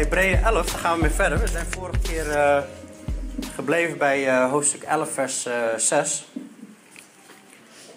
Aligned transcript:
Hebreeën 0.00 0.42
11, 0.42 0.70
dan 0.70 0.80
gaan 0.80 0.94
we 0.94 1.00
weer 1.00 1.10
verder. 1.10 1.38
We 1.38 1.46
zijn 1.46 1.66
vorige 1.70 1.98
keer 1.98 2.30
eh, 2.30 2.62
gebleven 3.54 3.98
bij 3.98 4.28
eh, 4.28 4.50
hoofdstuk 4.50 4.82
11, 4.82 5.12
vers 5.12 5.46
eh, 5.46 5.74
6. 5.76 6.24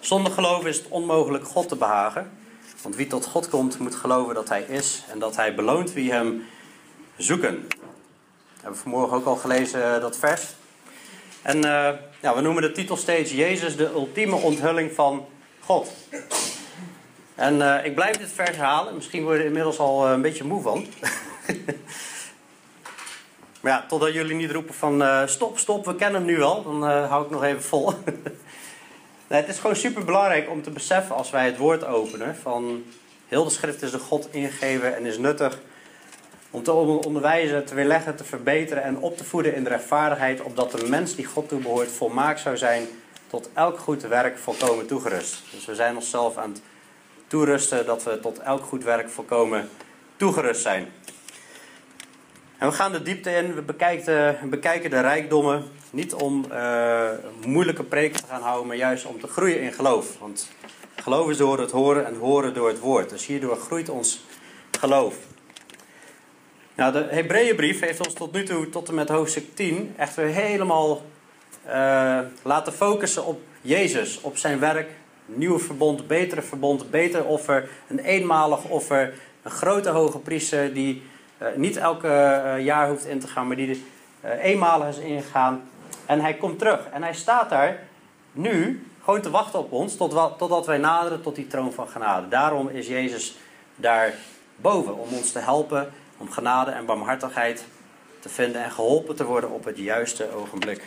Zonder 0.00 0.32
geloof 0.32 0.66
is 0.66 0.76
het 0.76 0.88
onmogelijk 0.88 1.44
God 1.44 1.68
te 1.68 1.76
behagen. 1.76 2.30
Want 2.82 2.96
wie 2.96 3.06
tot 3.06 3.26
God 3.26 3.48
komt, 3.48 3.78
moet 3.78 3.94
geloven 3.94 4.34
dat 4.34 4.48
Hij 4.48 4.62
is 4.62 5.04
en 5.12 5.18
dat 5.18 5.36
Hij 5.36 5.54
beloont 5.54 5.92
wie 5.92 6.12
Hem 6.12 6.44
zoeken. 7.16 7.66
We 7.68 8.60
hebben 8.60 8.78
vanmorgen 8.78 9.16
ook 9.16 9.26
al 9.26 9.36
gelezen 9.36 9.94
eh, 9.94 10.00
dat 10.00 10.16
vers. 10.16 10.42
En 11.42 11.64
eh, 11.64 11.98
ja, 12.20 12.34
we 12.34 12.40
noemen 12.40 12.62
de 12.62 12.72
titel 12.72 12.96
steeds 12.96 13.32
Jezus, 13.32 13.76
de 13.76 13.90
ultieme 13.90 14.36
onthulling 14.36 14.92
van 14.92 15.26
God. 15.60 15.92
En 17.34 17.62
eh, 17.62 17.84
ik 17.84 17.94
blijf 17.94 18.16
dit 18.16 18.32
vers 18.32 18.56
halen. 18.56 18.94
Misschien 18.94 19.22
word 19.22 19.34
je 19.34 19.40
er 19.40 19.46
inmiddels 19.46 19.78
al 19.78 20.06
eh, 20.06 20.12
een 20.12 20.22
beetje 20.22 20.44
moe 20.44 20.62
van. 20.62 20.86
maar 23.60 23.72
ja, 23.72 23.84
totdat 23.88 24.12
jullie 24.12 24.34
niet 24.34 24.50
roepen 24.50 24.74
van 24.74 25.02
eh, 25.02 25.26
stop, 25.26 25.58
stop, 25.58 25.84
we 25.84 25.94
kennen 25.94 26.20
hem 26.20 26.30
nu 26.30 26.42
al. 26.42 26.62
Dan 26.62 26.86
eh, 26.86 27.08
hou 27.08 27.24
ik 27.24 27.30
nog 27.30 27.44
even 27.44 27.62
vol. 27.62 27.92
het 29.26 29.48
is 29.48 29.58
gewoon 29.58 29.76
super 29.76 30.04
belangrijk 30.04 30.50
om 30.50 30.62
te 30.62 30.70
beseffen 30.70 31.16
als 31.16 31.30
wij 31.30 31.46
het 31.46 31.56
woord 31.56 31.84
openen. 31.84 32.36
Van 32.36 32.84
heel 33.28 33.44
de 33.44 33.50
schrift 33.50 33.82
is 33.82 33.90
de 33.90 33.98
God 33.98 34.28
ingegeven 34.30 34.96
en 34.96 35.06
is 35.06 35.18
nuttig. 35.18 35.58
Om 36.50 36.62
te 36.62 36.72
onderwijzen, 36.72 37.64
te 37.64 37.74
weerleggen, 37.74 38.16
te 38.16 38.24
verbeteren 38.24 38.82
en 38.82 38.98
op 38.98 39.16
te 39.16 39.24
voeden 39.24 39.54
in 39.54 39.64
de 39.64 39.70
rechtvaardigheid. 39.70 40.42
Opdat 40.42 40.70
de 40.70 40.88
mens 40.88 41.14
die 41.14 41.24
God 41.24 41.48
toebehoort 41.48 41.90
volmaakt 41.90 42.40
zou 42.40 42.56
zijn. 42.56 42.86
Tot 43.26 43.50
elk 43.54 43.78
goed 43.78 44.02
werk 44.02 44.38
volkomen 44.38 44.86
toegerust. 44.86 45.42
Dus 45.50 45.64
we 45.64 45.74
zijn 45.74 45.94
onszelf 45.94 46.36
aan 46.36 46.50
het 46.50 46.62
toerusten 47.26 47.86
dat 47.86 48.02
we 48.02 48.20
tot 48.20 48.38
elk 48.38 48.62
goed 48.62 48.84
werk 48.84 49.10
volkomen 49.10 49.68
toegerust 50.16 50.62
zijn. 50.62 50.92
We 52.64 52.72
gaan 52.72 52.92
de 52.92 53.02
diepte 53.02 53.30
in, 53.30 53.54
we 53.54 53.62
bekijken, 53.62 54.38
we 54.40 54.46
bekijken 54.48 54.90
de 54.90 55.00
rijkdommen. 55.00 55.64
Niet 55.90 56.14
om 56.14 56.44
eh, 56.50 57.08
moeilijke 57.46 57.82
preken 57.82 58.20
te 58.20 58.26
gaan 58.28 58.42
houden, 58.42 58.66
maar 58.66 58.76
juist 58.76 59.06
om 59.06 59.20
te 59.20 59.26
groeien 59.26 59.60
in 59.60 59.72
geloof. 59.72 60.18
Want 60.18 60.50
geloof 60.96 61.30
is 61.30 61.36
door 61.36 61.58
het 61.58 61.70
horen 61.70 62.06
en 62.06 62.14
horen 62.14 62.54
door 62.54 62.68
het 62.68 62.78
woord. 62.78 63.10
Dus 63.10 63.26
hierdoor 63.26 63.56
groeit 63.56 63.88
ons 63.88 64.24
geloof. 64.80 65.14
Nou, 66.74 66.92
de 66.92 67.06
Hebreeënbrief 67.10 67.80
heeft 67.80 68.06
ons 68.06 68.14
tot 68.14 68.32
nu 68.32 68.42
toe, 68.42 68.68
tot 68.68 68.88
en 68.88 68.94
met 68.94 69.08
hoofdstuk 69.08 69.54
10, 69.54 69.94
echt 69.96 70.14
weer 70.14 70.26
helemaal 70.26 71.02
eh, 71.64 72.18
laten 72.42 72.72
focussen 72.72 73.24
op 73.24 73.40
Jezus, 73.60 74.20
op 74.20 74.36
zijn 74.36 74.58
werk, 74.58 74.90
nieuwe 75.26 75.58
verbond, 75.58 76.06
betere 76.06 76.42
verbond, 76.42 76.90
beter 76.90 77.24
offer, 77.24 77.68
een 77.88 77.98
eenmalig 77.98 78.64
offer, 78.64 79.14
een 79.42 79.50
grote 79.50 79.90
hoge 79.90 80.18
priester 80.18 80.74
die 80.74 80.94
uh, 80.94 81.13
niet 81.56 81.76
elke 81.76 82.42
uh, 82.44 82.64
jaar 82.64 82.88
hoeft 82.88 83.06
in 83.06 83.20
te 83.20 83.26
gaan, 83.26 83.46
maar 83.46 83.56
die 83.56 83.84
uh, 84.24 84.44
eenmalig 84.44 84.88
is 84.88 84.98
ingegaan. 84.98 85.62
En 86.06 86.20
hij 86.20 86.34
komt 86.34 86.58
terug 86.58 86.88
en 86.92 87.02
hij 87.02 87.14
staat 87.14 87.50
daar 87.50 87.78
nu 88.32 88.86
gewoon 89.04 89.20
te 89.20 89.30
wachten 89.30 89.58
op 89.58 89.72
ons 89.72 89.96
tot, 89.96 90.38
totdat 90.38 90.66
wij 90.66 90.78
naderen 90.78 91.22
tot 91.22 91.34
die 91.34 91.46
troon 91.46 91.72
van 91.72 91.88
genade. 91.88 92.28
Daarom 92.28 92.68
is 92.68 92.86
Jezus 92.86 93.36
daar 93.76 94.14
boven 94.56 94.98
om 94.98 95.08
ons 95.12 95.32
te 95.32 95.38
helpen, 95.38 95.92
om 96.16 96.30
genade 96.30 96.70
en 96.70 96.86
barmhartigheid 96.86 97.64
te 98.20 98.28
vinden 98.28 98.64
en 98.64 98.70
geholpen 98.70 99.16
te 99.16 99.24
worden 99.24 99.50
op 99.50 99.64
het 99.64 99.78
juiste 99.78 100.34
ogenblik. 100.34 100.84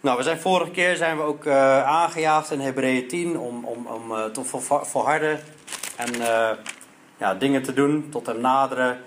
Nou, 0.00 0.16
we 0.16 0.22
zijn 0.22 0.40
vorige 0.40 0.70
keer 0.70 0.96
zijn 0.96 1.16
we 1.16 1.22
ook 1.22 1.46
aangejaagd 1.46 2.50
in 2.50 2.60
Hebreeën 2.60 3.08
10 3.08 3.38
om, 3.38 3.64
om, 3.64 3.86
om 3.86 4.10
uh, 4.10 4.24
te 4.24 4.44
volharden 4.82 5.40
en 5.96 6.12
ja, 7.16 7.34
dingen 7.34 7.62
te 7.62 7.72
doen, 7.72 8.08
tot 8.10 8.26
hem 8.26 8.40
naderen, 8.40 9.00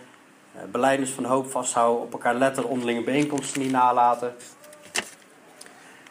beleidens 0.72 1.09
van 1.09 1.25
hoop 1.25 1.51
vasthouden, 1.51 2.03
op 2.03 2.13
elkaar 2.13 2.35
letten, 2.35 2.66
onderlinge 2.66 3.03
bijeenkomsten 3.03 3.62
niet 3.62 3.72
nalaten. 3.72 4.35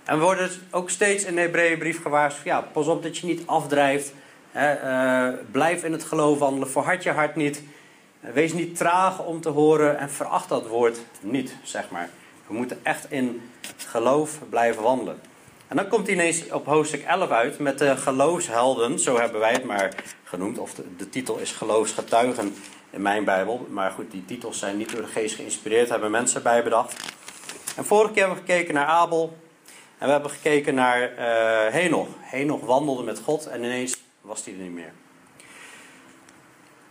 En 0.05 0.19
we 0.19 0.25
worden 0.25 0.51
ook 0.71 0.91
steeds 0.91 1.25
in 1.25 1.35
de 1.35 1.41
Hebreeënbrief 1.41 2.03
gewaarschuwd, 2.03 2.45
ja, 2.45 2.61
pas 2.61 2.87
op 2.87 3.03
dat 3.03 3.17
je 3.19 3.27
niet 3.27 3.47
afdrijft, 3.47 4.13
hè, 4.51 5.33
blijf 5.51 5.85
in 5.85 5.93
het 5.93 6.05
geloof 6.05 6.39
wandelen, 6.39 6.71
verhard 6.71 7.03
je 7.03 7.11
hart 7.11 7.37
niet, 7.37 7.63
wees 8.21 8.53
niet 8.53 8.77
traag 8.77 9.25
om 9.25 9.41
te 9.41 9.49
horen 9.49 9.99
en 9.99 10.11
veracht 10.11 10.49
dat 10.49 10.67
woord 10.67 10.99
niet, 11.21 11.57
zeg 11.63 11.91
maar. 11.91 12.11
We 12.47 12.55
moeten 12.55 12.81
echt 12.83 13.11
in 13.11 13.51
geloof 13.77 14.39
blijven 14.49 14.83
wandelen. 14.83 15.21
En 15.69 15.77
dan 15.77 15.89
komt 15.89 16.07
hij 16.07 16.15
ineens 16.15 16.51
op 16.51 16.67
hoofdstuk 16.67 17.03
11 17.03 17.31
uit 17.31 17.59
met 17.59 17.79
de 17.79 17.97
geloofshelden, 17.97 18.99
zo 18.99 19.19
hebben 19.19 19.41
wij 19.41 19.53
het 19.53 19.65
maar 19.65 19.95
genoemd. 20.25 20.59
Of 20.59 20.75
de, 20.97 21.09
titel 21.09 21.39
is 21.39 21.53
geloofsgetuigen 21.53 22.55
in 22.91 23.03
mijn 23.03 23.25
Bijbel. 23.25 23.67
Maar 23.71 23.91
goed, 23.91 24.11
die 24.11 24.25
titels 24.25 24.59
zijn 24.59 24.77
niet 24.77 24.93
door 24.93 25.01
de 25.01 25.07
geest 25.07 25.35
geïnspireerd, 25.35 25.89
hebben 25.89 26.11
mensen 26.11 26.37
erbij 26.37 26.63
bedacht. 26.63 26.97
En 27.77 27.85
vorige 27.85 28.13
keer 28.13 28.23
hebben 28.27 28.45
we 28.45 28.53
gekeken 28.53 28.75
naar 28.75 28.87
Abel. 28.87 29.37
En 29.99 30.07
we 30.07 30.13
hebben 30.13 30.31
gekeken 30.31 30.75
naar 30.75 31.01
uh, 31.01 31.73
Henoch. 31.73 32.09
Henoch 32.21 32.61
wandelde 32.61 33.03
met 33.03 33.21
God 33.25 33.47
en 33.47 33.65
ineens 33.65 33.97
was 34.21 34.45
hij 34.45 34.55
er 34.55 34.61
niet 34.61 34.73
meer. 34.73 34.93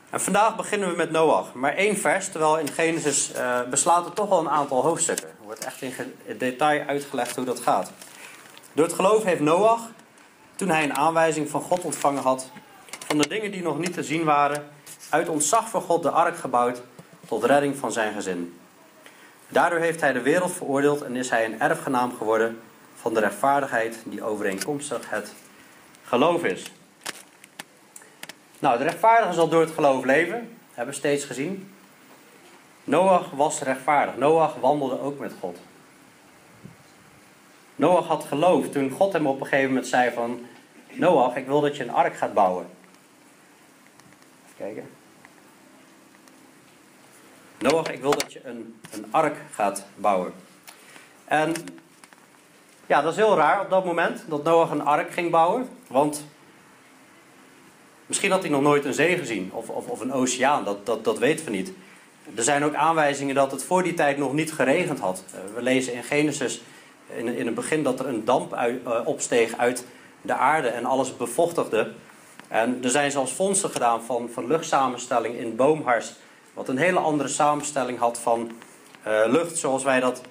En 0.10 0.22
vandaag 0.22 0.56
beginnen 0.56 0.90
we 0.90 0.96
met 0.96 1.12
Noach. 1.12 1.54
Maar 1.54 1.74
één 1.76 1.98
vers, 1.98 2.30
terwijl 2.30 2.60
in 2.60 2.68
Genesis 2.68 3.32
uh, 3.36 3.62
beslaat 3.70 4.06
het 4.06 4.16
toch 4.16 4.30
al 4.30 4.40
een 4.40 4.50
aantal 4.50 4.82
hoofdstukken. 4.82 5.28
Er 5.28 5.44
wordt 5.44 5.66
echt 5.66 5.82
in 5.82 5.94
detail 6.38 6.86
uitgelegd 6.88 7.36
hoe 7.36 7.46
dat 7.46 7.60
gaat. 7.60 7.92
Door 8.76 8.86
het 8.86 8.96
geloof 8.96 9.24
heeft 9.24 9.42
Noach, 9.42 9.82
toen 10.56 10.70
hij 10.70 10.84
een 10.84 10.96
aanwijzing 10.96 11.50
van 11.50 11.62
God 11.62 11.84
ontvangen 11.84 12.24
had, 12.24 12.50
van 13.08 13.18
de 13.18 13.28
dingen 13.28 13.52
die 13.52 13.62
nog 13.62 13.78
niet 13.80 13.94
te 13.94 14.04
zien 14.04 14.24
waren, 14.24 14.70
uit 15.10 15.30
ontzag 15.30 15.70
voor 15.70 15.82
God 15.82 16.04
de 16.04 16.10
ark 16.10 16.38
gebouwd 16.38 16.82
tot 17.28 17.44
redding 17.44 17.76
van 17.76 17.92
zijn 17.92 18.14
gezin. 18.14 18.60
Daardoor 19.48 19.80
heeft 19.80 20.02
hij 20.02 20.14
de 20.14 20.22
wereld 20.22 20.52
veroordeeld 20.52 21.02
en 21.02 21.16
is 21.16 21.30
hij 21.30 21.46
een 21.46 21.60
erfgenaam 21.60 22.16
geworden 22.18 22.60
van 22.96 23.14
de 23.14 23.20
rechtvaardigheid 23.20 23.98
die 24.04 24.24
overeenkomstig 24.24 25.10
het 25.10 25.34
geloof 26.04 26.44
is. 26.44 26.72
Nou, 28.60 28.78
de 28.78 28.84
rechtvaardige 28.84 29.34
zal 29.34 29.50
door 29.50 29.62
het 29.62 29.72
geloof 29.72 30.04
leven, 30.04 30.58
hebben 30.74 30.94
we 30.94 31.00
steeds 31.00 31.26
gezien. 31.26 31.72
Noach 32.84 33.30
was 33.32 33.62
rechtvaardig. 33.62 34.18
Noach 34.18 34.56
wandelde 34.56 35.00
ook 35.02 35.20
met 35.20 35.34
God. 35.40 35.58
Noach 37.76 38.08
had 38.08 38.24
geloof 38.24 38.70
toen 38.70 38.90
God 38.90 39.14
hem 39.14 39.28
op 39.28 39.40
een 39.40 39.48
gegeven 39.48 39.68
moment 39.68 39.88
zei 39.88 40.12
van... 40.12 40.46
Noach, 40.92 41.36
ik 41.36 41.46
wil 41.46 41.62
dat 41.62 41.78
je 41.78 41.84
een 41.84 41.92
ark 41.92 42.16
gaat 42.16 42.34
bouwen. 42.34 42.68
Kijken. 44.58 44.90
Noach, 47.60 47.92
ik 47.92 48.02
wil 48.02 48.12
dat 48.12 48.34
je 48.34 48.40
een, 48.44 48.80
een 48.92 49.06
ark 49.12 49.36
gaat 49.52 49.86
bouwen. 49.96 50.34
En 51.26 51.54
ja, 52.86 53.02
dat 53.02 53.12
is 53.12 53.18
heel 53.18 53.36
raar 53.36 53.62
op 53.62 53.70
dat 53.70 53.86
moment 53.86 54.24
dat 54.28 54.44
Noach 54.44 54.72
een 54.72 54.86
ark 54.86 55.12
ging 55.12 55.32
bouwen. 55.32 55.70
Want 55.88 56.26
Misschien 58.06 58.32
had 58.32 58.42
hij 58.42 58.50
nog 58.50 58.62
nooit 58.62 58.86
een 58.86 58.94
zee 58.94 59.18
gezien 59.18 59.50
of, 59.54 59.70
of, 59.70 59.88
of 59.88 60.00
een 60.00 60.14
oceaan, 60.14 60.64
dat, 60.64 60.86
dat, 60.86 61.04
dat 61.04 61.18
weten 61.18 61.46
we 61.46 61.52
niet. 61.52 61.72
Er 62.36 62.44
zijn 62.44 62.64
ook 62.64 62.74
aanwijzingen 62.74 63.36
dat 63.36 63.52
het 63.52 63.64
voor 63.64 63.84
die 63.84 63.94
tijd 63.94 64.18
nog 64.18 64.34
niet 64.34 64.54
geregend 64.54 65.00
had. 65.00 65.24
We 65.56 65.62
lezen 65.62 65.94
in 65.94 66.04
Genesis 66.04 66.62
in, 67.08 67.28
in 67.28 67.46
het 67.46 67.56
begin 67.56 67.84
dat 67.84 68.00
er 68.00 68.08
een 68.08 68.26
damp 68.26 68.54
uit, 68.54 68.82
uh, 68.88 69.00
opsteeg 69.04 69.58
uit 69.58 69.86
de 70.22 70.34
aarde 70.34 70.68
en 70.68 70.86
alles 70.86 71.18
bevochtigde. 71.18 71.92
En 72.48 72.80
er 72.84 72.90
zijn 72.90 73.12
zelfs 73.12 73.34
vondsten 73.34 73.70
gedaan 73.70 74.04
van, 74.04 74.30
van 74.34 74.48
luchtsamenstelling 74.48 75.36
in 75.36 75.56
boomhars, 75.56 76.14
wat 76.54 76.70
een 76.70 76.78
hele 76.78 77.00
andere 77.00 77.30
samenstelling 77.30 78.00
had 78.00 78.20
van 78.20 78.52
uh, 79.08 79.22
lucht 79.28 79.58
zoals 79.58 79.84
wij 79.84 80.00
dat 80.00 80.22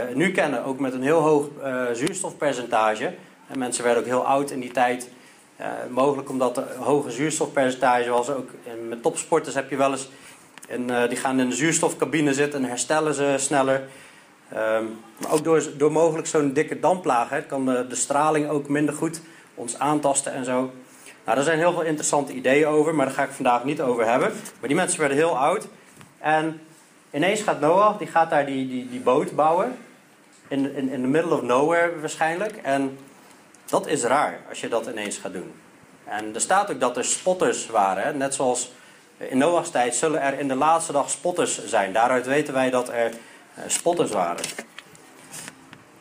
uh, 0.00 0.14
nu 0.14 0.32
kennen, 0.32 0.64
ook 0.64 0.78
met 0.78 0.92
een 0.92 1.02
heel 1.02 1.20
hoog 1.20 1.46
zuurstofpercentage. 1.92 3.14
En 3.46 3.58
mensen 3.58 3.84
werden 3.84 4.02
ook 4.02 4.08
heel 4.08 4.26
oud 4.26 4.50
in 4.50 4.60
die 4.60 4.70
tijd. 4.70 5.10
Mogelijk 5.90 6.28
omdat 6.28 6.56
er 6.56 6.70
een 6.76 6.82
hoge 6.82 7.10
zuurstofpercentage 7.10 8.10
was. 8.10 8.30
Ook 8.30 8.50
met 8.88 9.02
topsporters 9.02 9.54
heb 9.54 9.70
je 9.70 9.76
wel 9.76 9.90
eens. 9.90 10.08
En, 10.68 11.08
die 11.08 11.16
gaan 11.16 11.40
in 11.40 11.48
de 11.48 11.54
zuurstofcabine 11.54 12.34
zitten 12.34 12.62
en 12.62 12.68
herstellen 12.68 13.14
ze 13.14 13.34
sneller. 13.38 13.88
Um, 14.56 15.00
maar 15.18 15.32
ook 15.32 15.44
door, 15.44 15.62
door 15.76 15.92
mogelijk 15.92 16.26
zo'n 16.26 16.52
dikke 16.52 16.80
damplaag 16.80 17.28
hè, 17.28 17.42
kan 17.42 17.66
de, 17.66 17.86
de, 17.88 17.94
straling 17.94 18.48
ook 18.48 18.68
minder 18.68 18.94
goed 18.94 19.20
ons 19.54 19.78
aantasten 19.78 20.32
en 20.32 20.44
zo. 20.44 20.52
Nou, 21.24 21.36
daar 21.36 21.42
zijn 21.42 21.58
heel 21.58 21.72
veel 21.72 21.82
interessante 21.82 22.32
ideeën 22.32 22.66
over, 22.66 22.94
maar 22.94 23.06
daar 23.06 23.14
ga 23.14 23.22
ik 23.22 23.30
vandaag 23.30 23.64
niet 23.64 23.80
over 23.80 24.06
hebben. 24.06 24.32
Maar 24.32 24.68
die 24.68 24.76
mensen 24.76 25.00
werden 25.00 25.16
heel 25.16 25.38
oud. 25.38 25.68
En 26.18 26.60
ineens 27.10 27.40
gaat 27.40 27.60
Noah, 27.60 27.98
die 27.98 28.06
gaat 28.06 28.30
daar 28.30 28.46
die, 28.46 28.68
die, 28.68 28.88
die 28.88 29.00
boot 29.00 29.34
bouwen. 29.34 29.76
In, 30.48 30.74
in, 30.76 30.88
in 30.88 31.00
the 31.00 31.06
middle 31.06 31.34
of 31.34 31.42
nowhere 31.42 32.00
waarschijnlijk. 32.00 32.56
En 32.56 32.98
dat 33.66 33.86
is 33.86 34.02
raar 34.02 34.40
als 34.48 34.60
je 34.60 34.68
dat 34.68 34.86
ineens 34.86 35.16
gaat 35.16 35.32
doen. 35.32 35.52
En 36.04 36.34
er 36.34 36.40
staat 36.40 36.70
ook 36.70 36.80
dat 36.80 36.96
er 36.96 37.04
spotters 37.04 37.66
waren. 37.66 38.16
Net 38.16 38.34
zoals 38.34 38.72
in 39.16 39.38
Noach's 39.38 39.70
tijd 39.70 39.94
zullen 39.94 40.20
er 40.20 40.38
in 40.38 40.48
de 40.48 40.54
laatste 40.54 40.92
dag 40.92 41.10
spotters 41.10 41.66
zijn. 41.66 41.92
Daaruit 41.92 42.26
weten 42.26 42.54
wij 42.54 42.70
dat 42.70 42.88
er 42.88 43.10
spotters 43.66 44.10
waren. 44.10 44.44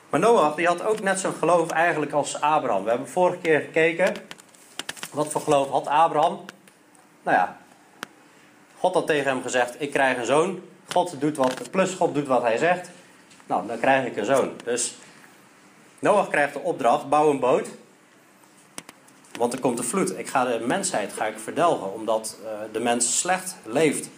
Maar 0.09 0.19
Noach 0.19 0.55
die 0.55 0.67
had 0.67 0.83
ook 0.83 1.01
net 1.01 1.19
zo'n 1.19 1.33
geloof 1.33 1.69
eigenlijk 1.69 2.11
als 2.11 2.41
Abraham. 2.41 2.83
We 2.83 2.89
hebben 2.89 3.09
vorige 3.09 3.37
keer 3.37 3.59
gekeken. 3.59 4.15
Wat 5.11 5.31
voor 5.31 5.41
geloof 5.41 5.69
had 5.69 5.87
Abraham? 5.87 6.45
Nou 7.23 7.37
ja, 7.37 7.57
God 8.77 8.93
had 8.93 9.07
tegen 9.07 9.31
hem 9.31 9.41
gezegd: 9.41 9.81
Ik 9.81 9.91
krijg 9.91 10.17
een 10.17 10.25
zoon. 10.25 10.61
God 10.91 11.19
doet 11.19 11.37
wat, 11.37 11.71
plus 11.71 11.93
God 11.93 12.13
doet 12.13 12.27
wat 12.27 12.41
hij 12.41 12.57
zegt. 12.57 12.89
Nou, 13.45 13.67
dan 13.67 13.79
krijg 13.79 14.05
ik 14.05 14.17
een 14.17 14.25
zoon. 14.25 14.51
Dus 14.63 14.95
Noach 15.99 16.29
krijgt 16.29 16.53
de 16.53 16.59
opdracht: 16.59 17.09
bouw 17.09 17.29
een 17.29 17.39
boot. 17.39 17.67
Want 19.37 19.53
er 19.53 19.59
komt 19.59 19.79
een 19.79 19.85
vloed. 19.85 20.17
Ik 20.17 20.27
ga 20.27 20.45
de 20.45 20.59
mensheid 20.65 21.13
ga 21.13 21.25
ik 21.25 21.39
verdelgen, 21.39 21.93
omdat 21.93 22.37
uh, 22.43 22.49
de 22.71 22.79
mens 22.79 23.19
slecht 23.19 23.55
leeft. 23.63 24.09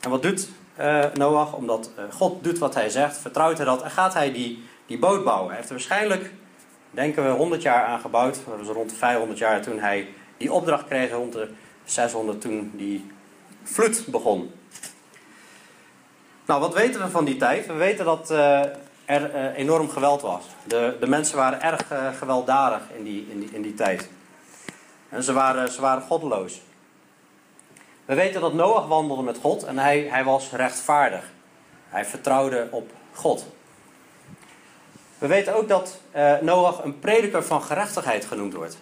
En 0.00 0.10
wat 0.10 0.22
doet 0.22 0.48
uh, 0.82 1.04
Noach? 1.14 1.54
Omdat 1.54 1.90
uh, 1.98 2.04
God 2.12 2.44
doet 2.44 2.58
wat 2.58 2.74
hij 2.74 2.88
zegt, 2.88 3.16
vertrouwt 3.18 3.56
hij 3.56 3.66
dat 3.66 3.82
en 3.82 3.90
gaat 3.90 4.14
hij 4.14 4.32
die, 4.32 4.62
die 4.86 4.98
boot 4.98 5.24
bouwen. 5.24 5.46
Hij 5.46 5.56
heeft 5.56 5.68
er 5.68 5.74
waarschijnlijk, 5.74 6.32
denken 6.90 7.24
we, 7.24 7.30
100 7.30 7.62
jaar 7.62 7.84
aan 7.84 8.00
gebouwd. 8.00 8.38
Dat 8.46 8.58
was 8.58 8.76
rond 8.76 8.90
de 8.90 8.96
500 8.96 9.38
jaar 9.38 9.62
toen 9.62 9.78
hij 9.78 10.08
die 10.36 10.52
opdracht 10.52 10.84
kreeg, 10.86 11.10
rond 11.10 11.32
de 11.32 11.48
600 11.84 12.40
toen 12.40 12.70
die 12.74 13.10
vloed 13.62 14.04
begon. 14.06 14.50
Nou, 16.46 16.60
wat 16.60 16.74
weten 16.74 17.02
we 17.02 17.10
van 17.10 17.24
die 17.24 17.36
tijd? 17.36 17.66
We 17.66 17.72
weten 17.72 18.04
dat 18.04 18.30
uh, 18.30 18.62
er 19.04 19.54
enorm 19.54 19.88
geweld 19.88 20.22
was. 20.22 20.44
De, 20.64 20.96
de 21.00 21.06
mensen 21.06 21.36
waren 21.36 21.62
erg 21.62 21.86
gewelddadig 22.18 22.80
in 22.96 23.04
die, 23.04 23.26
in, 23.30 23.40
die, 23.40 23.50
in 23.52 23.62
die 23.62 23.74
tijd. 23.74 24.08
En 25.08 25.22
ze 25.22 25.32
waren, 25.32 25.72
ze 25.72 25.80
waren 25.80 26.02
goddeloos. 26.02 26.60
We 28.12 28.18
weten 28.18 28.40
dat 28.40 28.54
Noach 28.54 28.86
wandelde 28.86 29.22
met 29.22 29.38
God 29.40 29.64
en 29.64 29.78
hij, 29.78 30.06
hij 30.10 30.24
was 30.24 30.50
rechtvaardig. 30.50 31.24
Hij 31.88 32.04
vertrouwde 32.04 32.68
op 32.70 32.90
God. 33.14 33.46
We 35.18 35.26
weten 35.26 35.54
ook 35.54 35.68
dat 35.68 36.00
Noach 36.40 36.84
een 36.84 36.98
prediker 36.98 37.44
van 37.44 37.62
gerechtigheid 37.62 38.24
genoemd 38.24 38.54
wordt. 38.54 38.78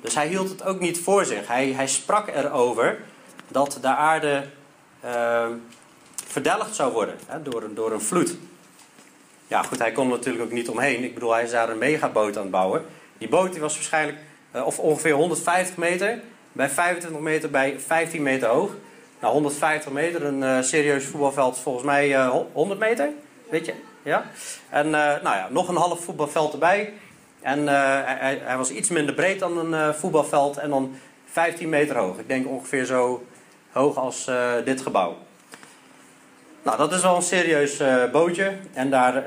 Dus 0.00 0.14
hij 0.14 0.28
hield 0.28 0.48
het 0.48 0.64
ook 0.64 0.80
niet 0.80 1.00
voor 1.00 1.24
zich. 1.24 1.46
Hij, 1.46 1.72
hij 1.72 1.86
sprak 1.86 2.28
erover 2.28 3.00
dat 3.48 3.78
de 3.80 3.88
aarde 3.88 4.46
uh, 5.04 5.46
verdelgd 6.26 6.74
zou 6.74 6.92
worden 6.92 7.14
hè, 7.26 7.42
door, 7.42 7.74
door 7.74 7.92
een 7.92 8.00
vloed. 8.00 8.36
Ja, 9.46 9.62
goed, 9.62 9.78
hij 9.78 9.92
kon 9.92 10.04
er 10.04 10.16
natuurlijk 10.16 10.44
ook 10.44 10.52
niet 10.52 10.68
omheen. 10.68 11.04
Ik 11.04 11.14
bedoel, 11.14 11.32
hij 11.32 11.42
is 11.42 11.50
daar 11.50 11.68
een 11.68 11.78
megaboot 11.78 12.36
aan 12.36 12.50
bouwen. 12.50 12.84
Die 13.18 13.28
boot 13.28 13.52
die 13.52 13.60
was 13.60 13.74
waarschijnlijk 13.74 14.18
uh, 14.54 14.66
of 14.66 14.78
ongeveer 14.78 15.14
150 15.14 15.76
meter, 15.76 16.20
bij 16.58 16.68
25 16.68 17.20
meter, 17.20 17.50
bij 17.50 17.80
15 17.80 18.22
meter 18.22 18.48
hoog. 18.48 18.70
Nou, 19.20 19.32
150 19.32 19.92
meter, 19.92 20.24
een 20.24 20.42
uh, 20.42 20.62
serieus 20.62 21.04
voetbalveld 21.04 21.58
volgens 21.58 21.84
mij 21.84 22.08
uh, 22.08 22.36
100 22.52 22.80
meter, 22.80 23.08
weet 23.50 23.66
je? 23.66 23.74
Ja? 24.02 24.24
En 24.68 24.90
nou 24.90 25.22
ja, 25.22 25.48
nog 25.50 25.68
een 25.68 25.76
half 25.76 26.04
voetbalveld 26.04 26.52
erbij. 26.52 26.92
En 27.40 27.66
hij, 27.66 28.40
hij, 28.42 28.56
was 28.56 28.70
iets 28.70 28.88
minder 28.88 29.14
breed 29.14 29.38
dan 29.38 29.72
een 29.72 29.94
voetbalveld 29.94 30.56
en 30.56 30.70
dan 30.70 30.94
15 31.24 31.68
meter 31.68 31.96
hoog. 31.96 32.18
Ik 32.18 32.28
denk 32.28 32.48
ongeveer 32.48 32.84
zo 32.84 33.24
hoog 33.70 33.96
als 33.96 34.30
dit 34.64 34.80
gebouw. 34.80 35.16
Nou, 36.62 36.78
dat 36.78 36.92
is 36.92 37.02
wel 37.02 37.16
een 37.16 37.22
serieus 37.22 37.82
bootje. 38.12 38.52
En 38.72 38.90
daar 38.90 39.24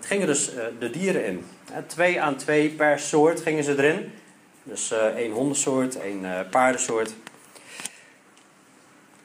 gingen 0.00 0.26
dus 0.26 0.50
de 0.78 0.90
dieren 0.90 1.24
in. 1.24 1.44
twee 1.86 2.20
aan 2.20 2.36
twee 2.36 2.68
per 2.68 2.98
soort 2.98 3.40
gingen 3.40 3.64
ze 3.64 3.70
erin. 3.76 4.12
Dus 4.68 4.90
één 5.16 5.32
hondensoort, 5.32 6.00
één 6.00 6.46
paardensoort. 6.50 7.14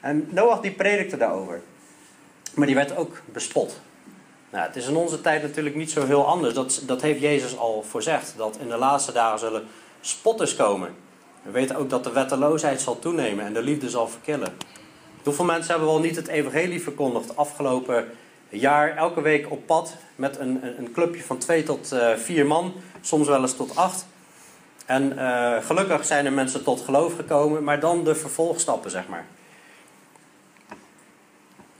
En 0.00 0.28
Noach 0.30 0.60
die 0.60 0.70
predikte 0.70 1.16
daarover. 1.16 1.62
Maar 2.54 2.66
die 2.66 2.76
werd 2.76 2.96
ook 2.96 3.20
bespot. 3.32 3.80
Nou, 4.50 4.66
het 4.66 4.76
is 4.76 4.86
in 4.86 4.96
onze 4.96 5.20
tijd 5.20 5.42
natuurlijk 5.42 5.76
niet 5.76 5.90
zo 5.90 6.06
heel 6.06 6.26
anders. 6.26 6.54
Dat, 6.54 6.82
dat 6.86 7.02
heeft 7.02 7.20
Jezus 7.20 7.58
al 7.58 7.82
voorzegd. 7.82 8.34
Dat 8.36 8.56
in 8.60 8.68
de 8.68 8.76
laatste 8.76 9.12
dagen 9.12 9.38
zullen 9.38 9.66
spotters 10.00 10.56
komen. 10.56 10.94
We 11.42 11.50
weten 11.50 11.76
ook 11.76 11.90
dat 11.90 12.04
de 12.04 12.12
wetteloosheid 12.12 12.80
zal 12.80 12.98
toenemen 12.98 13.44
en 13.44 13.52
de 13.52 13.62
liefde 13.62 13.90
zal 13.90 14.08
verkillen. 14.08 14.56
Hoeveel 15.22 15.44
mensen 15.44 15.70
hebben 15.70 15.88
wel 15.88 16.00
niet 16.00 16.16
het 16.16 16.28
evangelie 16.28 16.82
verkondigd 16.82 17.36
afgelopen 17.36 18.06
jaar, 18.48 18.96
elke 18.96 19.20
week 19.20 19.50
op 19.50 19.66
pad 19.66 19.96
met 20.16 20.38
een, 20.38 20.78
een 20.78 20.92
clubje 20.92 21.22
van 21.22 21.38
twee 21.38 21.62
tot 21.62 21.92
uh, 21.92 22.14
vier 22.14 22.46
man, 22.46 22.74
soms 23.00 23.28
wel 23.28 23.40
eens 23.40 23.56
tot 23.56 23.76
acht. 23.76 24.06
En 24.86 25.12
uh, 25.12 25.56
gelukkig 25.62 26.04
zijn 26.04 26.26
er 26.26 26.32
mensen 26.32 26.64
tot 26.64 26.80
geloof 26.80 27.16
gekomen, 27.16 27.64
maar 27.64 27.80
dan 27.80 28.04
de 28.04 28.14
vervolgstappen, 28.14 28.90
zeg 28.90 29.08
maar. 29.08 29.24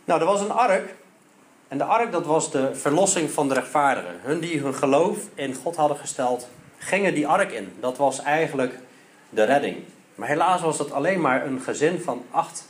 Nou, 0.04 0.20
er 0.20 0.26
was 0.26 0.40
een 0.40 0.50
ark. 0.50 0.94
En 1.68 1.78
de 1.78 1.84
ark, 1.84 2.12
dat 2.12 2.26
was 2.26 2.50
de 2.50 2.74
verlossing 2.74 3.30
van 3.30 3.48
de 3.48 3.54
rechtvaardigen. 3.54 4.20
Hun 4.22 4.40
die 4.40 4.60
hun 4.60 4.74
geloof 4.74 5.18
in 5.34 5.54
God 5.54 5.76
hadden 5.76 5.96
gesteld, 5.96 6.48
gingen 6.78 7.14
die 7.14 7.28
ark 7.28 7.52
in. 7.52 7.72
Dat 7.80 7.96
was 7.96 8.22
eigenlijk 8.22 8.78
de 9.28 9.44
redding. 9.44 9.76
Maar 10.14 10.28
helaas 10.28 10.60
was 10.60 10.76
dat 10.76 10.92
alleen 10.92 11.20
maar 11.20 11.46
een 11.46 11.60
gezin 11.60 12.00
van 12.00 12.24
acht 12.30 12.66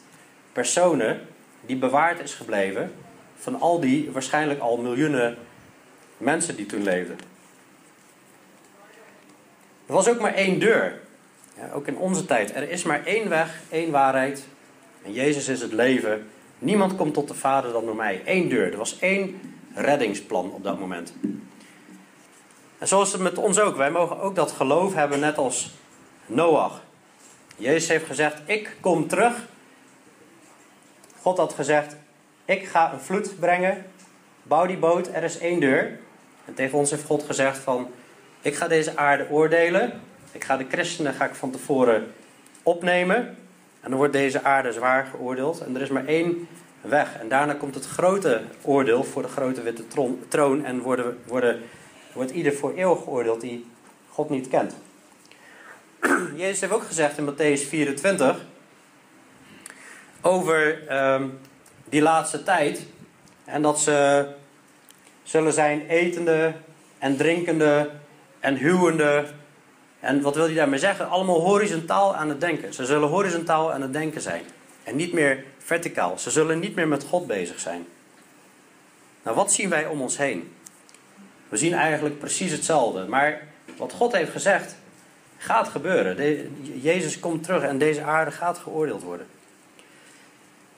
personen 0.52 1.20
die 1.60 1.76
bewaard 1.76 2.20
is 2.20 2.34
gebleven 2.34 2.92
van 3.36 3.60
al 3.60 3.80
die 3.80 4.10
waarschijnlijk 4.12 4.60
al 4.60 4.76
miljoenen 4.76 5.36
mensen 6.16 6.56
die 6.56 6.66
toen 6.66 6.82
leefden. 6.82 7.18
Er 9.86 9.92
was 9.94 10.08
ook 10.08 10.20
maar 10.20 10.34
één 10.34 10.58
deur. 10.58 11.00
Ja, 11.56 11.70
ook 11.72 11.86
in 11.86 11.96
onze 11.96 12.24
tijd. 12.24 12.54
Er 12.54 12.70
is 12.70 12.82
maar 12.82 13.04
één 13.04 13.28
weg, 13.28 13.60
één 13.70 13.90
waarheid. 13.90 14.44
En 15.02 15.12
Jezus 15.12 15.48
is 15.48 15.60
het 15.60 15.72
leven. 15.72 16.26
Niemand 16.58 16.96
komt 16.96 17.14
tot 17.14 17.28
de 17.28 17.34
Vader 17.34 17.72
dan 17.72 17.84
door 17.84 17.96
mij. 17.96 18.22
Eén 18.24 18.48
deur. 18.48 18.72
Er 18.72 18.78
was 18.78 18.98
één 18.98 19.40
reddingsplan 19.74 20.50
op 20.50 20.64
dat 20.64 20.78
moment. 20.78 21.14
En 22.78 22.88
zoals 22.88 23.12
het 23.12 23.20
met 23.20 23.38
ons 23.38 23.58
ook. 23.58 23.76
Wij 23.76 23.90
mogen 23.90 24.20
ook 24.20 24.34
dat 24.34 24.52
geloof 24.52 24.94
hebben, 24.94 25.20
net 25.20 25.38
als 25.38 25.74
Noach. 26.26 26.82
Jezus 27.56 27.88
heeft 27.88 28.06
gezegd: 28.06 28.40
Ik 28.46 28.76
kom 28.80 29.08
terug. 29.08 29.46
God 31.20 31.36
had 31.36 31.52
gezegd: 31.52 31.96
Ik 32.44 32.64
ga 32.64 32.92
een 32.92 33.00
vloed 33.00 33.38
brengen. 33.38 33.86
Bouw 34.42 34.66
die 34.66 34.76
boot, 34.76 35.08
er 35.12 35.22
is 35.22 35.38
één 35.38 35.60
deur. 35.60 35.98
En 36.44 36.54
tegen 36.54 36.78
ons 36.78 36.90
heeft 36.90 37.04
God 37.04 37.22
gezegd: 37.22 37.58
van, 37.58 37.88
Ik 38.44 38.54
ga 38.54 38.68
deze 38.68 38.96
aarde 38.96 39.26
oordelen. 39.30 40.00
Ik 40.32 40.44
ga 40.44 40.56
de 40.56 40.66
christenen 40.70 41.14
ga 41.14 41.24
ik 41.24 41.34
van 41.34 41.50
tevoren 41.50 42.12
opnemen. 42.62 43.16
En 43.80 43.90
dan 43.90 43.94
wordt 43.94 44.12
deze 44.12 44.42
aarde 44.42 44.72
zwaar 44.72 45.06
geoordeeld. 45.06 45.60
En 45.60 45.74
er 45.74 45.82
is 45.82 45.88
maar 45.88 46.06
één 46.06 46.48
weg. 46.80 47.18
En 47.20 47.28
daarna 47.28 47.54
komt 47.54 47.74
het 47.74 47.86
grote 47.86 48.42
oordeel 48.62 49.04
voor 49.04 49.22
de 49.22 49.28
grote 49.28 49.62
witte 49.62 49.84
troon. 50.28 50.64
En 50.64 50.80
worden, 50.80 51.18
worden, 51.26 51.62
wordt 52.12 52.30
ieder 52.30 52.52
voor 52.52 52.74
eeuwig 52.74 53.02
geoordeeld 53.02 53.40
die 53.40 53.66
God 54.08 54.30
niet 54.30 54.48
kent. 54.48 54.76
Jezus 56.36 56.60
heeft 56.60 56.72
ook 56.72 56.86
gezegd 56.86 57.18
in 57.18 57.32
Matthäus 57.32 57.68
24 57.68 58.36
over 60.20 60.92
um, 61.12 61.38
die 61.84 62.02
laatste 62.02 62.42
tijd. 62.42 62.86
En 63.44 63.62
dat 63.62 63.80
ze 63.80 64.26
zullen 65.22 65.52
zijn 65.52 65.88
etende 65.88 66.52
en 66.98 67.16
drinkende 67.16 67.90
en 68.44 68.56
huwende. 68.56 69.24
En 70.00 70.20
wat 70.20 70.34
wil 70.34 70.44
hij 70.44 70.54
daarmee 70.54 70.78
zeggen? 70.78 71.08
Allemaal 71.08 71.40
horizontaal 71.40 72.16
aan 72.16 72.28
het 72.28 72.40
denken. 72.40 72.74
Ze 72.74 72.84
zullen 72.84 73.08
horizontaal 73.08 73.72
aan 73.72 73.82
het 73.82 73.92
denken 73.92 74.20
zijn. 74.20 74.42
En 74.82 74.96
niet 74.96 75.12
meer 75.12 75.44
verticaal. 75.58 76.18
Ze 76.18 76.30
zullen 76.30 76.58
niet 76.58 76.74
meer 76.74 76.88
met 76.88 77.04
God 77.04 77.26
bezig 77.26 77.60
zijn. 77.60 77.86
Nou, 79.22 79.36
wat 79.36 79.52
zien 79.52 79.68
wij 79.68 79.86
om 79.86 80.00
ons 80.00 80.16
heen? 80.16 80.54
We 81.48 81.56
zien 81.56 81.74
eigenlijk 81.74 82.18
precies 82.18 82.52
hetzelfde. 82.52 83.06
Maar 83.06 83.42
wat 83.76 83.92
God 83.92 84.12
heeft 84.12 84.30
gezegd, 84.30 84.76
gaat 85.38 85.68
gebeuren. 85.68 86.16
Jezus 86.82 87.20
komt 87.20 87.42
terug 87.42 87.62
en 87.62 87.78
deze 87.78 88.02
aarde 88.02 88.30
gaat 88.30 88.58
geoordeeld 88.58 89.02
worden. 89.02 89.26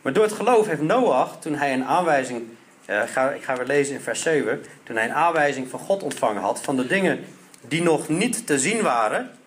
Maar 0.02 0.12
door 0.12 0.24
het 0.24 0.32
geloof 0.32 0.66
heeft 0.66 0.82
Noach, 0.82 1.36
toen 1.40 1.54
hij 1.54 1.72
een 1.72 1.84
aanwijzing, 1.84 2.42
ik, 2.84 3.08
ga, 3.08 3.30
ik 3.30 3.42
ga 3.42 3.56
weer 3.56 3.66
lezen 3.66 3.94
in 3.94 4.00
vers 4.00 4.22
7, 4.22 4.64
toen 4.82 4.96
hij 4.96 5.04
een 5.04 5.14
aanwijzing 5.14 5.68
van 5.68 5.80
God 5.80 6.02
ontvangen 6.02 6.42
had 6.42 6.60
van 6.60 6.76
de 6.76 6.86
dingen 6.86 7.24
die 7.68 7.82
nog 7.82 8.08
niet 8.08 8.46
te 8.46 8.58
zien 8.58 8.82
waren, 8.82 9.38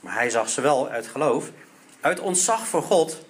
maar 0.00 0.14
hij 0.14 0.30
zag 0.30 0.48
ze 0.48 0.60
wel 0.60 0.88
uit 0.88 1.06
geloof, 1.06 1.50
uit 2.00 2.20
ontzag 2.20 2.66
voor 2.66 2.82
God 2.82 3.24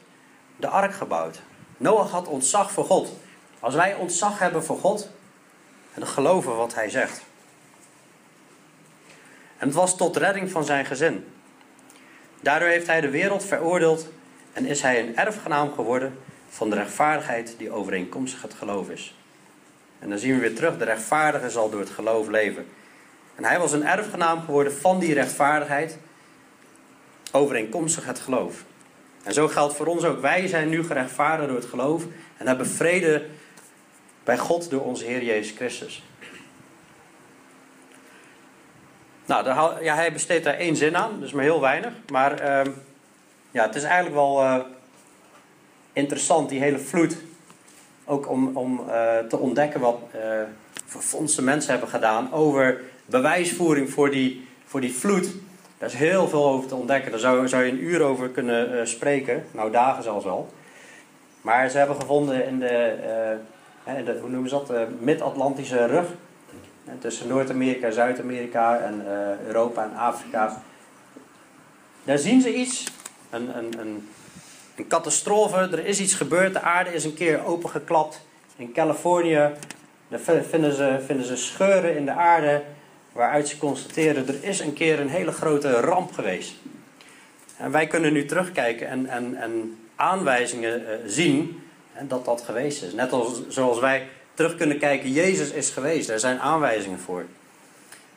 de 0.57 0.69
ark 0.69 0.95
gebouwd. 0.95 1.41
Noach 1.77 2.11
had 2.11 2.29
ontzag 2.29 2.73
voor 2.73 2.85
God. 2.85 3.13
Als 3.61 3.75
wij 3.75 3.95
ontzag 3.95 4.39
hebben 4.39 4.65
voor 4.65 4.79
God, 4.79 5.11
en 5.95 6.07
geloven 6.07 6.57
wat 6.57 6.75
hij 6.75 6.91
zegt. 6.91 7.23
En 9.59 9.67
het 9.67 9.75
was 9.75 9.97
tot 9.97 10.17
redding 10.17 10.51
van 10.51 10.65
zijn 10.65 10.85
gezin. 10.85 11.27
Daardoor 12.41 12.69
heeft 12.69 12.87
hij 12.87 13.01
de 13.01 13.11
wereld 13.11 13.45
veroordeeld 13.45 14.09
en 14.53 14.67
is 14.67 14.83
hij 14.83 15.01
een 15.01 15.17
erfgenaam 15.17 15.73
geworden 15.73 16.19
van 16.49 16.71
de 16.71 16.77
rechtvaardigheid 16.77 17.55
die 17.59 17.71
overeenkomstig 17.71 18.43
het 18.43 18.55
geloof 18.55 18.89
is. 18.89 19.15
En 19.99 20.09
dan 20.09 20.19
zien 20.19 20.35
we 20.35 20.41
weer 20.41 20.55
terug, 20.55 20.79
de 20.79 20.85
rechtvaardige 20.85 21.51
zal 21.51 21.71
door 21.71 21.81
het 21.81 21.91
geloof 21.91 22.29
leven. 22.29 22.67
En 23.41 23.47
hij 23.47 23.59
was 23.59 23.73
een 23.73 23.87
erfgenaam 23.87 24.41
geworden 24.41 24.73
van 24.73 24.99
die 24.99 25.15
rechtvaardigheid 25.15 25.99
overeenkomstig 27.33 28.07
het 28.07 28.19
geloof. 28.19 28.65
En 29.23 29.33
zo 29.33 29.49
geldt 29.49 29.75
voor 29.75 29.87
ons 29.87 30.05
ook. 30.05 30.21
Wij 30.21 30.47
zijn 30.47 30.69
nu 30.69 30.85
gerechtvaardigd 30.85 31.49
door 31.49 31.59
het 31.59 31.69
geloof 31.69 32.05
en 32.37 32.47
hebben 32.47 32.67
vrede 32.67 33.27
bij 34.25 34.39
God 34.39 34.71
door 34.71 34.81
onze 34.81 35.05
Heer 35.05 35.23
Jezus 35.23 35.57
Christus. 35.57 36.05
Nou, 39.27 39.45
ja, 39.85 39.95
hij 39.95 40.13
besteedt 40.13 40.45
daar 40.45 40.55
één 40.55 40.77
zin 40.77 40.97
aan, 40.97 41.21
dus 41.21 41.33
maar 41.33 41.45
heel 41.45 41.61
weinig. 41.61 41.93
Maar 42.13 42.33
uh, 42.43 42.73
ja, 43.51 43.67
het 43.67 43.75
is 43.75 43.83
eigenlijk 43.83 44.15
wel 44.15 44.43
uh, 44.43 44.57
interessant, 45.93 46.49
die 46.49 46.61
hele 46.61 46.79
vloed. 46.79 47.17
Ook 48.05 48.29
om, 48.29 48.57
om 48.57 48.81
uh, 48.89 49.19
te 49.19 49.37
ontdekken 49.39 49.81
wat 49.81 49.99
uh, 50.15 50.43
verfondste 50.87 51.43
mensen 51.43 51.71
hebben 51.71 51.89
gedaan 51.89 52.33
over 52.33 52.81
bewijsvoering 53.11 53.91
voor 53.91 54.11
die, 54.11 54.49
voor 54.65 54.81
die 54.81 54.93
vloed. 54.93 55.29
Daar 55.79 55.89
is 55.89 55.95
heel 55.95 56.29
veel 56.29 56.45
over 56.45 56.69
te 56.69 56.75
ontdekken. 56.75 57.11
Daar 57.11 57.21
zou, 57.21 57.49
zou 57.49 57.65
je 57.65 57.71
een 57.71 57.85
uur 57.85 58.03
over 58.03 58.29
kunnen 58.29 58.75
uh, 58.75 58.81
spreken. 58.85 59.45
Nou, 59.51 59.71
dagen 59.71 60.03
zelfs 60.03 60.25
wel. 60.25 60.53
Maar 61.41 61.69
ze 61.69 61.79
hebben 61.79 61.97
gevonden 61.97 62.47
in 62.47 62.59
de, 62.59 62.97
de 63.85 64.19
hoe 64.21 64.31
noemen 64.31 64.49
ze 64.51 64.55
dat, 64.55 64.67
de 64.67 64.87
Mid-Atlantische 64.99 65.87
rug. 65.87 66.07
Tussen 66.99 67.29
Noord-Amerika, 67.29 67.91
Zuid-Amerika 67.91 68.79
en 68.79 69.05
Europa 69.47 69.85
en 69.85 69.97
Afrika. 69.97 70.63
Daar 72.05 72.19
zien 72.19 72.41
ze 72.41 72.55
iets. 72.55 72.85
Een, 73.31 73.59
een, 73.59 73.81
een, 73.81 74.09
een 74.77 74.87
catastrofe. 74.89 75.57
Er 75.57 75.87
is 75.87 76.01
iets 76.01 76.15
gebeurd. 76.15 76.53
De 76.53 76.61
aarde 76.61 76.95
is 76.95 77.05
een 77.05 77.15
keer 77.15 77.45
opengeklapt. 77.45 78.21
In 78.57 78.73
Californië 78.73 79.51
daar 80.11 80.21
vinden 80.49 80.73
ze, 80.73 80.99
vinden 81.07 81.27
ze 81.27 81.37
scheuren 81.37 81.97
in 81.97 82.05
de 82.05 82.13
aarde. 82.13 82.63
Waaruit 83.13 83.49
ze 83.49 83.59
constateren 83.59 84.29
er 84.29 84.45
is 84.45 84.61
een 84.61 84.73
keer 84.73 85.01
een 85.01 85.09
hele 85.09 85.33
grote 85.33 85.81
ramp 85.81 86.13
geweest. 86.13 86.55
En 87.57 87.71
wij 87.71 87.87
kunnen 87.87 88.13
nu 88.13 88.25
terugkijken 88.25 88.89
en, 88.89 89.07
en, 89.07 89.37
en 89.37 89.79
aanwijzingen 89.97 90.81
uh, 90.81 90.89
zien 91.07 91.63
en 91.93 92.09
dat 92.09 92.25
dat 92.25 92.43
geweest 92.43 92.83
is. 92.83 92.93
Net 92.93 93.13
als, 93.13 93.49
zoals 93.49 93.81
wij 93.81 94.09
terug 94.35 94.57
kunnen 94.57 94.79
kijken, 94.79 95.13
Jezus 95.13 95.51
is 95.51 95.71
geweest. 95.71 96.09
Daar 96.09 96.19
zijn 96.19 96.41
aanwijzingen 96.41 96.99
voor. 96.99 97.25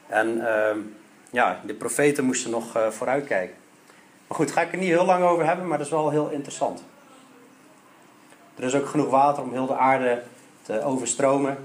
En 0.07 0.37
uh, 0.37 0.69
ja, 1.29 1.61
de 1.65 1.73
profeten 1.73 2.25
moesten 2.25 2.51
nog 2.51 2.77
uh, 2.77 2.87
vooruitkijken. 2.87 3.55
Maar 4.27 4.37
goed, 4.37 4.51
ga 4.51 4.61
ik 4.61 4.71
er 4.71 4.77
niet 4.77 4.87
heel 4.87 5.05
lang 5.05 5.23
over 5.23 5.45
hebben, 5.45 5.67
maar 5.67 5.77
dat 5.77 5.87
is 5.87 5.93
wel 5.93 6.09
heel 6.09 6.29
interessant. 6.29 6.83
Er 8.55 8.63
is 8.63 8.75
ook 8.75 8.87
genoeg 8.87 9.09
water 9.09 9.43
om 9.43 9.51
heel 9.51 9.65
de 9.65 9.77
aarde 9.77 10.21
te 10.61 10.81
overstromen. 10.81 11.57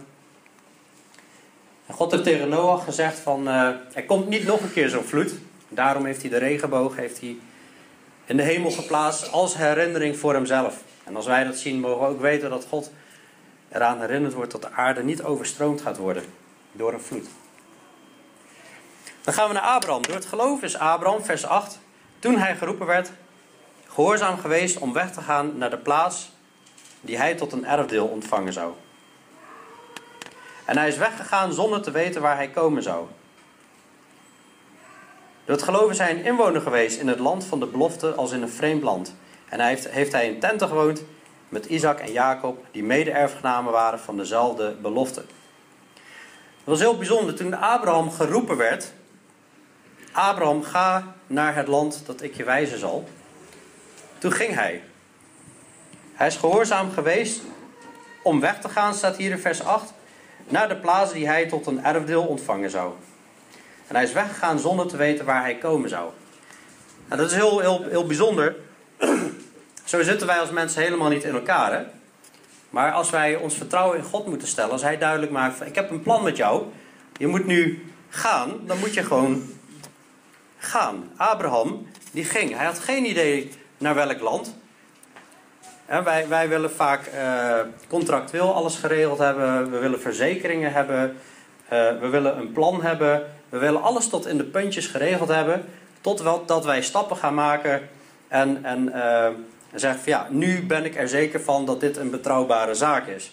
En 1.89 1.95
God 1.95 2.11
heeft 2.11 2.25
tegen 2.25 2.49
Noach 2.49 2.85
gezegd 2.85 3.19
van, 3.19 3.49
uh, 3.49 3.69
er 3.93 4.05
komt 4.07 4.29
niet 4.29 4.47
nog 4.47 4.61
een 4.61 4.73
keer 4.73 4.89
zo'n 4.89 5.05
vloed. 5.05 5.35
Daarom 5.69 6.05
heeft 6.05 6.21
hij 6.21 6.31
de 6.31 6.37
regenboog 6.37 6.97
heeft 6.97 7.21
hij 7.21 7.37
in 8.25 8.37
de 8.37 8.43
hemel 8.43 8.71
geplaatst 8.71 9.33
als 9.33 9.57
herinnering 9.57 10.19
voor 10.19 10.35
hemzelf. 10.35 10.83
En 11.05 11.17
als 11.17 11.27
wij 11.27 11.45
dat 11.45 11.57
zien, 11.57 11.81
mogen 11.81 12.01
we 12.01 12.07
ook 12.07 12.21
weten 12.21 12.51
dat 12.51 12.67
God 12.69 12.91
eraan 13.69 14.01
herinnerd 14.01 14.35
wordt 14.35 14.53
dat 14.53 14.63
de 14.63 14.71
aarde 14.71 15.03
niet 15.03 15.23
overstroomd 15.23 15.81
gaat 15.81 15.97
worden 15.97 16.25
door 16.73 16.93
een 16.93 17.01
vloed. 17.01 17.27
Dan 19.23 19.35
gaan 19.35 19.49
we 19.49 19.55
naar 19.55 19.63
Abraham. 19.63 20.03
Door 20.03 20.15
het 20.15 20.27
geloof 20.27 20.63
is 20.63 20.79
Abraham, 20.79 21.25
vers 21.25 21.47
8, 21.47 21.79
toen 22.19 22.39
hij 22.39 22.57
geroepen 22.57 22.87
werd, 22.87 23.11
gehoorzaam 23.87 24.39
geweest 24.39 24.79
om 24.79 24.93
weg 24.93 25.13
te 25.13 25.21
gaan 25.21 25.59
naar 25.59 25.71
de 25.71 25.79
plaats 25.79 26.31
die 27.01 27.17
hij 27.17 27.35
tot 27.35 27.53
een 27.53 27.67
erfdeel 27.67 28.07
ontvangen 28.07 28.53
zou. 28.53 28.73
En 30.69 30.77
hij 30.77 30.89
is 30.89 30.97
weggegaan 30.97 31.53
zonder 31.53 31.83
te 31.83 31.91
weten 31.91 32.23
waar 32.23 32.37
hij 32.37 32.49
komen 32.49 32.83
zou. 32.83 33.07
Door 35.45 35.57
het 35.57 35.99
hij 35.99 36.11
een 36.11 36.25
inwoner 36.25 36.61
geweest 36.61 37.01
in 37.01 37.09
het 37.09 37.19
land 37.19 37.45
van 37.45 37.61
de 37.61 37.67
belofte 37.67 38.15
als 38.15 38.33
in 38.33 38.43
een 38.43 38.49
vreemd 38.49 38.83
land. 38.83 39.15
En 39.49 39.61
hij 39.61 39.69
heeft, 39.69 39.89
heeft 39.89 40.13
hij 40.13 40.29
in 40.29 40.41
tenten 40.41 40.69
gewoond 40.69 41.03
met 41.49 41.67
Isaac 41.67 41.99
en 41.99 42.13
Jacob, 42.13 42.65
die 42.71 42.83
mede-erfgenamen 42.83 43.73
waren 43.73 44.01
van 44.01 44.17
dezelfde 44.17 44.75
belofte. 44.83 45.21
Dat 45.21 46.65
was 46.65 46.81
heel 46.81 46.97
bijzonder. 46.97 47.35
Toen 47.35 47.55
Abraham 47.55 48.11
geroepen 48.11 48.57
werd, 48.57 48.93
Abraham, 50.13 50.63
ga 50.63 51.15
naar 51.27 51.55
het 51.55 51.67
land 51.67 52.03
dat 52.07 52.23
ik 52.23 52.37
je 52.37 52.45
wijzen 52.45 52.79
zal. 52.79 53.09
Toen 54.19 54.33
ging 54.33 54.55
hij. 54.55 54.83
Hij 56.15 56.27
is 56.27 56.37
gehoorzaam 56.37 56.91
geweest 56.91 57.41
om 58.23 58.41
weg 58.41 58.61
te 58.61 58.69
gaan, 58.69 58.95
staat 58.95 59.17
hier 59.17 59.31
in 59.31 59.39
vers 59.39 59.63
8, 59.65 59.93
naar 60.51 60.69
de 60.69 60.77
plaats 60.77 61.13
die 61.13 61.27
hij 61.27 61.47
tot 61.47 61.67
een 61.67 61.85
erfdeel 61.85 62.23
ontvangen 62.23 62.71
zou. 62.71 62.93
En 63.87 63.95
hij 63.95 64.05
is 64.05 64.13
weggegaan 64.13 64.59
zonder 64.59 64.87
te 64.87 64.97
weten 64.97 65.25
waar 65.25 65.43
hij 65.43 65.59
komen 65.59 65.89
zou. 65.89 66.11
Nou, 67.09 67.21
dat 67.21 67.31
is 67.31 67.37
heel, 67.37 67.61
heel, 67.61 67.85
heel 67.89 68.07
bijzonder. 68.07 68.57
Zo 69.85 70.03
zitten 70.03 70.27
wij 70.27 70.41
als 70.41 70.51
mensen 70.51 70.83
helemaal 70.83 71.09
niet 71.09 71.25
in 71.25 71.35
elkaar. 71.35 71.73
Hè? 71.73 71.85
Maar 72.71 72.93
als 72.93 73.11
wij 73.11 73.37
ons 73.37 73.55
vertrouwen 73.55 73.99
in 73.99 74.05
God 74.05 74.27
moeten 74.27 74.49
stellen, 74.49 74.71
als 74.71 74.83
hij 74.83 74.99
duidelijk 74.99 75.33
maakt: 75.33 75.67
Ik 75.67 75.75
heb 75.75 75.91
een 75.91 76.03
plan 76.03 76.23
met 76.23 76.37
jou, 76.37 76.65
je 77.17 77.27
moet 77.27 77.47
nu 77.47 77.87
gaan, 78.09 78.61
dan 78.67 78.79
moet 78.79 78.95
je 78.95 79.03
gewoon 79.03 79.43
gaan. 80.59 81.11
Abraham, 81.17 81.87
die 82.11 82.25
ging. 82.25 82.57
Hij 82.57 82.67
had 82.67 82.79
geen 82.79 83.05
idee 83.05 83.51
naar 83.79 83.95
welk 83.95 84.21
land. 84.21 84.57
En 85.89 86.05
wij, 86.05 86.29
wij 86.29 86.49
willen 86.49 86.71
vaak 86.71 87.01
uh, 87.15 87.61
contractueel 87.89 88.55
alles 88.55 88.77
geregeld 88.77 89.19
hebben. 89.19 89.71
We 89.71 89.79
willen 89.79 90.01
verzekeringen 90.01 90.73
hebben. 90.73 91.17
Uh, 91.73 92.01
we 92.01 92.09
willen 92.09 92.39
een 92.39 92.53
plan 92.53 92.83
hebben. 92.83 93.27
We 93.49 93.59
willen 93.59 93.83
alles 93.83 94.09
tot 94.09 94.27
in 94.27 94.37
de 94.37 94.45
puntjes 94.45 94.87
geregeld 94.87 95.29
hebben. 95.29 95.65
Tot 96.01 96.21
wel, 96.21 96.45
dat 96.47 96.65
wij 96.65 96.83
stappen 96.83 97.17
gaan 97.17 97.35
maken. 97.35 97.89
En, 98.29 98.65
en 98.65 98.93
uh, 98.95 99.27
zeggen 99.75 100.01
van 100.01 100.13
ja, 100.13 100.27
nu 100.31 100.67
ben 100.67 100.85
ik 100.85 100.97
er 100.97 101.09
zeker 101.09 101.41
van 101.41 101.65
dat 101.67 101.81
dit 101.81 101.97
een 101.97 102.11
betrouwbare 102.11 102.75
zaak 102.75 103.07
is. 103.07 103.33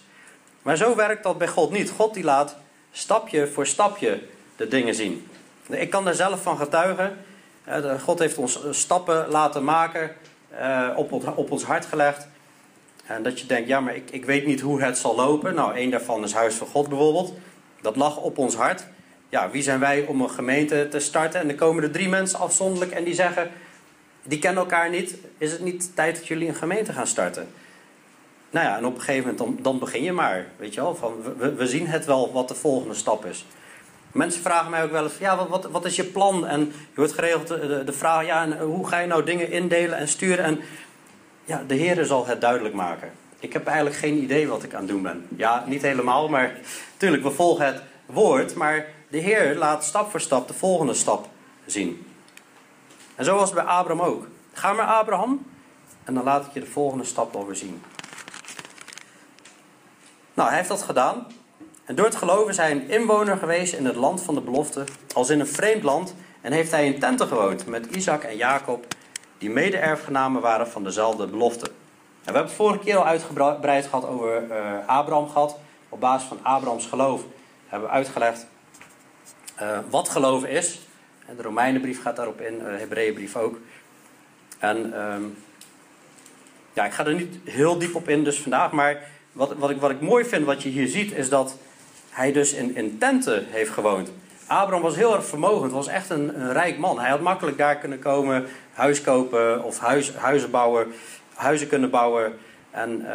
Maar 0.62 0.78
zo 0.78 0.96
werkt 0.96 1.24
dat 1.24 1.38
bij 1.38 1.48
God 1.48 1.72
niet. 1.72 1.90
God 1.90 2.14
die 2.14 2.24
laat 2.24 2.56
stapje 2.92 3.48
voor 3.48 3.68
stapje 3.68 4.22
de 4.56 4.68
dingen 4.68 4.96
zien. 4.96 5.28
Ik 5.70 5.90
kan 5.90 6.06
daar 6.06 6.14
zelf 6.14 6.42
van 6.42 6.58
getuigen. 6.58 7.18
God 8.04 8.20
heeft 8.20 8.38
ons 8.38 8.60
stappen 8.70 9.28
laten 9.30 9.64
maken, 9.64 10.12
op 11.36 11.52
ons 11.52 11.64
hart 11.64 11.86
gelegd. 11.86 12.28
En 13.06 13.24
dat 13.24 13.40
je 13.40 13.46
denkt, 13.46 13.68
ja, 13.68 13.80
maar 13.80 13.96
ik, 13.96 14.12
ik 14.12 14.26
weet 14.26 14.46
niet 14.46 14.62
hoe 14.62 14.82
het 14.82 14.98
zal 14.98 15.16
lopen. 15.16 15.56
Nou, 15.56 15.76
één 15.76 15.90
daarvan 15.90 16.24
is 16.24 16.34
Huis 16.34 16.56
van 16.56 16.68
God 16.68 16.90
bijvoorbeeld. 16.90 17.34
Dat 17.82 17.96
lag 17.96 18.18
op 18.18 18.38
ons 18.38 18.56
hart. 18.56 18.86
Ja, 19.30 19.50
wie 19.50 19.64
zijn 19.64 19.80
wij 19.80 20.06
om 20.06 20.22
een 20.22 20.30
gemeente 20.30 20.88
te 20.88 21.00
starten? 21.00 21.40
En 21.40 21.50
er 21.50 21.56
komen 21.56 21.84
er 21.84 21.92
drie 21.92 22.10
mensen 22.10 22.40
afzonderlijk 22.40 22.92
en 22.92 23.04
die 23.04 23.14
zeggen, 23.14 23.52
die 24.24 24.40
kennen 24.40 24.64
elkaar 24.64 24.90
niet. 24.90 25.16
Is 25.38 25.52
het 25.52 25.62
niet 25.62 25.96
tijd 25.96 26.16
dat 26.16 26.28
jullie 26.28 26.48
een 26.48 26.56
gemeente 26.56 26.94
gaan 26.94 27.08
starten? 27.08 27.48
Nou 28.50 28.66
ja, 28.66 28.78
en 28.78 28.86
op 28.86 28.96
een 28.96 29.02
gegeven 29.02 29.22
moment 29.22 29.38
dan, 29.38 29.58
dan 29.62 29.80
begin 29.80 30.04
je 30.04 30.12
maar. 30.12 30.46
Weet 30.58 30.74
je 30.74 30.82
wel, 30.82 30.96
van, 30.96 31.14
we, 31.38 31.54
we 31.54 31.68
zien 31.68 31.88
het 31.88 32.06
wel 32.06 32.32
wat 32.34 32.48
de 32.48 32.56
volgende 32.56 32.94
stap 32.94 33.26
is. 33.26 33.46
Mensen 34.12 34.42
vragen 34.42 34.72
mij 34.72 34.84
ook 34.84 34.92
wel 34.92 35.04
eens: 35.04 35.18
ja, 35.20 35.48
wat, 35.48 35.66
wat, 35.66 35.86
is 35.86 35.96
je 35.96 36.04
plan? 36.04 36.48
En 36.48 36.60
je 36.60 36.96
wordt 36.96 37.14
geregeld 37.14 37.48
de, 37.48 37.82
de, 37.86 37.94
vraag: 37.94 38.26
ja, 38.26 38.44
en 38.44 38.60
hoe 38.60 38.88
ga 38.88 39.00
je 39.00 39.08
nou 39.08 39.24
dingen 39.24 39.52
indelen 39.52 39.98
en 39.98 40.08
sturen? 40.08 40.46
En 40.46 40.60
ja, 41.46 41.64
de 41.68 41.76
Heer 41.76 42.06
zal 42.06 42.26
het 42.26 42.42
duidelijk 42.42 42.76
maken. 42.76 43.12
Ik 43.40 43.54
heb 43.54 43.66
eigenlijk 43.66 43.96
geen 43.96 44.24
idee 44.24 44.48
wat 44.48 44.64
ik 44.64 44.74
aan 44.74 44.80
het 44.80 44.90
doen 44.90 45.02
ben. 45.02 45.28
Ja, 45.38 45.64
niet 45.68 45.82
helemaal, 45.82 46.30
maar 46.30 46.56
natuurlijk, 46.92 47.24
we 47.24 47.32
volgen 47.32 47.66
het 47.66 47.82
woord. 48.06 48.56
Maar 48.56 48.86
de 49.08 49.18
Heer 49.18 49.56
laat 49.56 49.84
stap 49.84 50.12
voor 50.12 50.22
stap 50.22 50.48
de 50.48 50.54
volgende 50.54 50.94
stap 50.94 51.28
zien. 51.66 52.08
En 53.16 53.26
zo 53.26 53.36
was 53.36 53.50
het 53.50 53.64
bij 53.64 53.74
Abraham 53.74 54.06
ook. 54.06 54.28
Ga 54.54 54.74
maar 54.74 54.86
Abraham 54.86 55.46
en 56.04 56.14
dan 56.14 56.24
laat 56.24 56.46
ik 56.46 56.54
je 56.54 56.60
de 56.60 56.66
volgende 56.66 57.04
stap 57.04 57.36
overzien. 57.36 57.82
Nou, 60.34 60.48
hij 60.50 60.58
heeft 60.58 60.70
dat 60.70 60.82
gedaan. 60.82 61.28
En 61.86 61.96
door 61.96 62.06
het 62.06 62.16
geloven 62.16 62.50
is 62.50 62.58
hij 62.58 62.72
een 62.72 62.90
inwoner 62.90 63.38
geweest 63.38 63.74
in 63.74 63.86
het 63.86 63.96
land 63.96 64.22
van 64.22 64.36
de 64.36 64.42
belofte, 64.42 64.84
als 65.14 65.30
in 65.30 65.40
een 65.40 65.48
vreemd 65.48 65.84
land. 65.84 66.16
En 66.42 66.52
heeft 66.52 66.72
hij 66.72 66.86
in 66.86 67.00
tenten 67.00 67.28
gewoond 67.28 67.66
met 67.66 67.86
Isaac 67.86 68.24
en 68.24 68.38
Jacob, 68.38 68.86
die 69.38 69.50
mede-erfgenamen 69.50 70.42
waren 70.42 70.68
van 70.68 70.84
dezelfde 70.84 71.28
belofte. 71.28 71.66
En 71.66 71.72
we 72.32 72.38
hebben 72.38 72.44
het 72.44 72.52
vorige 72.52 72.80
keer 72.80 72.98
al 72.98 73.06
uitgebreid 73.06 73.86
gehad 73.86 74.08
over 74.08 74.44
uh, 74.50 74.88
Abraham 74.88 75.30
gehad. 75.30 75.58
Op 75.90 76.00
basis 76.00 76.28
van 76.28 76.40
Abrahams 76.42 76.86
geloof 76.86 77.22
hebben 77.68 77.90
we 77.90 77.96
uitgelegd 77.96 78.48
uh, 79.62 79.78
wat 79.90 80.10
geloven 80.10 80.50
is. 80.50 80.80
De 81.36 81.42
Romeinenbrief 81.42 82.02
gaat 82.02 82.16
daarop 82.16 82.42
in, 82.42 82.58
de 82.58 82.64
uh, 82.64 82.78
Hebreeënbrief 82.78 83.36
ook. 83.36 83.58
En 84.60 84.86
uh, 84.88 85.16
ja, 86.74 86.86
ik 86.86 86.92
ga 86.92 87.06
er 87.06 87.14
niet 87.14 87.38
heel 87.44 87.78
diep 87.78 87.96
op 87.96 88.10
in 88.10 88.24
dus 88.24 88.40
vandaag, 88.40 88.72
maar 88.72 89.02
wat, 89.32 89.54
wat, 89.58 89.70
ik, 89.70 89.80
wat 89.80 89.90
ik 89.90 90.02
mooi 90.02 90.26
vind, 90.26 90.46
wat 90.46 90.64
je 90.64 90.70
hier 90.70 90.88
ziet, 90.88 91.12
is 91.12 91.30
dat 91.30 91.58
hij 92.10 92.32
dus 92.32 92.54
in, 92.54 92.76
in 92.76 92.98
tenten 92.98 93.46
heeft 93.50 93.72
gewoond. 93.72 94.12
Abraham 94.48 94.82
was 94.82 94.96
heel 94.96 95.16
erg 95.16 95.26
vermogend, 95.26 95.72
was 95.72 95.88
echt 95.88 96.10
een, 96.10 96.42
een, 96.42 96.52
rijk 96.52 96.78
man. 96.78 97.00
Hij 97.00 97.10
had 97.10 97.22
makkelijk 97.22 97.58
daar 97.58 97.78
kunnen 97.78 98.00
komen, 98.00 98.46
huis 98.76 99.02
kopen 99.02 99.64
of 99.64 99.80
huis, 99.80 100.14
huizen 100.16 100.52
bouwen, 100.52 100.94
huizen 101.34 101.68
kunnen 101.68 101.90
bouwen. 101.90 102.34
En 102.72 103.02
uh, 103.02 103.08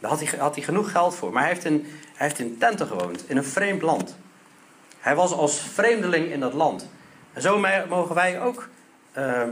daar 0.00 0.10
had 0.10 0.20
hij, 0.20 0.38
had 0.38 0.54
hij 0.54 0.64
genoeg 0.64 0.90
geld 0.90 1.14
voor. 1.14 1.32
Maar 1.32 1.42
hij 1.42 1.52
heeft, 1.52 1.64
in, 1.64 1.86
hij 2.14 2.26
heeft 2.26 2.38
in 2.38 2.58
tenten 2.58 2.86
gewoond, 2.86 3.24
in 3.28 3.36
een 3.36 3.44
vreemd 3.44 3.82
land. 3.82 4.16
Hij 5.00 5.14
was 5.14 5.32
als 5.32 5.60
vreemdeling 5.60 6.30
in 6.30 6.40
dat 6.40 6.52
land. 6.52 6.88
En 7.32 7.42
zo 7.42 7.64
mogen 7.88 8.14
wij 8.14 8.40
ook 8.40 8.68
uh, 9.18 9.42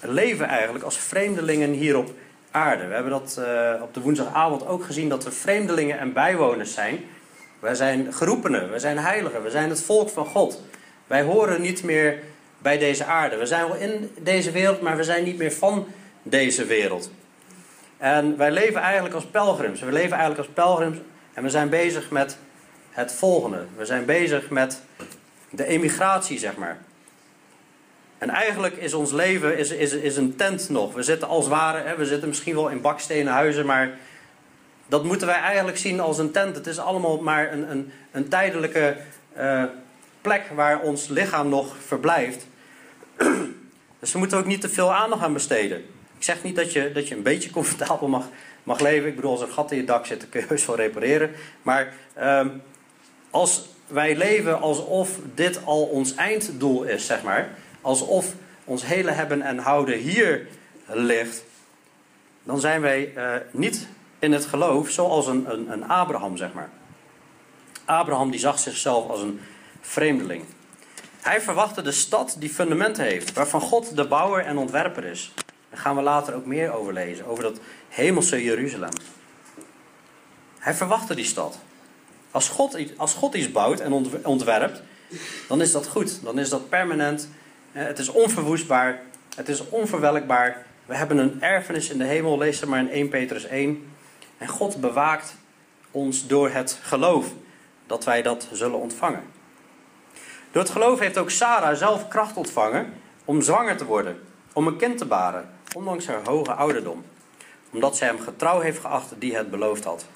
leven 0.00 0.46
eigenlijk 0.46 0.84
als 0.84 0.98
vreemdelingen 0.98 1.70
hier 1.70 1.96
op 1.96 2.10
aarde. 2.50 2.86
We 2.86 2.94
hebben 2.94 3.12
dat 3.12 3.36
uh, 3.38 3.82
op 3.82 3.94
de 3.94 4.00
woensdagavond 4.00 4.66
ook 4.66 4.84
gezien 4.84 5.08
dat 5.08 5.24
we 5.24 5.30
vreemdelingen 5.30 5.98
en 5.98 6.12
bijwoners 6.12 6.74
zijn. 6.74 7.04
Wij 7.60 7.74
zijn 7.74 8.12
geroepenen, 8.12 8.70
wij 8.70 8.78
zijn 8.78 8.98
heiligen, 8.98 9.42
we 9.42 9.50
zijn 9.50 9.68
het 9.68 9.82
volk 9.82 10.08
van 10.08 10.26
God. 10.26 10.62
Wij 11.06 11.22
horen 11.22 11.60
niet 11.60 11.82
meer 11.82 12.18
bij 12.58 12.78
deze 12.78 13.04
aarde. 13.04 13.36
We 13.36 13.46
zijn 13.46 13.68
wel 13.68 13.76
in 13.76 14.10
deze 14.20 14.50
wereld, 14.50 14.80
maar 14.80 14.96
we 14.96 15.04
zijn 15.04 15.24
niet 15.24 15.38
meer 15.38 15.52
van 15.52 15.86
deze 16.22 16.64
wereld. 16.64 17.10
En 17.98 18.36
wij 18.36 18.50
leven 18.50 18.80
eigenlijk 18.80 19.14
als 19.14 19.26
pelgrims. 19.26 19.80
We 19.80 19.92
leven 19.92 20.16
eigenlijk 20.16 20.38
als 20.38 20.54
pelgrims 20.54 20.98
en 21.34 21.42
we 21.42 21.50
zijn 21.50 21.68
bezig 21.68 22.10
met 22.10 22.38
het 22.90 23.12
volgende. 23.12 23.64
We 23.76 23.84
zijn 23.84 24.04
bezig 24.04 24.50
met 24.50 24.80
de 25.50 25.64
emigratie, 25.64 26.38
zeg 26.38 26.56
maar. 26.56 26.78
En 28.18 28.30
eigenlijk 28.30 28.76
is 28.76 28.94
ons 28.94 29.12
leven 29.12 29.58
is, 29.58 29.70
is, 29.70 29.92
is 29.92 30.16
een 30.16 30.36
tent 30.36 30.68
nog. 30.68 30.94
We 30.94 31.02
zitten 31.02 31.28
als 31.28 31.48
ware, 31.48 31.82
hè, 31.82 31.96
we 31.96 32.06
zitten 32.06 32.28
misschien 32.28 32.54
wel 32.54 32.68
in 32.68 32.80
bakstenen 32.80 33.32
huizen, 33.32 33.66
maar 33.66 33.90
dat 34.86 35.04
moeten 35.04 35.26
wij 35.26 35.40
eigenlijk 35.40 35.78
zien 35.78 36.00
als 36.00 36.18
een 36.18 36.30
tent. 36.30 36.56
Het 36.56 36.66
is 36.66 36.78
allemaal 36.78 37.18
maar 37.18 37.52
een, 37.52 37.70
een, 37.70 37.92
een 38.12 38.28
tijdelijke 38.28 38.96
uh, 39.38 39.64
plek 40.20 40.42
waar 40.54 40.80
ons 40.80 41.08
lichaam 41.08 41.48
nog 41.48 41.76
verblijft. 41.86 42.46
Dus 44.00 44.12
we 44.12 44.18
moeten 44.18 44.38
ook 44.38 44.46
niet 44.46 44.60
te 44.60 44.68
veel 44.68 44.94
aandacht 44.94 45.22
aan 45.22 45.32
besteden. 45.32 45.78
Ik 46.16 46.24
zeg 46.24 46.42
niet 46.42 46.56
dat 46.56 46.72
je, 46.72 46.92
dat 46.92 47.08
je 47.08 47.14
een 47.14 47.22
beetje 47.22 47.50
comfortabel 47.50 48.08
mag, 48.08 48.28
mag 48.62 48.80
leven. 48.80 49.08
Ik 49.08 49.14
bedoel, 49.16 49.30
als 49.30 49.40
er 49.40 49.48
gat 49.48 49.70
in 49.70 49.76
je 49.76 49.84
dak 49.84 50.06
zit, 50.06 50.20
dan 50.20 50.28
kun 50.28 50.40
je 50.40 50.46
heus 50.46 50.66
wel 50.66 50.76
repareren. 50.76 51.30
Maar 51.62 51.92
uh, 52.18 52.46
als 53.30 53.68
wij 53.86 54.16
leven 54.16 54.60
alsof 54.60 55.18
dit 55.34 55.60
al 55.64 55.82
ons 55.82 56.14
einddoel 56.14 56.82
is, 56.82 57.06
zeg 57.06 57.22
maar. 57.22 57.50
Alsof 57.80 58.34
ons 58.64 58.86
hele 58.86 59.10
hebben 59.10 59.42
en 59.42 59.58
houden 59.58 59.98
hier 59.98 60.46
ligt. 60.86 61.44
Dan 62.42 62.60
zijn 62.60 62.80
wij 62.80 63.12
uh, 63.16 63.34
niet 63.50 63.88
in 64.18 64.32
het 64.32 64.46
geloof 64.46 64.90
zoals 64.90 65.26
een, 65.26 65.52
een, 65.52 65.72
een 65.72 65.88
Abraham, 65.88 66.36
zeg 66.36 66.52
maar. 66.52 66.70
Abraham 67.84 68.30
die 68.30 68.40
zag 68.40 68.58
zichzelf 68.58 69.08
als 69.08 69.20
een 69.20 69.40
vreemdeling. 69.80 70.44
Hij 71.28 71.40
verwachtte 71.40 71.82
de 71.82 71.92
stad 71.92 72.36
die 72.38 72.48
fundamenten 72.48 73.04
heeft, 73.04 73.32
waarvan 73.32 73.60
God 73.60 73.96
de 73.96 74.06
bouwer 74.06 74.44
en 74.44 74.58
ontwerper 74.58 75.04
is. 75.04 75.32
Daar 75.70 75.80
gaan 75.80 75.96
we 75.96 76.02
later 76.02 76.34
ook 76.34 76.46
meer 76.46 76.72
over 76.72 76.92
lezen, 76.92 77.26
over 77.26 77.42
dat 77.42 77.60
hemelse 77.88 78.42
Jeruzalem. 78.42 78.90
Hij 80.58 80.74
verwachtte 80.74 81.14
die 81.14 81.24
stad. 81.24 81.58
Als 82.30 82.48
God, 82.48 82.78
als 82.96 83.14
God 83.14 83.34
iets 83.34 83.52
bouwt 83.52 83.80
en 83.80 83.92
ontwerpt, 84.24 84.82
dan 85.48 85.60
is 85.60 85.72
dat 85.72 85.86
goed. 85.86 86.22
Dan 86.22 86.38
is 86.38 86.48
dat 86.48 86.68
permanent. 86.68 87.28
Het 87.72 87.98
is 87.98 88.08
onverwoestbaar. 88.08 89.00
Het 89.36 89.48
is 89.48 89.68
onverwelkbaar. 89.68 90.66
We 90.86 90.96
hebben 90.96 91.18
een 91.18 91.42
erfenis 91.42 91.90
in 91.90 91.98
de 91.98 92.04
hemel. 92.04 92.38
Lees 92.38 92.60
er 92.60 92.68
maar 92.68 92.80
in 92.80 92.90
1 92.90 93.08
Petrus 93.08 93.44
1. 93.44 93.92
En 94.38 94.48
God 94.48 94.80
bewaakt 94.80 95.34
ons 95.90 96.26
door 96.26 96.50
het 96.50 96.78
geloof 96.82 97.26
dat 97.86 98.04
wij 98.04 98.22
dat 98.22 98.48
zullen 98.52 98.78
ontvangen. 98.78 99.37
Door 100.50 100.62
het 100.62 100.70
geloof 100.70 100.98
heeft 100.98 101.18
ook 101.18 101.30
Sarah 101.30 101.76
zelf 101.76 102.08
kracht 102.08 102.36
ontvangen 102.36 102.92
om 103.24 103.42
zwanger 103.42 103.76
te 103.76 103.84
worden, 103.84 104.20
om 104.52 104.66
een 104.66 104.76
kind 104.76 104.98
te 104.98 105.06
baren, 105.06 105.50
ondanks 105.76 106.06
haar 106.06 106.20
hoge 106.24 106.52
ouderdom, 106.52 107.04
omdat 107.70 107.96
zij 107.96 108.06
hem 108.06 108.20
getrouw 108.20 108.60
heeft 108.60 108.80
geacht 108.80 109.14
die 109.18 109.36
het 109.36 109.50
beloofd 109.50 109.84
had. 109.84 110.06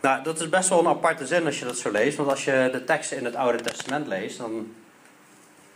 Nou, 0.00 0.22
dat 0.22 0.40
is 0.40 0.48
best 0.48 0.68
wel 0.68 0.78
een 0.78 0.86
aparte 0.86 1.26
zin 1.26 1.46
als 1.46 1.58
je 1.58 1.64
dat 1.64 1.76
zo 1.76 1.90
leest, 1.90 2.16
want 2.16 2.28
als 2.30 2.44
je 2.44 2.68
de 2.72 2.84
teksten 2.84 3.16
in 3.16 3.24
het 3.24 3.34
Oude 3.34 3.60
Testament 3.60 4.06
leest, 4.06 4.38
dan 4.38 4.74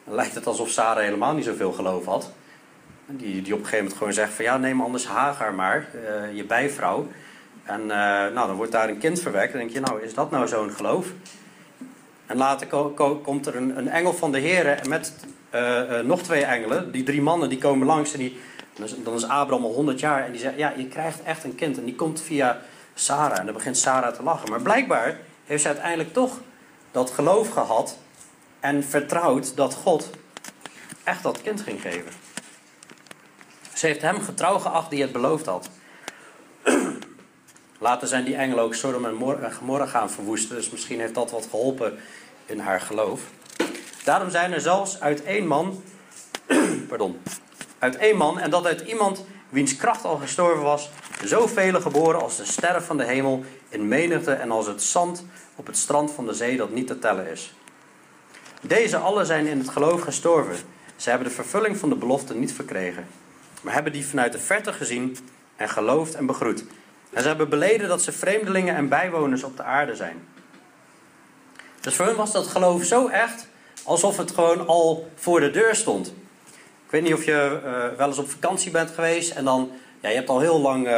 lijkt 0.04 0.34
het 0.34 0.46
alsof 0.46 0.68
Sarah 0.68 1.02
helemaal 1.02 1.34
niet 1.34 1.44
zoveel 1.44 1.72
geloof 1.72 2.04
had. 2.04 2.32
Die, 3.06 3.42
die 3.42 3.52
op 3.52 3.58
een 3.58 3.64
gegeven 3.64 3.76
moment 3.76 3.98
gewoon 3.98 4.12
zegt 4.12 4.32
van 4.32 4.44
ja, 4.44 4.56
neem 4.56 4.80
anders 4.80 5.06
Hagar 5.06 5.54
maar, 5.54 5.88
uh, 5.94 6.36
je 6.36 6.44
bijvrouw. 6.44 7.08
En 7.66 7.80
uh, 7.80 7.88
nou, 7.88 8.32
dan 8.34 8.56
wordt 8.56 8.72
daar 8.72 8.88
een 8.88 8.98
kind 8.98 9.20
verwekt. 9.20 9.52
Dan 9.52 9.60
denk 9.60 9.72
je, 9.72 9.80
nou, 9.80 10.02
is 10.02 10.14
dat 10.14 10.30
nou 10.30 10.48
zo'n 10.48 10.70
geloof? 10.70 11.06
En 12.26 12.36
later 12.36 12.66
komt 13.22 13.46
er 13.46 13.56
een, 13.56 13.78
een, 13.78 13.88
engel 13.88 14.12
van 14.12 14.32
de 14.32 14.38
Heer 14.38 14.80
met 14.88 15.12
uh, 15.54 16.00
nog 16.00 16.22
twee 16.22 16.44
engelen. 16.44 16.92
Die 16.92 17.02
drie 17.02 17.22
mannen 17.22 17.48
die 17.48 17.58
komen 17.58 17.86
langs 17.86 18.12
en 18.12 18.18
die, 18.18 18.40
dan 19.04 19.14
is 19.14 19.24
Abraham 19.24 19.64
al 19.64 19.72
100 19.72 20.00
jaar. 20.00 20.24
En 20.24 20.30
die 20.30 20.40
zegt, 20.40 20.56
ja, 20.56 20.72
je 20.76 20.88
krijgt 20.88 21.22
echt 21.22 21.44
een 21.44 21.54
kind. 21.54 21.78
En 21.78 21.84
die 21.84 21.94
komt 21.94 22.20
via 22.20 22.60
Sarah. 22.94 23.38
En 23.38 23.44
dan 23.44 23.54
begint 23.54 23.76
Sarah 23.76 24.14
te 24.14 24.22
lachen. 24.22 24.50
Maar 24.50 24.62
blijkbaar 24.62 25.18
heeft 25.44 25.62
ze 25.62 25.68
uiteindelijk 25.68 26.12
toch 26.12 26.40
dat 26.90 27.10
geloof 27.10 27.48
gehad. 27.48 27.98
En 28.60 28.84
vertrouwd 28.84 29.56
dat 29.56 29.74
God 29.74 30.10
echt 31.04 31.22
dat 31.22 31.42
kind 31.42 31.60
ging 31.60 31.80
geven. 31.80 32.12
Ze 33.74 33.86
heeft 33.86 34.02
hem 34.02 34.20
getrouw 34.20 34.58
geacht 34.58 34.90
die 34.90 35.02
het 35.02 35.12
beloofd 35.12 35.46
had. 35.46 35.70
Later 37.78 38.08
zijn 38.08 38.24
die 38.24 38.36
engelen 38.36 38.64
ook 38.64 38.74
Sodom 38.74 39.04
en 39.04 39.52
Gomorra 39.52 39.86
gaan 39.86 40.10
verwoesten. 40.10 40.56
Dus 40.56 40.70
misschien 40.70 41.00
heeft 41.00 41.14
dat 41.14 41.30
wat 41.30 41.46
geholpen 41.50 41.98
in 42.46 42.58
haar 42.58 42.80
geloof. 42.80 43.20
Daarom 44.04 44.30
zijn 44.30 44.52
er 44.52 44.60
zelfs 44.60 45.00
uit 45.00 45.24
één 45.24 45.46
man. 45.46 45.82
pardon. 46.88 47.20
Uit 47.78 47.96
één 47.96 48.16
man. 48.16 48.38
En 48.38 48.50
dat 48.50 48.66
uit 48.66 48.80
iemand 48.80 49.24
wiens 49.48 49.76
kracht 49.76 50.04
al 50.04 50.16
gestorven 50.16 50.62
was. 50.62 50.90
Zoveel 51.24 51.80
geboren 51.80 52.20
als 52.20 52.36
de 52.36 52.44
sterren 52.44 52.82
van 52.82 52.96
de 52.96 53.04
hemel. 53.04 53.44
In 53.68 53.88
menigte 53.88 54.32
en 54.32 54.50
als 54.50 54.66
het 54.66 54.82
zand 54.82 55.24
op 55.56 55.66
het 55.66 55.76
strand 55.76 56.10
van 56.10 56.26
de 56.26 56.34
zee 56.34 56.56
dat 56.56 56.70
niet 56.70 56.86
te 56.86 56.98
tellen 56.98 57.30
is. 57.30 57.54
Deze 58.60 58.96
allen 58.96 59.26
zijn 59.26 59.46
in 59.46 59.58
het 59.58 59.68
geloof 59.68 60.00
gestorven. 60.00 60.56
Ze 60.96 61.08
hebben 61.10 61.28
de 61.28 61.34
vervulling 61.34 61.76
van 61.76 61.88
de 61.88 61.96
belofte 61.96 62.34
niet 62.34 62.52
verkregen 62.52 63.06
maar 63.66 63.74
hebben 63.74 63.92
die 63.92 64.06
vanuit 64.06 64.32
de 64.32 64.38
verte 64.38 64.72
gezien 64.72 65.16
en 65.56 65.68
geloofd 65.68 66.14
en 66.14 66.26
begroet. 66.26 66.64
En 67.16 67.22
ze 67.22 67.28
hebben 67.28 67.48
beleden 67.48 67.88
dat 67.88 68.02
ze 68.02 68.12
vreemdelingen 68.12 68.74
en 68.74 68.88
bijwoners 68.88 69.42
op 69.42 69.56
de 69.56 69.62
aarde 69.62 69.96
zijn. 69.96 70.28
Dus 71.80 71.94
voor 71.94 72.06
hen 72.06 72.16
was 72.16 72.32
dat 72.32 72.46
geloof 72.46 72.84
zo 72.84 73.08
echt 73.08 73.48
alsof 73.82 74.16
het 74.16 74.30
gewoon 74.30 74.66
al 74.66 75.10
voor 75.14 75.40
de 75.40 75.50
deur 75.50 75.74
stond. 75.74 76.06
Ik 76.84 76.90
weet 76.90 77.02
niet 77.02 77.14
of 77.14 77.24
je 77.24 77.60
uh, 77.64 77.98
wel 77.98 78.06
eens 78.06 78.18
op 78.18 78.30
vakantie 78.30 78.70
bent 78.70 78.90
geweest 78.90 79.30
en 79.30 79.44
dan, 79.44 79.70
ja, 80.00 80.08
je 80.08 80.14
hebt 80.14 80.28
al 80.28 80.40
heel 80.40 80.60
lang 80.60 80.86
uh, 80.86 80.94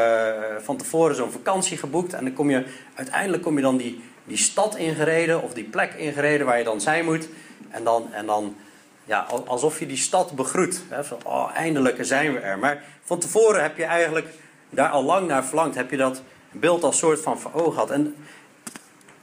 van 0.62 0.76
tevoren 0.76 1.16
zo'n 1.16 1.30
vakantie 1.30 1.76
geboekt 1.76 2.12
en 2.12 2.24
dan 2.24 2.34
kom 2.34 2.50
je, 2.50 2.64
uiteindelijk 2.94 3.42
kom 3.42 3.56
je 3.56 3.62
dan 3.62 3.76
die, 3.76 4.02
die 4.24 4.36
stad 4.36 4.76
ingereden 4.76 5.42
of 5.42 5.52
die 5.52 5.64
plek 5.64 5.94
ingereden 5.94 6.46
waar 6.46 6.58
je 6.58 6.64
dan 6.64 6.80
zijn 6.80 7.04
moet. 7.04 7.28
En 7.70 7.84
dan, 7.84 8.12
en 8.12 8.26
dan 8.26 8.56
ja, 9.04 9.26
alsof 9.46 9.78
je 9.78 9.86
die 9.86 9.96
stad 9.96 10.32
begroet. 10.32 10.80
Hè, 10.88 11.04
van, 11.04 11.18
oh, 11.24 11.50
eindelijk 11.54 11.96
zijn 12.00 12.32
we 12.32 12.38
er. 12.38 12.58
Maar 12.58 12.82
van 13.04 13.18
tevoren 13.18 13.62
heb 13.62 13.76
je 13.76 13.84
eigenlijk 13.84 14.26
daar 14.70 14.88
al 14.88 15.04
lang 15.04 15.28
naar 15.28 15.44
verlangd. 15.44 15.74
Heb 15.74 15.90
je 15.90 15.96
dat 15.96 16.22
beeld 16.50 16.84
als 16.84 16.98
soort 16.98 17.20
van 17.20 17.38
voor 17.38 17.52
ogen 17.54 17.72
gehad. 17.72 17.90
En 17.90 18.14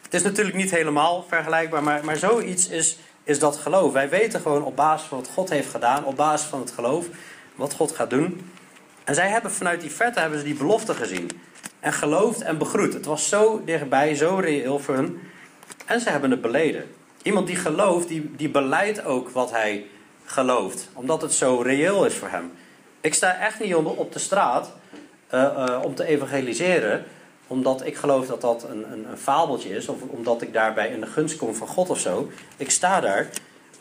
het 0.01 0.13
is 0.13 0.23
natuurlijk 0.23 0.55
niet 0.55 0.71
helemaal 0.71 1.25
vergelijkbaar, 1.27 1.83
maar, 1.83 2.05
maar 2.05 2.17
zoiets 2.17 2.69
is, 2.69 2.97
is 3.23 3.39
dat 3.39 3.57
geloof. 3.57 3.93
Wij 3.93 4.09
weten 4.09 4.41
gewoon 4.41 4.63
op 4.63 4.75
basis 4.75 5.07
van 5.07 5.17
wat 5.17 5.29
God 5.33 5.49
heeft 5.49 5.69
gedaan, 5.69 6.05
op 6.05 6.15
basis 6.15 6.47
van 6.47 6.59
het 6.59 6.71
geloof, 6.71 7.05
wat 7.55 7.73
God 7.73 7.91
gaat 7.91 8.09
doen. 8.09 8.51
En 9.03 9.15
zij 9.15 9.29
hebben 9.29 9.51
vanuit 9.51 9.81
die 9.81 9.91
verte 9.91 10.19
hebben 10.19 10.39
ze 10.39 10.45
die 10.45 10.55
belofte 10.55 10.93
gezien. 10.93 11.29
En 11.79 11.93
geloofd 11.93 12.41
en 12.41 12.57
begroet. 12.57 12.93
Het 12.93 13.05
was 13.05 13.29
zo 13.29 13.61
dichtbij, 13.65 14.15
zo 14.15 14.35
reëel 14.35 14.79
voor 14.79 14.95
hun. 14.95 15.19
En 15.85 15.99
ze 15.99 16.09
hebben 16.09 16.31
het 16.31 16.41
beleden. 16.41 16.85
Iemand 17.21 17.47
die 17.47 17.55
gelooft, 17.55 18.07
die, 18.07 18.35
die 18.35 18.49
beleidt 18.49 19.05
ook 19.05 19.29
wat 19.29 19.51
hij 19.51 19.85
gelooft. 20.25 20.89
Omdat 20.93 21.21
het 21.21 21.33
zo 21.33 21.61
reëel 21.61 22.05
is 22.05 22.15
voor 22.15 22.29
hem. 22.29 22.51
Ik 23.01 23.13
sta 23.13 23.37
echt 23.37 23.59
niet 23.59 23.75
op 23.75 24.13
de 24.13 24.19
straat 24.19 24.71
om 25.83 25.95
te 25.95 26.05
evangeliseren. 26.05 27.03
Omdat 27.47 27.85
ik 27.85 27.95
geloof 27.95 28.27
dat 28.27 28.41
dat 28.41 28.63
een, 28.63 28.91
een, 28.91 29.09
een, 29.09 29.17
fabeltje 29.17 29.69
is. 29.69 29.87
Of 29.87 30.01
omdat 30.01 30.41
ik 30.41 30.53
daarbij 30.53 30.89
in 30.89 30.99
de 30.99 31.07
gunst 31.07 31.37
kom 31.37 31.55
van 31.55 31.67
God 31.67 31.89
of 31.89 31.99
zo. 31.99 32.29
Ik 32.57 32.71
sta 32.71 32.99
daar 33.01 33.29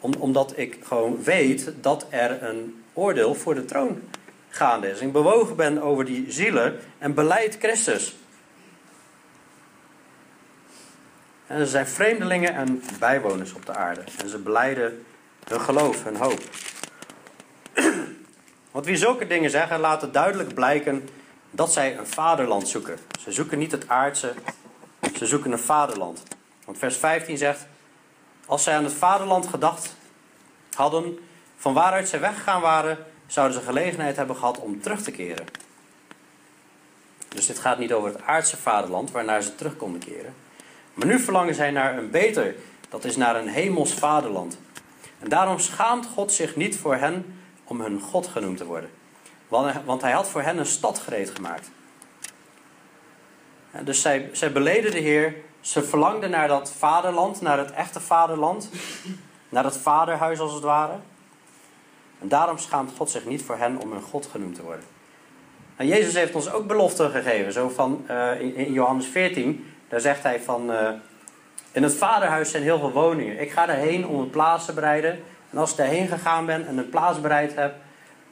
om, 0.00 0.12
omdat 0.18 0.52
ik 0.56 0.78
gewoon 0.82 1.22
weet 1.22 1.72
dat 1.80 2.06
er 2.10 2.42
een 2.42 2.84
oordeel 2.92 3.34
voor 3.34 3.54
de 3.54 3.64
troon 3.64 4.02
gaande 4.48 4.90
is. 4.90 5.00
Ik 5.00 5.12
bewogen 5.12 5.56
ben 5.56 5.82
over 5.82 6.04
die 6.04 6.32
zielen 6.32 6.78
en 6.98 7.14
beleid 7.14 7.56
Christus. 7.58 8.16
En 11.46 11.58
ze 11.58 11.66
zijn 11.66 11.86
vreemdelingen 11.86 12.54
en 12.54 12.82
bijwoners 12.98 13.52
op 13.52 13.66
de 13.66 13.74
aarde. 13.74 14.00
En 14.22 14.28
ze 14.28 14.38
beleiden 14.38 15.04
hun 15.48 15.60
geloof, 15.60 16.04
hun 16.04 16.16
hoop. 16.16 16.40
Want 18.72 18.86
wie 18.86 18.96
zulke 18.96 19.26
dingen 19.26 19.50
zeggen, 19.50 19.80
laten 19.80 20.12
duidelijk 20.12 20.54
blijken 20.54 21.08
dat 21.54 21.72
zij 21.72 21.98
een 21.98 22.06
vaderland 22.06 22.68
zoeken. 22.68 22.98
Ze 23.20 23.32
zoeken 23.32 23.58
niet 23.58 23.72
het 23.72 23.88
aardse, 23.88 24.34
ze 25.16 25.26
zoeken 25.26 25.52
een 25.52 25.58
vaderland. 25.58 26.22
Want 26.64 26.78
vers 26.78 26.96
15 26.96 27.38
zegt: 27.38 27.66
Als 28.46 28.62
zij 28.62 28.76
aan 28.76 28.84
het 28.84 28.92
vaderland 28.92 29.46
gedacht 29.46 29.96
hadden, 30.74 31.18
van 31.56 31.74
waaruit 31.74 32.08
zij 32.08 32.20
weggegaan 32.20 32.60
waren, 32.60 32.98
zouden 33.26 33.58
ze 33.58 33.64
gelegenheid 33.64 34.16
hebben 34.16 34.36
gehad 34.36 34.58
om 34.58 34.80
terug 34.80 35.02
te 35.02 35.10
keren. 35.10 35.46
Dus 37.28 37.46
dit 37.46 37.58
gaat 37.58 37.78
niet 37.78 37.92
over 37.92 38.12
het 38.12 38.22
aardse 38.22 38.56
vaderland 38.56 39.10
waarnaar 39.10 39.42
ze 39.42 39.54
terug 39.54 39.76
konden 39.76 40.00
keren. 40.00 40.34
Maar 40.94 41.06
nu 41.06 41.18
verlangen 41.18 41.54
zij 41.54 41.70
naar 41.70 41.98
een 41.98 42.10
beter, 42.10 42.54
dat 42.88 43.04
is 43.04 43.16
naar 43.16 43.36
een 43.36 43.48
hemels 43.48 43.94
vaderland. 43.94 44.58
En 45.18 45.28
daarom 45.28 45.58
schaamt 45.58 46.06
God 46.06 46.32
zich 46.32 46.56
niet 46.56 46.76
voor 46.76 46.94
hen 46.94 47.38
om 47.64 47.80
hun 47.80 48.00
God 48.00 48.26
genoemd 48.26 48.56
te 48.56 48.64
worden. 48.64 48.90
Want 49.84 50.02
hij 50.02 50.12
had 50.12 50.28
voor 50.28 50.42
hen 50.42 50.58
een 50.58 50.66
stad 50.66 50.98
gereed 50.98 51.30
gemaakt. 51.30 51.70
dus 53.80 54.00
zij, 54.00 54.28
zij 54.32 54.52
beleden 54.52 54.90
de 54.90 54.98
Heer, 54.98 55.34
ze 55.60 55.82
verlangden 55.82 56.30
naar 56.30 56.48
dat 56.48 56.72
vaderland, 56.72 57.40
naar 57.40 57.58
het 57.58 57.72
echte 57.72 58.00
vaderland, 58.00 58.68
naar 59.48 59.64
het 59.64 59.76
vaderhuis 59.76 60.38
als 60.38 60.52
het 60.52 60.62
ware. 60.62 60.96
En 62.20 62.28
daarom 62.28 62.58
schaamt 62.58 62.92
God 62.96 63.10
zich 63.10 63.24
niet 63.24 63.42
voor 63.42 63.56
hen 63.56 63.80
om 63.80 63.92
hun 63.92 64.02
God 64.02 64.28
genoemd 64.30 64.54
te 64.54 64.62
worden. 64.62 64.84
En 65.76 65.86
Jezus 65.86 66.14
heeft 66.14 66.34
ons 66.34 66.52
ook 66.52 66.66
beloften 66.66 67.10
gegeven. 67.10 67.52
Zo 67.52 67.68
van 67.68 68.04
uh, 68.10 68.40
in, 68.40 68.72
Johannes 68.72 69.06
14, 69.06 69.74
daar 69.88 70.00
zegt 70.00 70.22
hij 70.22 70.40
van... 70.40 70.70
Uh, 70.70 70.90
in 71.72 71.82
het 71.82 71.94
vaderhuis 71.94 72.50
zijn 72.50 72.62
heel 72.62 72.78
veel 72.78 72.92
woningen. 72.92 73.40
Ik 73.40 73.50
ga 73.50 73.68
erheen 73.68 74.06
om 74.06 74.20
een 74.20 74.30
plaats 74.30 74.64
te 74.64 74.72
bereiden. 74.72 75.22
En 75.50 75.58
als 75.58 75.70
ik 75.70 75.76
daarheen 75.76 76.08
gegaan 76.08 76.46
ben 76.46 76.66
en 76.66 76.78
een 76.78 76.88
plaats 76.88 77.20
bereid 77.20 77.54
heb... 77.54 77.74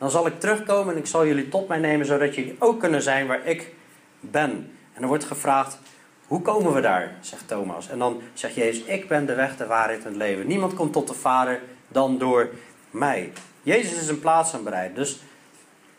dan 0.02 0.10
zal 0.10 0.26
ik 0.26 0.40
terugkomen 0.40 0.94
en 0.94 1.00
ik 1.00 1.06
zal 1.06 1.26
jullie 1.26 1.48
tot 1.48 1.68
mij 1.68 1.78
nemen... 1.78 2.06
zodat 2.06 2.34
jullie 2.34 2.56
ook 2.58 2.80
kunnen 2.80 3.02
zijn 3.02 3.26
waar 3.26 3.46
ik 3.46 3.74
ben. 4.20 4.76
En 4.92 5.02
er 5.02 5.08
wordt 5.08 5.24
gevraagd, 5.24 5.78
hoe 6.26 6.42
komen 6.42 6.72
we 6.72 6.80
daar? 6.80 7.14
Zegt 7.20 7.48
Thomas. 7.48 7.88
En 7.88 7.98
dan 7.98 8.22
zegt 8.34 8.54
Jezus, 8.54 8.84
ik 8.84 9.08
ben 9.08 9.26
de 9.26 9.34
weg, 9.34 9.56
de 9.56 9.66
waarheid 9.66 9.98
en 9.98 10.06
het 10.06 10.16
leven. 10.16 10.46
Niemand 10.46 10.74
komt 10.74 10.92
tot 10.92 11.08
de 11.08 11.14
Vader 11.14 11.60
dan 11.88 12.18
door 12.18 12.50
mij. 12.90 13.32
Jezus 13.62 14.00
is 14.00 14.08
een 14.08 14.20
plaats 14.20 14.54
aan 14.54 14.64
bereid. 14.64 14.94
Dus 14.94 15.20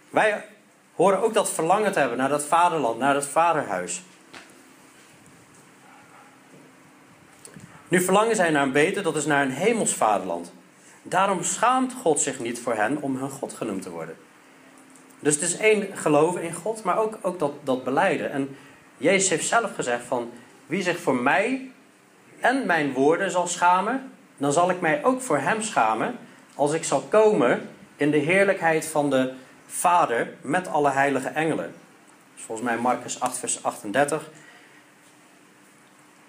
wij 0.10 0.46
horen 0.96 1.22
ook 1.22 1.34
dat 1.34 1.52
verlangen 1.52 1.92
te 1.92 2.00
hebben 2.00 2.18
naar 2.18 2.30
dat 2.30 2.46
vaderland, 2.46 3.00
naar 3.00 3.13
dat 3.13 3.26
vaderhuis. 3.26 4.02
Nu 7.88 8.02
verlangen 8.02 8.36
zij 8.36 8.50
naar 8.50 8.63
een 8.63 8.72
beter, 8.72 9.04
dat 9.04 9.16
is 9.16 9.26
naar 9.26 9.46
een 9.46 9.52
hemels 9.52 9.94
vaderland. 9.94 10.52
Daarom 11.04 11.44
schaamt 11.44 11.94
God 11.94 12.20
zich 12.20 12.39
niet 12.39 12.60
voor 12.60 12.74
hen 12.74 13.02
om 13.02 13.16
hun 13.16 13.30
God 13.30 13.54
genoemd 13.54 13.82
te 13.82 13.89
worden. 13.89 14.16
Dus 15.20 15.34
het 15.34 15.44
is 15.44 15.58
één 15.58 15.98
geloven 15.98 16.42
in 16.42 16.54
God, 16.54 16.84
maar 16.84 16.98
ook, 16.98 17.18
ook 17.22 17.39
dat, 17.39 17.52
dat 17.63 17.84
beleiden. 17.84 18.32
En 18.32 18.58
Jezus 18.98 19.30
heeft 19.30 19.48
zelf 19.48 19.76
gezegd 19.76 20.06
van 20.06 20.32
wie 20.66 20.82
zich 20.82 21.00
voor 21.00 21.16
mij 21.16 21.72
en 22.39 22.66
mijn 22.66 22.94
woorden 22.94 23.32
zal 23.32 23.48
schamen, 23.48 24.12
dan 24.38 24.54
zal 24.54 24.70
ik 24.70 24.82
mij 24.82 25.04
ook 25.04 25.22
voor 25.22 25.38
hem 25.38 25.62
schamen 25.62 26.16
als 26.56 26.74
ik 26.74 26.84
zal 26.84 27.02
komen 27.02 27.70
in 27.96 28.12
de 28.12 28.18
heerlijkheid 28.18 28.86
van 28.86 29.10
de 29.10 29.34
Vader 29.68 30.34
met 30.42 30.68
alle 30.68 30.89
heilige 30.89 31.28
engelen. 31.28 31.74
Volgens 32.36 32.68
mij 32.68 32.78
Marcus 32.78 33.20
8, 33.20 33.38
vers 33.38 33.63
38. 33.63 34.30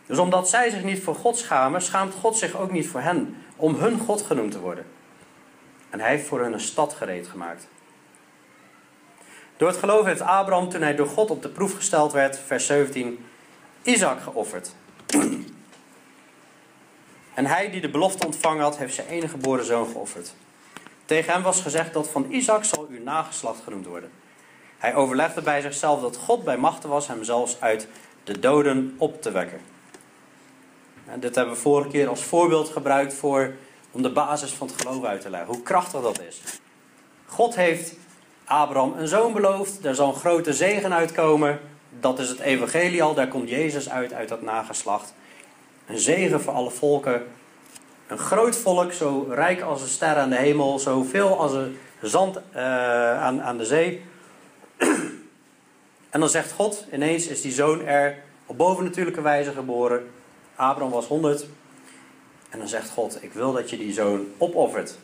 Dus 0.06 0.18
omdat 0.18 0.48
zij 0.48 0.70
zich 0.70 0.82
niet 0.82 1.02
voor 1.02 1.14
God 1.14 1.38
schamen, 1.38 1.82
schaamt 1.82 2.14
God 2.14 2.38
zich 2.38 2.56
ook 2.56 2.70
niet 2.70 2.88
voor 2.88 3.00
hen, 3.00 3.36
om 3.56 3.74
hun 3.74 3.98
God 3.98 4.22
genoemd 4.22 4.52
te 4.52 4.60
worden. 4.60 4.86
En 5.90 6.00
hij 6.00 6.10
heeft 6.10 6.26
voor 6.26 6.42
hen 6.42 6.52
een 6.52 6.60
stad 6.60 6.92
gereed 6.92 7.28
gemaakt. 7.28 7.68
Door 9.56 9.68
het 9.68 9.78
geloof 9.78 10.04
heeft 10.04 10.20
Abraham, 10.20 10.68
toen 10.68 10.82
hij 10.82 10.94
door 10.94 11.06
God 11.06 11.30
op 11.30 11.42
de 11.42 11.48
proef 11.48 11.74
gesteld 11.74 12.12
werd, 12.12 12.38
vers 12.38 12.66
17, 12.66 13.26
Isaac 13.82 14.20
geofferd. 14.20 14.74
En 17.34 17.46
hij 17.46 17.70
die 17.70 17.80
de 17.80 17.90
belofte 17.90 18.26
ontvangen 18.26 18.62
had, 18.62 18.78
heeft 18.78 18.94
zijn 18.94 19.06
enige 19.06 19.28
geboren 19.28 19.64
zoon 19.64 19.86
geofferd. 19.86 20.34
Tegen 21.04 21.32
hem 21.32 21.42
was 21.42 21.60
gezegd 21.60 21.92
dat 21.92 22.08
van 22.08 22.26
Isaac 22.30 22.64
zal 22.64 22.86
uw 22.90 23.02
nageslacht 23.02 23.62
genoemd 23.64 23.86
worden. 23.86 24.10
Hij 24.78 24.94
overlegde 24.94 25.42
bij 25.42 25.60
zichzelf 25.60 26.00
dat 26.00 26.16
God 26.16 26.44
bij 26.44 26.56
machten 26.56 26.88
was 26.88 27.08
hem 27.08 27.24
zelfs 27.24 27.60
uit 27.60 27.88
de 28.24 28.38
doden 28.38 28.94
op 28.98 29.22
te 29.22 29.30
wekken. 29.30 29.60
En 31.06 31.20
dit 31.20 31.34
hebben 31.34 31.54
we 31.54 31.60
vorige 31.60 31.88
keer 31.88 32.08
als 32.08 32.22
voorbeeld 32.22 32.68
gebruikt 32.68 33.14
voor, 33.14 33.54
om 33.90 34.02
de 34.02 34.12
basis 34.12 34.52
van 34.52 34.66
het 34.66 34.80
geloof 34.80 35.04
uit 35.04 35.20
te 35.20 35.30
leggen. 35.30 35.54
Hoe 35.54 35.62
krachtig 35.62 36.00
dat 36.00 36.20
is. 36.28 36.40
God 37.26 37.54
heeft 37.54 37.94
Abraham 38.44 38.94
een 38.98 39.08
zoon 39.08 39.32
beloofd. 39.32 39.82
Daar 39.82 39.94
zal 39.94 40.08
een 40.08 40.20
grote 40.20 40.52
zegen 40.52 40.94
uitkomen. 40.94 41.60
Dat 42.00 42.18
is 42.18 42.28
het 42.28 42.40
evangelie 42.40 43.02
al. 43.02 43.14
Daar 43.14 43.28
komt 43.28 43.48
Jezus 43.48 43.90
uit, 43.90 44.12
uit 44.12 44.28
dat 44.28 44.42
nageslacht. 44.42 45.14
Een 45.86 45.98
zegen 45.98 46.40
voor 46.40 46.52
alle 46.52 46.70
volken. 46.70 47.22
Een 48.06 48.18
groot 48.18 48.56
volk, 48.56 48.92
zo 48.92 49.26
rijk 49.30 49.60
als 49.60 49.82
een 49.82 49.88
ster 49.88 50.16
aan 50.16 50.30
de 50.30 50.36
hemel. 50.36 50.78
Zoveel 50.78 51.38
als 51.38 51.52
een 51.52 51.78
zand 52.02 52.36
uh, 52.36 53.22
aan, 53.22 53.42
aan 53.42 53.58
de 53.58 53.64
zee. 53.64 54.02
en 56.10 56.20
dan 56.20 56.28
zegt 56.28 56.52
God, 56.52 56.86
ineens 56.92 57.26
is 57.26 57.40
die 57.40 57.52
zoon 57.52 57.86
er 57.86 58.22
op 58.46 58.58
bovennatuurlijke 58.58 59.22
wijze 59.22 59.52
geboren. 59.52 60.10
Abraham 60.56 60.92
was 60.92 61.06
100. 61.06 61.46
En 62.50 62.58
dan 62.58 62.68
zegt 62.68 62.90
God, 62.90 63.22
ik 63.22 63.32
wil 63.32 63.52
dat 63.52 63.70
je 63.70 63.76
die 63.76 63.92
zoon 63.92 64.26
opoffert. 64.38 64.98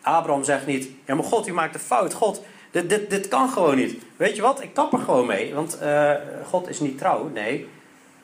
Abraham 0.00 0.44
zegt 0.44 0.66
niet, 0.66 0.88
ja 1.04 1.14
maar 1.14 1.24
God, 1.24 1.46
u 1.46 1.52
maakt 1.52 1.74
een 1.74 1.80
fout. 1.80 2.12
God, 2.12 2.42
dit, 2.70 2.88
dit, 2.88 3.10
dit 3.10 3.28
kan 3.28 3.48
gewoon 3.48 3.76
niet. 3.76 4.02
Weet 4.16 4.36
je 4.36 4.42
wat? 4.42 4.62
Ik 4.62 4.74
kap 4.74 4.92
er 4.92 4.98
gewoon 4.98 5.26
mee. 5.26 5.54
Want 5.54 5.78
uh, 5.82 6.12
God 6.44 6.68
is 6.68 6.80
niet 6.80 6.98
trouw. 6.98 7.28
Nee. 7.28 7.68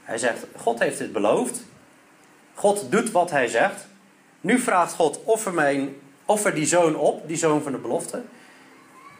Hij 0.02 0.18
zegt: 0.18 0.46
God 0.56 0.78
heeft 0.78 0.98
dit 0.98 1.12
beloofd. 1.12 1.64
God 2.54 2.90
doet 2.90 3.10
wat 3.10 3.30
hij 3.30 3.48
zegt. 3.48 3.86
Nu 4.40 4.58
vraagt 4.58 4.94
God: 4.94 5.20
offer, 5.24 5.54
mijn, 5.54 5.96
offer 6.24 6.54
die 6.54 6.66
zoon 6.66 6.96
op, 6.96 7.28
die 7.28 7.36
zoon 7.36 7.62
van 7.62 7.72
de 7.72 7.78
belofte. 7.78 8.22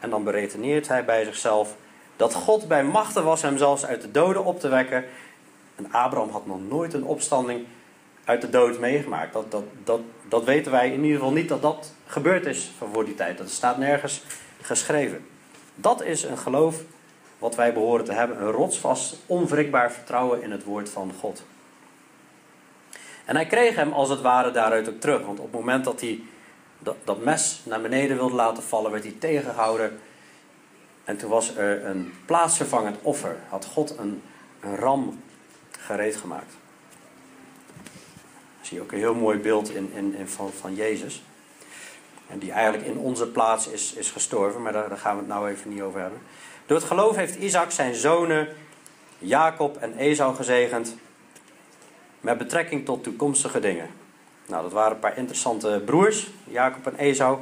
En 0.00 0.10
dan 0.10 0.24
beredeneert 0.24 0.88
hij 0.88 1.04
bij 1.04 1.24
zichzelf 1.24 1.76
dat 2.16 2.34
God 2.34 2.68
bij 2.68 2.84
machten 2.84 3.24
was 3.24 3.42
hem 3.42 3.58
zelfs 3.58 3.86
uit 3.86 4.00
de 4.00 4.10
doden 4.10 4.44
op 4.44 4.60
te 4.60 4.68
wekken. 4.68 5.04
En 5.76 5.92
Abraham 5.92 6.30
had 6.30 6.46
nog 6.46 6.60
nooit 6.68 6.94
een 6.94 7.04
opstanding 7.04 7.66
uit 8.24 8.40
de 8.40 8.50
dood 8.50 8.78
meegemaakt. 8.78 9.32
Dat, 9.32 9.50
dat, 9.50 9.64
dat, 9.84 10.00
dat 10.28 10.44
weten 10.44 10.72
wij 10.72 10.92
in 10.92 11.02
ieder 11.04 11.18
geval 11.18 11.32
niet 11.32 11.48
dat 11.48 11.62
dat 11.62 11.92
gebeurd 12.06 12.46
is 12.46 12.72
voor 12.92 13.04
die 13.04 13.14
tijd. 13.14 13.38
Dat 13.38 13.50
staat 13.50 13.78
nergens 13.78 14.22
geschreven. 14.60 15.26
Dat 15.74 16.02
is 16.02 16.22
een 16.22 16.38
geloof 16.38 16.82
wat 17.38 17.54
wij 17.54 17.72
behoren 17.72 18.04
te 18.04 18.12
hebben. 18.12 18.42
Een 18.42 18.50
rotsvast, 18.50 19.16
onwrikbaar 19.26 19.92
vertrouwen 19.92 20.42
in 20.42 20.50
het 20.50 20.64
woord 20.64 20.88
van 20.88 21.12
God. 21.20 21.44
En 23.24 23.34
hij 23.34 23.46
kreeg 23.46 23.74
hem 23.74 23.92
als 23.92 24.08
het 24.08 24.20
ware 24.20 24.50
daaruit 24.50 24.88
ook 24.88 25.00
terug. 25.00 25.26
Want 25.26 25.38
op 25.38 25.44
het 25.44 25.60
moment 25.60 25.84
dat 25.84 26.00
hij 26.00 26.20
dat, 27.04 27.24
mes 27.24 27.60
naar 27.64 27.80
beneden 27.80 28.16
wilde 28.16 28.34
laten 28.34 28.62
vallen, 28.62 28.90
werd 28.90 29.02
hij 29.02 29.14
tegengehouden. 29.18 29.98
En 31.04 31.16
toen 31.16 31.30
was 31.30 31.56
er 31.56 31.84
een 31.84 32.12
plaatsvervangend 32.26 32.96
offer. 33.02 33.36
Had 33.48 33.64
God 33.64 33.98
een, 33.98 34.22
een 34.60 34.76
ram 34.76 35.22
gereed 35.86 36.16
gemaakt. 36.16 36.52
zie 38.60 38.76
je 38.76 38.82
ook 38.82 38.92
een 38.92 38.98
heel 38.98 39.14
mooi 39.14 39.38
beeld 39.38 39.70
in, 39.70 39.92
in, 39.94 40.28
van, 40.28 40.52
van 40.52 40.74
Jezus. 40.74 41.22
En 42.26 42.38
die 42.38 42.52
eigenlijk 42.52 42.86
in 42.86 42.98
onze 42.98 43.26
plaats 43.26 43.68
is, 43.68 43.92
is 43.92 44.10
gestorven, 44.10 44.62
maar 44.62 44.72
daar, 44.72 44.88
daar 44.88 44.98
gaan 44.98 45.14
we 45.14 45.18
het 45.18 45.28
nou 45.28 45.50
even 45.50 45.70
niet 45.70 45.80
over 45.80 46.00
hebben. 46.00 46.20
Door 46.66 46.76
het 46.76 46.86
geloof 46.86 47.16
heeft 47.16 47.36
Isaac 47.36 47.70
zijn 47.70 47.94
zonen 47.94 48.48
Jacob 49.18 49.76
en 49.76 49.96
Esau 49.96 50.34
gezegend 50.34 50.96
met 52.20 52.38
betrekking 52.38 52.84
tot 52.84 53.02
toekomstige 53.02 53.60
dingen. 53.60 53.88
Nou, 54.46 54.62
dat 54.62 54.72
waren 54.72 54.92
een 54.92 54.98
paar 54.98 55.16
interessante 55.16 55.82
broers, 55.84 56.30
Jacob 56.44 56.86
en 56.86 56.96
Esau. 56.96 57.38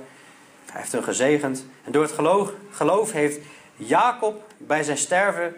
Hij 0.70 0.80
heeft 0.80 0.92
hun 0.92 1.04
gezegend. 1.04 1.66
En 1.84 1.92
door 1.92 2.02
het 2.02 2.12
geloof, 2.12 2.52
geloof 2.70 3.12
heeft 3.12 3.38
Jacob 3.76 4.42
bij 4.56 4.82
zijn 4.82 4.98
sterven 4.98 5.54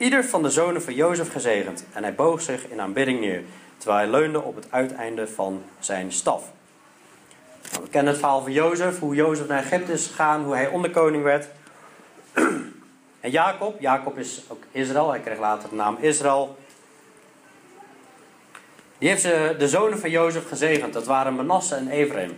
ieder 0.00 0.24
van 0.24 0.42
de 0.42 0.50
zonen 0.50 0.82
van 0.82 0.94
Jozef 0.94 1.32
gezegend. 1.32 1.84
En 1.92 2.02
hij 2.02 2.14
boog 2.14 2.42
zich 2.42 2.68
in 2.68 2.80
aanbidding 2.80 3.20
neer, 3.20 3.42
terwijl 3.76 3.98
hij 3.98 4.10
leunde 4.10 4.42
op 4.42 4.56
het 4.56 4.66
uiteinde 4.70 5.28
van 5.28 5.62
zijn 5.78 6.12
staf. 6.12 6.42
Nou, 7.70 7.82
we 7.82 7.88
kennen 7.90 8.12
het 8.12 8.20
verhaal 8.20 8.42
van 8.42 8.52
Jozef, 8.52 8.98
hoe 8.98 9.14
Jozef 9.14 9.46
naar 9.46 9.62
Egypte 9.62 9.92
is 9.92 10.06
gegaan, 10.06 10.44
hoe 10.44 10.54
hij 10.54 10.68
onderkoning 10.68 11.22
werd. 11.22 11.48
En 13.20 13.30
Jacob, 13.30 13.80
Jacob 13.80 14.18
is 14.18 14.42
ook 14.48 14.62
Israël, 14.72 15.10
hij 15.10 15.20
kreeg 15.20 15.38
later 15.38 15.68
de 15.68 15.74
naam 15.74 15.96
Israël. 16.00 16.56
Die 18.98 19.08
heeft 19.08 19.22
de 19.58 19.68
zonen 19.68 19.98
van 19.98 20.10
Jozef 20.10 20.48
gezegend, 20.48 20.92
dat 20.92 21.06
waren 21.06 21.34
Manasse 21.34 21.74
en 21.74 21.88
Ephraim. 21.88 22.36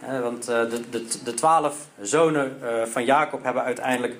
Want 0.00 0.48
eh, 0.48 0.70
de, 0.70 0.90
de, 0.90 1.22
de 1.24 1.34
twaalf 1.34 1.76
zonen 2.00 2.58
eh, 2.62 2.86
van 2.86 3.04
Jacob 3.04 3.42
hebben 3.42 3.62
uiteindelijk 3.62 4.14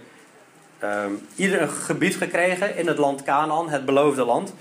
ehm, 0.82 1.12
ieder 1.34 1.62
een 1.62 1.70
gebied 1.70 2.16
gekregen 2.16 2.76
in 2.76 2.86
het 2.86 2.98
land 2.98 3.22
Canaan, 3.22 3.68
het 3.68 3.84
beloofde 3.84 4.24
land. 4.24 4.54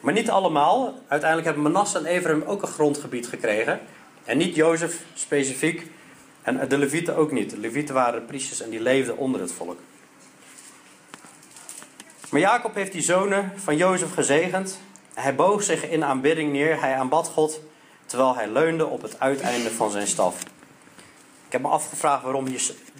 Maar 0.00 0.12
niet 0.12 0.30
allemaal. 0.30 0.94
Uiteindelijk 1.08 1.44
hebben 1.44 1.72
Manasse 1.72 1.98
en 1.98 2.04
Ephraim 2.04 2.42
ook 2.42 2.62
een 2.62 2.68
grondgebied 2.68 3.26
gekregen. 3.26 3.80
En 4.24 4.38
niet 4.38 4.54
Jozef 4.54 5.00
specifiek. 5.14 5.90
En 6.42 6.68
de 6.68 6.78
Levieten 6.78 7.16
ook 7.16 7.32
niet. 7.32 7.50
De 7.50 7.58
Levieten 7.58 7.94
waren 7.94 8.26
priesters 8.26 8.60
en 8.60 8.70
die 8.70 8.80
leefden 8.80 9.16
onder 9.16 9.40
het 9.40 9.52
volk. 9.52 9.78
Maar 12.30 12.40
Jacob 12.40 12.74
heeft 12.74 12.92
die 12.92 13.02
zonen 13.02 13.52
van 13.56 13.76
Jozef 13.76 14.14
gezegend. 14.14 14.80
Hij 15.14 15.34
boog 15.34 15.62
zich 15.62 15.88
in 15.88 16.04
aanbidding 16.04 16.52
neer. 16.52 16.80
Hij 16.80 16.94
aanbad 16.94 17.28
God 17.28 17.60
terwijl 18.06 18.34
hij 18.34 18.48
leunde 18.48 18.86
op 18.86 19.02
het 19.02 19.20
uiteinde 19.20 19.70
van 19.70 19.90
zijn 19.90 20.06
staf. 20.06 20.42
Ik 21.46 21.52
heb 21.52 21.60
me 21.62 21.68
afgevraagd 21.68 22.22
waarom 22.22 22.44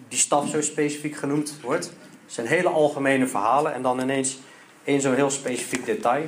die 0.09 0.19
staf 0.19 0.49
zo 0.49 0.63
specifiek 0.63 1.17
genoemd 1.17 1.55
wordt. 1.63 1.93
Het 2.33 2.40
zijn 2.40 2.57
hele 2.57 2.68
algemene 2.68 3.27
verhalen 3.27 3.75
en 3.75 3.83
dan 3.83 4.01
ineens 4.01 4.38
één 4.85 5.01
zo'n 5.01 5.14
heel 5.14 5.31
specifiek 5.31 5.87
detail. 5.87 6.25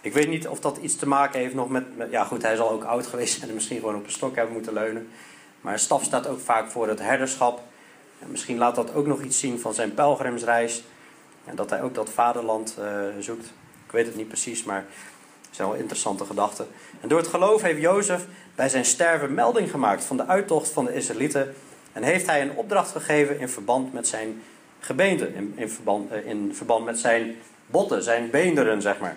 Ik 0.00 0.12
weet 0.12 0.28
niet 0.28 0.48
of 0.48 0.60
dat 0.60 0.76
iets 0.76 0.96
te 0.96 1.08
maken 1.08 1.40
heeft 1.40 1.54
nog 1.54 1.68
met, 1.68 1.84
Ja, 2.10 2.24
goed, 2.24 2.42
hij 2.42 2.56
zal 2.56 2.70
ook 2.70 2.84
oud 2.84 3.06
geweest 3.06 3.38
zijn 3.38 3.48
en 3.48 3.54
misschien 3.54 3.78
gewoon 3.78 3.94
op 3.94 4.04
een 4.04 4.10
stok 4.10 4.36
hebben 4.36 4.54
moeten 4.54 4.72
leunen. 4.72 5.08
Maar 5.60 5.78
staf 5.78 6.04
staat 6.04 6.26
ook 6.26 6.40
vaak 6.40 6.70
voor 6.70 6.88
het 6.88 6.98
herderschap. 6.98 7.60
En 8.18 8.30
misschien 8.30 8.58
laat 8.58 8.74
dat 8.74 8.94
ook 8.94 9.06
nog 9.06 9.22
iets 9.22 9.38
zien 9.38 9.60
van 9.60 9.74
zijn 9.74 9.94
pelgrimsreis. 9.94 10.82
En 11.44 11.56
dat 11.56 11.70
hij 11.70 11.82
ook 11.82 11.94
dat 11.94 12.10
vaderland 12.10 12.76
uh, 12.78 12.86
zoekt. 13.20 13.46
Ik 13.86 13.92
weet 13.92 14.06
het 14.06 14.16
niet 14.16 14.28
precies, 14.28 14.64
maar 14.64 14.84
Dat 15.40 15.56
zijn 15.56 15.68
wel 15.68 15.76
interessante 15.76 16.24
gedachten. 16.24 16.66
En 17.00 17.08
door 17.08 17.18
het 17.18 17.28
geloof 17.28 17.62
heeft 17.62 17.80
Jozef 17.80 18.26
bij 18.54 18.68
zijn 18.68 18.84
sterven 18.84 19.34
melding 19.34 19.70
gemaakt 19.70 20.04
van 20.04 20.16
de 20.16 20.26
uittocht 20.26 20.70
van 20.70 20.84
de 20.84 20.94
Israëlieten. 20.94 21.54
En 21.92 22.02
heeft 22.02 22.26
hij 22.26 22.42
een 22.42 22.56
opdracht 22.56 22.90
gegeven 22.90 23.40
in 23.40 23.48
verband 23.48 23.92
met 23.92 24.08
zijn 24.08 24.42
gebeente. 24.84 25.34
In, 25.34 25.52
in, 25.56 25.70
verband, 25.70 26.10
eh, 26.10 26.26
in 26.26 26.54
verband 26.54 26.84
met 26.84 26.98
zijn 26.98 27.36
botten, 27.66 28.02
zijn 28.02 28.30
beenderen, 28.30 28.82
zeg 28.82 28.98
maar. 28.98 29.16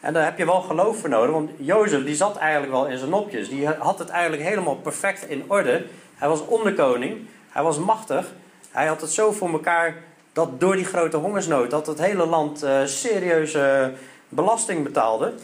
En 0.00 0.12
daar 0.12 0.24
heb 0.24 0.38
je 0.38 0.44
wel 0.44 0.60
geloof 0.60 1.00
voor 1.00 1.08
nodig, 1.08 1.30
want 1.30 1.50
Jozef 1.56 2.04
die 2.04 2.14
zat 2.14 2.36
eigenlijk 2.36 2.72
wel 2.72 2.86
in 2.86 2.98
zijn 2.98 3.10
nopjes. 3.10 3.48
Die 3.48 3.66
had 3.66 3.98
het 3.98 4.08
eigenlijk 4.08 4.42
helemaal 4.42 4.76
perfect 4.76 5.28
in 5.28 5.44
orde. 5.46 5.84
Hij 6.14 6.28
was 6.28 6.46
onderkoning, 6.46 7.26
hij 7.48 7.62
was 7.62 7.78
machtig. 7.78 8.32
Hij 8.70 8.86
had 8.86 9.00
het 9.00 9.10
zo 9.10 9.32
voor 9.32 9.50
elkaar 9.50 9.96
dat 10.32 10.60
door 10.60 10.76
die 10.76 10.84
grote 10.84 11.16
hongersnood, 11.16 11.70
dat 11.70 11.86
het 11.86 11.98
hele 11.98 12.26
land 12.26 12.64
uh, 12.64 12.84
serieuze 12.84 13.92
belasting 14.28 14.84
betaalde. 14.84 15.34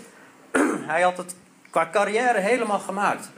hij 0.92 1.02
had 1.02 1.16
het 1.16 1.34
qua 1.70 1.88
carrière 1.92 2.40
helemaal 2.40 2.78
gemaakt. 2.78 3.30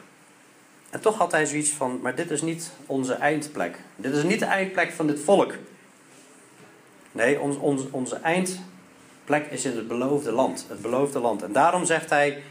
En 0.92 1.00
toch 1.00 1.18
had 1.18 1.32
hij 1.32 1.46
zoiets 1.46 1.70
van, 1.70 1.98
maar 2.02 2.14
dit 2.14 2.30
is 2.30 2.42
niet 2.42 2.72
onze 2.86 3.14
eindplek. 3.14 3.78
Dit 3.96 4.14
is 4.14 4.22
niet 4.22 4.38
de 4.38 4.44
eindplek 4.44 4.92
van 4.92 5.06
dit 5.06 5.20
volk. 5.20 5.54
Nee, 7.12 7.40
ons, 7.40 7.86
onze 7.90 8.16
eindplek 8.16 9.46
is 9.50 9.64
in 9.64 9.76
het 9.76 9.88
beloofde 9.88 10.32
land. 10.32 10.66
Het 10.68 10.82
beloofde 10.82 11.18
land. 11.18 11.42
En 11.42 11.52
daarom 11.52 11.84
zegt 11.84 12.10
hij, 12.10 12.42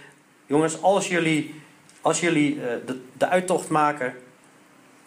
jongens, 0.45 0.82
als 0.82 1.08
jullie, 1.08 1.62
als 2.01 2.19
jullie 2.19 2.56
uh, 2.56 2.62
de, 2.86 3.01
de 3.17 3.27
uittocht 3.27 3.69
maken, 3.69 4.15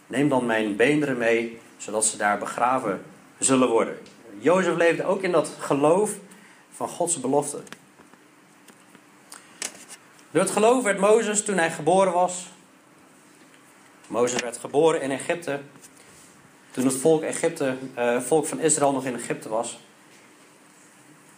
neem 0.06 0.28
dan 0.28 0.46
mijn 0.46 0.76
beenderen 0.76 1.18
mee, 1.18 1.58
zodat 1.76 2.04
ze 2.04 2.16
daar 2.16 2.38
begraven 2.38 3.02
zullen 3.38 3.68
worden. 3.68 3.98
Jozef 4.38 4.76
leefde 4.76 5.04
ook 5.04 5.22
in 5.22 5.32
dat 5.32 5.56
geloof 5.58 6.10
van 6.74 6.88
Gods 6.88 7.20
belofte. 7.20 7.62
Door 10.30 10.42
het 10.42 10.52
geloof 10.52 10.82
werd 10.82 10.98
Mozes 10.98 11.44
toen 11.44 11.58
hij 11.58 11.70
geboren 11.70 12.12
was. 12.12 12.52
Mozes 14.14 14.40
werd 14.40 14.59
geboren 14.59 15.00
in 15.00 15.11
Egypte. 15.11 15.61
Toen 16.70 16.85
het 16.85 16.96
volk, 16.96 17.22
Egypte, 17.22 17.77
uh, 17.98 18.20
volk 18.20 18.46
van 18.46 18.61
Israël 18.61 18.92
nog 18.92 19.05
in 19.05 19.14
Egypte 19.14 19.48
was. 19.48 19.79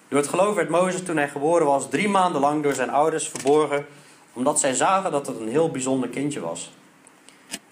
Door 0.08 0.18
het 0.18 0.28
geloof 0.28 0.54
werd 0.54 0.68
Mozes 0.68 1.02
toen 1.02 1.16
hij 1.16 1.28
geboren 1.28 1.66
was 1.66 1.88
drie 1.88 2.08
maanden 2.08 2.40
lang 2.40 2.62
door 2.62 2.74
zijn 2.74 2.90
ouders 2.90 3.28
verborgen. 3.28 3.86
Omdat 4.32 4.60
zij 4.60 4.74
zagen 4.74 5.10
dat 5.10 5.26
het 5.26 5.40
een 5.40 5.48
heel 5.48 5.70
bijzonder 5.70 6.08
kindje 6.08 6.40
was. 6.40 6.72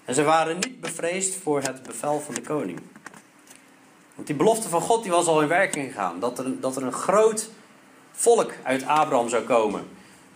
En 0.05 0.13
ze 0.13 0.23
waren 0.23 0.55
niet 0.55 0.81
bevreesd 0.81 1.35
voor 1.35 1.61
het 1.61 1.83
bevel 1.83 2.19
van 2.19 2.33
de 2.33 2.41
koning. 2.41 2.79
Want 4.15 4.27
die 4.27 4.35
belofte 4.35 4.69
van 4.69 4.81
God 4.81 5.03
die 5.03 5.11
was 5.11 5.27
al 5.27 5.41
in 5.41 5.47
werking 5.47 5.87
gegaan. 5.87 6.19
Dat 6.19 6.39
er, 6.39 6.59
dat 6.59 6.75
er 6.75 6.83
een 6.83 6.93
groot 6.93 7.49
volk 8.11 8.53
uit 8.63 8.85
Abraham 8.85 9.29
zou 9.29 9.43
komen. 9.43 9.87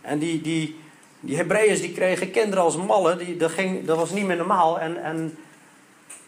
En 0.02 0.20
die, 0.20 0.42
die, 0.42 0.80
die 1.20 1.36
Hebreeërs 1.36 1.82
die 1.82 1.92
kregen 1.92 2.32
kinderen 2.32 2.64
als 2.64 2.78
mallen. 2.78 3.18
Die, 3.18 3.38
dat, 3.38 3.52
ging, 3.52 3.86
dat 3.86 3.98
was 3.98 4.10
niet 4.10 4.26
meer 4.26 4.38
normaal. 4.38 4.80
En, 4.80 5.04
en 5.04 5.38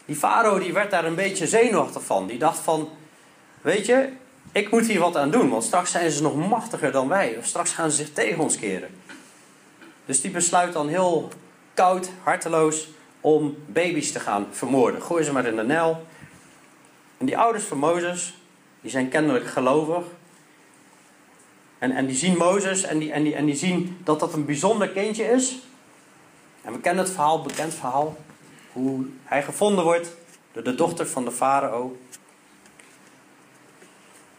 die 0.04 0.16
farao 0.16 0.58
die 0.58 0.72
werd 0.72 0.90
daar 0.90 1.04
een 1.04 1.14
beetje 1.14 1.46
zenuwachtig 1.46 2.04
van. 2.04 2.26
Die 2.26 2.38
dacht 2.38 2.58
van, 2.58 2.88
weet 3.60 3.86
je, 3.86 4.08
ik 4.52 4.70
moet 4.70 4.86
hier 4.86 5.00
wat 5.00 5.16
aan 5.16 5.30
doen. 5.30 5.50
Want 5.50 5.64
straks 5.64 5.90
zijn 5.90 6.10
ze 6.10 6.22
nog 6.22 6.36
machtiger 6.48 6.92
dan 6.92 7.08
wij. 7.08 7.36
Of 7.38 7.46
straks 7.46 7.72
gaan 7.72 7.90
ze 7.90 7.96
zich 7.96 8.12
tegen 8.12 8.42
ons 8.42 8.58
keren. 8.58 8.90
Dus 10.04 10.20
die 10.20 10.30
besluit 10.30 10.72
dan 10.72 10.88
heel 10.88 11.28
koud, 11.74 12.10
harteloos 12.22 12.88
om 13.20 13.56
baby's 13.66 14.12
te 14.12 14.20
gaan 14.20 14.46
vermoorden. 14.50 15.02
Gooi 15.02 15.24
ze 15.24 15.32
maar 15.32 15.46
in 15.46 15.56
de 15.56 15.62
Nijl. 15.62 16.06
En 17.18 17.26
die 17.26 17.38
ouders 17.38 17.64
van 17.64 17.78
Mozes, 17.78 18.34
die 18.80 18.90
zijn 18.90 19.08
kennelijk 19.08 19.46
gelovig. 19.46 20.04
En, 21.82 21.90
en 21.90 22.06
die 22.06 22.16
zien 22.16 22.36
Mozes 22.36 22.82
en 22.82 22.98
die, 22.98 23.12
en, 23.12 23.22
die, 23.22 23.34
en 23.34 23.44
die 23.44 23.54
zien 23.54 23.98
dat 24.04 24.20
dat 24.20 24.32
een 24.32 24.44
bijzonder 24.44 24.88
kindje 24.88 25.24
is. 25.24 25.58
En 26.62 26.72
we 26.72 26.80
kennen 26.80 27.04
het 27.04 27.12
verhaal, 27.12 27.42
bekend 27.42 27.74
verhaal. 27.74 28.16
Hoe 28.72 29.06
hij 29.24 29.42
gevonden 29.42 29.84
wordt 29.84 30.16
door 30.52 30.62
de 30.62 30.74
dochter 30.74 31.06
van 31.06 31.24
de 31.24 31.30
farao. 31.30 31.96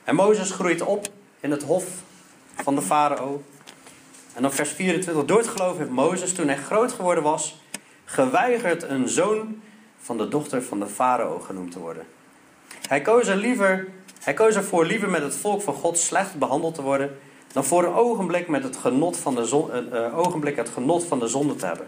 En 0.04 0.16
Mozes 0.16 0.52
groeit 0.52 0.82
op 0.82 1.08
in 1.40 1.52
het 1.52 1.64
hof 1.64 1.86
van 2.56 2.76
de 2.76 2.82
farao. 2.82 3.44
En 4.34 4.42
dan 4.42 4.52
vers 4.52 4.70
24. 4.70 5.26
Door 5.26 5.38
het 5.38 5.48
geloof 5.48 5.78
heeft 5.78 5.90
Mozes, 5.90 6.34
toen 6.34 6.48
hij 6.48 6.58
groot 6.58 6.92
geworden 6.92 7.24
was, 7.24 7.60
geweigerd 8.06 8.84
een 8.84 9.10
zoon 9.10 9.62
van 10.00 10.18
de 10.18 10.28
dochter 10.28 10.64
van 10.64 10.80
de 10.80 10.88
farao 10.88 11.40
genoemd 11.40 11.72
te 11.72 11.80
worden. 11.80 12.06
Hij 12.88 13.02
koos, 13.02 13.28
er 13.28 13.36
liever, 13.36 13.88
hij 14.20 14.34
koos 14.34 14.56
ervoor 14.56 14.86
liever 14.86 15.10
met 15.10 15.22
het 15.22 15.36
volk 15.36 15.62
van 15.62 15.74
God 15.74 15.98
slecht 15.98 16.36
behandeld 16.36 16.76
te 16.76 16.82
worden, 16.82 17.20
dan 17.54 17.66
voor 17.66 17.84
een 17.84 17.94
ogenblik 17.94 18.48
met 18.48 18.64
het 18.64 18.78
genot 18.78 19.18
van 19.18 19.36
de, 19.36 19.46
zon, 19.46 19.76
een 19.76 19.90
uh, 19.94 20.18
ogenblik 20.18 20.56
het 20.56 20.70
genot 20.70 21.04
van 21.04 21.20
de 21.20 21.28
zonde 21.28 21.56
te 21.56 21.66
hebben. 21.66 21.88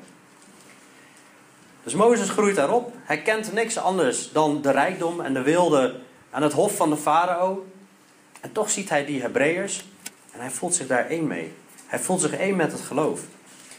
Dus 1.83 1.93
Mozes 1.93 2.29
groeit 2.29 2.55
daarop. 2.55 2.93
Hij 3.03 3.21
kent 3.21 3.53
niks 3.53 3.77
anders 3.77 4.31
dan 4.31 4.61
de 4.61 4.71
rijkdom 4.71 5.21
en 5.21 5.33
de 5.33 5.41
wilde 5.41 5.95
aan 6.29 6.43
het 6.43 6.53
hof 6.53 6.75
van 6.75 6.89
de 6.89 6.97
farao. 6.97 7.65
En 8.41 8.51
toch 8.51 8.69
ziet 8.69 8.89
hij 8.89 9.05
die 9.05 9.21
Hebreeërs 9.21 9.85
en 10.31 10.39
hij 10.39 10.51
voelt 10.51 10.75
zich 10.75 10.87
daar 10.87 11.07
één 11.07 11.27
mee. 11.27 11.53
Hij 11.85 11.99
voelt 11.99 12.21
zich 12.21 12.33
één 12.33 12.55
met 12.55 12.71
het 12.71 12.81
geloof. 12.81 13.21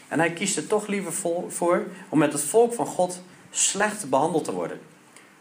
En 0.08 0.18
hij 0.18 0.32
kiest 0.32 0.56
er 0.56 0.66
toch 0.66 0.86
liever 0.86 1.12
voor 1.48 1.84
om 2.08 2.18
met 2.18 2.32
het 2.32 2.42
volk 2.42 2.74
van 2.74 2.86
God 2.86 3.20
slecht 3.50 4.10
behandeld 4.10 4.44
te 4.44 4.52
worden. 4.52 4.80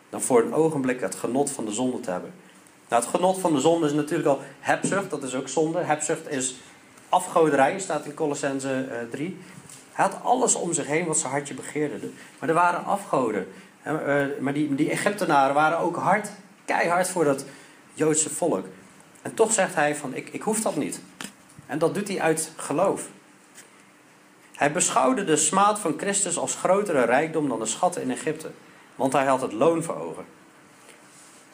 Dan 0.10 0.22
voor 0.22 0.42
een 0.42 0.54
ogenblik 0.54 1.02
het 1.02 1.16
genot 1.16 1.52
van 1.52 1.66
de 1.66 1.72
zonde 1.72 2.00
te 2.00 2.12
hebben. 2.12 2.34
Nou, 2.90 3.02
het 3.04 3.12
genot 3.12 3.40
van 3.40 3.54
de 3.54 3.60
zonde 3.60 3.86
is 3.86 3.94
natuurlijk 3.94 4.30
al 4.30 4.42
hebzucht, 4.60 5.10
dat 5.10 5.24
is 5.24 5.36
ook 5.36 5.48
zonde. 5.48 5.80
Hebzucht 5.80 6.30
is 6.30 6.56
afgoderij, 7.10 7.80
staat 7.80 8.06
in 8.06 8.14
Colossense 8.14 9.08
3. 9.12 9.28
Eh, 9.28 9.34
hij 9.92 10.06
had 10.06 10.24
alles 10.24 10.56
om 10.56 10.74
zich 10.74 10.88
heen 10.88 11.06
wat 11.06 11.18
zijn 11.18 11.32
hartje 11.32 11.54
begeerde. 11.54 12.10
Maar 12.40 12.50
er 12.50 12.56
waren 12.56 12.86
afgoden. 12.86 13.48
Eh, 13.82 13.94
maar 14.40 14.54
die, 14.54 14.76
die 14.76 14.90
Egyptenaren 14.90 15.54
waren 15.54 15.78
ook 15.78 15.96
hard, 15.96 16.30
keihard 16.66 17.10
voor 17.10 17.24
dat 17.24 17.46
Joodse 17.94 18.30
volk. 18.30 18.66
En 19.22 19.34
toch 19.34 19.52
zegt 19.52 19.76
hij 19.76 19.96
van, 19.96 20.16
ik, 20.16 20.30
ik 20.30 20.42
hoef 20.42 20.62
dat 20.62 20.76
niet. 20.76 21.02
En 21.66 21.80
dat 21.80 21.94
doet 21.94 22.08
hij 22.08 22.22
uit 22.22 22.52
geloof. 22.56 23.08
Hij 24.56 24.72
beschouwde 24.72 25.24
de 25.24 25.36
smaad 25.36 25.80
van 25.80 25.94
Christus 25.98 26.38
als 26.38 26.56
grotere 26.56 27.06
rijkdom 27.06 27.50
dan 27.50 27.60
de 27.60 27.66
schatten 27.66 28.02
in 28.02 28.12
Egypte. 28.12 28.52
Want 28.96 29.14
hij 29.14 29.26
had 29.26 29.42
het 29.42 29.54
loon 29.54 29.84
voor 29.84 29.96
ogen. 29.96 30.26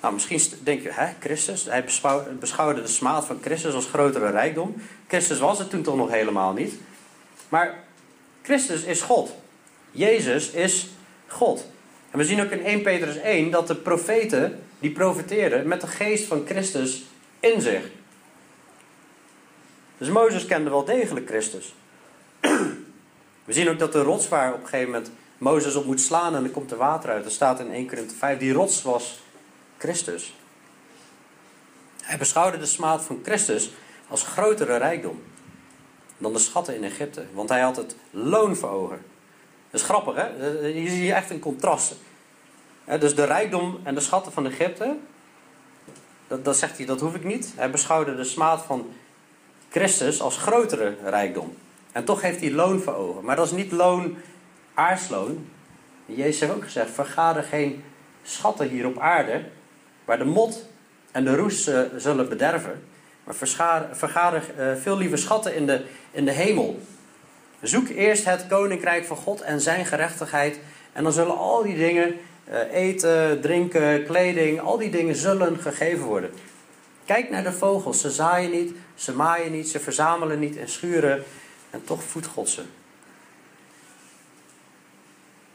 Nou, 0.01 0.13
misschien 0.13 0.41
denk 0.63 0.81
je, 0.81 0.91
hè, 0.91 1.13
Christus? 1.19 1.65
Hij 1.65 1.83
beschouwde 2.39 2.81
de 2.81 2.87
smaad 2.87 3.25
van 3.25 3.39
Christus 3.41 3.73
als 3.73 3.85
grotere 3.85 4.29
rijkdom. 4.29 4.75
Christus 5.07 5.39
was 5.39 5.59
het 5.59 5.69
toen 5.69 5.81
toch 5.81 5.95
nog 5.95 6.09
helemaal 6.11 6.53
niet. 6.53 6.73
Maar 7.49 7.83
Christus 8.41 8.83
is 8.83 9.01
God. 9.01 9.35
Jezus 9.91 10.49
is 10.49 10.89
God. 11.27 11.65
En 12.11 12.17
we 12.17 12.25
zien 12.25 12.41
ook 12.41 12.49
in 12.49 12.65
1 12.65 12.81
Petrus 12.81 13.17
1 13.17 13.51
dat 13.51 13.67
de 13.67 13.75
profeten, 13.75 14.63
die 14.79 14.91
profeteerden 14.91 15.67
met 15.67 15.81
de 15.81 15.87
geest 15.87 16.25
van 16.25 16.45
Christus 16.45 17.03
in 17.39 17.61
zich. 17.61 17.83
Dus 19.97 20.09
Mozes 20.09 20.45
kende 20.45 20.69
wel 20.69 20.85
degelijk 20.85 21.27
Christus. 21.27 21.73
We 23.45 23.53
zien 23.53 23.69
ook 23.69 23.79
dat 23.79 23.91
de 23.91 24.01
rots 24.01 24.27
waar 24.27 24.53
op 24.53 24.61
een 24.61 24.67
gegeven 24.67 24.91
moment 24.91 25.11
Mozes 25.37 25.75
op 25.75 25.85
moet 25.85 26.01
slaan 26.01 26.35
en 26.35 26.43
er 26.43 26.49
komt 26.49 26.71
er 26.71 26.77
water 26.77 27.09
uit. 27.09 27.25
Er 27.25 27.31
staat 27.31 27.59
in 27.59 27.71
1 27.71 27.87
Korinthe 27.87 28.15
5, 28.15 28.39
die 28.39 28.53
rots 28.53 28.81
was 28.81 29.19
Christus. 29.81 30.33
Hij 32.01 32.17
beschouwde 32.17 32.57
de 32.57 32.65
smaad 32.65 33.03
van 33.03 33.19
Christus 33.23 33.71
als 34.07 34.23
grotere 34.23 34.77
rijkdom 34.77 35.21
dan 36.17 36.33
de 36.33 36.39
schatten 36.39 36.75
in 36.75 36.83
Egypte. 36.83 37.25
Want 37.33 37.49
hij 37.49 37.61
had 37.61 37.75
het 37.75 37.95
loon 38.11 38.55
voor 38.55 38.69
ogen. 38.69 39.01
Dat 39.69 39.81
is 39.81 39.87
grappig, 39.87 40.15
hè? 40.15 40.27
Je 40.67 40.89
ziet 40.89 41.11
echt 41.11 41.29
een 41.29 41.39
contrast. 41.39 41.95
Dus 42.99 43.15
de 43.15 43.23
rijkdom 43.23 43.79
en 43.83 43.95
de 43.95 44.01
schatten 44.01 44.31
van 44.31 44.45
Egypte, 44.45 44.97
dat, 46.27 46.45
dat 46.45 46.57
zegt 46.57 46.77
hij, 46.77 46.85
dat 46.85 46.99
hoef 46.99 47.15
ik 47.15 47.23
niet. 47.23 47.53
Hij 47.55 47.71
beschouwde 47.71 48.15
de 48.15 48.23
smaad 48.23 48.61
van 48.61 48.93
Christus 49.69 50.21
als 50.21 50.37
grotere 50.37 50.95
rijkdom. 51.03 51.57
En 51.91 52.05
toch 52.05 52.21
heeft 52.21 52.39
hij 52.39 52.51
loon 52.51 52.79
voor 52.79 52.93
ogen. 52.93 53.25
Maar 53.25 53.35
dat 53.35 53.45
is 53.45 53.51
niet 53.51 53.71
loon, 53.71 54.17
aardsloon. 54.73 55.47
Jezus 56.05 56.39
heeft 56.39 56.53
ook 56.53 56.63
gezegd, 56.63 56.91
vergader 56.91 57.43
geen 57.43 57.83
schatten 58.23 58.69
hier 58.69 58.85
op 58.85 58.99
aarde, 58.99 59.43
waar 60.05 60.17
de 60.17 60.25
mot 60.25 60.65
en 61.11 61.23
de 61.25 61.35
roes 61.35 61.67
uh, 61.67 61.81
zullen 61.97 62.29
bederven. 62.29 62.83
Maar 63.23 63.35
vergader 63.91 64.43
uh, 64.59 64.75
veel 64.81 64.97
liever 64.97 65.17
schatten 65.17 65.55
in 65.55 65.65
de, 65.65 65.81
in 66.11 66.25
de 66.25 66.31
hemel. 66.31 66.79
Zoek 67.61 67.89
eerst 67.89 68.25
het 68.25 68.47
koninkrijk 68.47 69.05
van 69.05 69.17
God 69.17 69.41
en 69.41 69.61
zijn 69.61 69.85
gerechtigheid. 69.85 70.59
En 70.93 71.03
dan 71.03 71.11
zullen 71.11 71.37
al 71.37 71.63
die 71.63 71.77
dingen, 71.77 72.15
uh, 72.49 72.73
eten, 72.73 73.41
drinken, 73.41 74.05
kleding, 74.05 74.59
al 74.59 74.77
die 74.77 74.89
dingen 74.89 75.15
zullen 75.15 75.59
gegeven 75.59 76.05
worden. 76.05 76.29
Kijk 77.05 77.29
naar 77.29 77.43
de 77.43 77.51
vogels. 77.51 78.01
Ze 78.01 78.09
zaaien 78.09 78.51
niet, 78.51 78.73
ze 78.95 79.13
maaien 79.13 79.51
niet, 79.51 79.69
ze 79.69 79.79
verzamelen 79.79 80.39
niet 80.39 80.57
en 80.57 80.69
schuren. 80.69 81.23
En 81.69 81.83
toch 81.83 82.03
voedt 82.03 82.27
God 82.27 82.49
ze. 82.49 82.61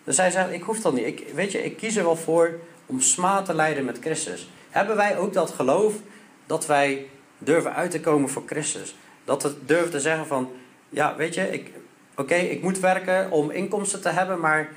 Dus 0.05 0.17
hij 0.17 0.31
zegt, 0.31 0.53
ik 0.53 0.63
hoef 0.63 0.81
dat 0.81 0.93
niet. 0.93 1.07
Ik, 1.07 1.27
weet 1.35 1.53
je, 1.53 1.65
ik 1.65 1.77
kies 1.77 1.97
er 1.97 2.05
wel 2.05 2.17
voor 2.17 2.61
om 2.87 3.01
smaad 3.01 3.45
te 3.45 3.55
lijden 3.55 3.85
met 3.85 3.99
Christus. 4.01 4.49
Hebben 4.71 4.97
wij 4.97 5.19
ook 5.19 5.33
dat 5.33 5.51
geloof 5.51 5.95
dat 6.47 6.67
wij 6.67 7.07
durven 7.39 7.75
uit 7.75 7.91
te 7.91 8.01
komen 8.01 8.29
voor 8.29 8.43
Christus? 8.47 8.97
Dat 9.25 9.43
we 9.43 9.55
durven 9.65 9.91
te 9.91 10.01
zeggen 10.01 10.27
van, 10.27 10.51
ja 10.89 11.17
weet 11.17 11.35
je, 11.35 11.53
ik, 11.53 11.71
oké, 12.17 12.35
ik 12.35 12.63
moet 12.63 12.79
werken 12.79 13.31
om 13.31 13.51
inkomsten 13.51 14.01
te 14.01 14.09
hebben, 14.09 14.41
maar 14.41 14.69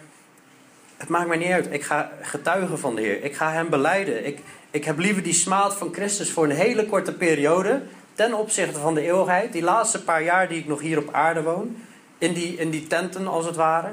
het 0.98 1.10
maakt 1.10 1.28
mij 1.28 1.38
niet 1.38 1.52
uit. 1.52 1.74
Ik 1.74 1.84
ga 1.84 2.12
getuigen 2.22 2.80
van 2.80 2.96
de 2.96 3.02
Heer. 3.02 3.24
Ik 3.24 3.36
ga 3.36 3.52
Hem 3.52 3.70
beleiden. 3.70 4.26
Ik, 4.26 4.40
ik 4.72 4.86
heb 4.86 4.98
liever 4.98 5.24
die 5.24 5.34
smaad 5.34 5.76
van 5.76 5.94
Christus 5.94 6.32
voor 6.32 6.44
een 6.44 6.52
hele 6.52 6.86
korte 6.86 7.14
periode, 7.14 7.82
ten 8.14 8.34
opzichte 8.34 8.80
van 8.80 8.94
de 8.94 9.02
eeuwigheid, 9.02 9.54
die 9.54 9.64
laatste 9.64 10.04
paar 10.04 10.24
jaar 10.24 10.48
die 10.48 10.60
ik 10.60 10.68
nog 10.68 10.82
hier 10.82 10.98
op 10.98 11.14
aarde 11.14 11.44
woon, 11.44 11.76
in 12.18 12.34
die, 12.34 12.56
in 12.56 12.70
die 12.70 12.88
tenten 12.88 13.28
als 13.28 13.46
het 13.46 13.56
ware. 13.56 13.90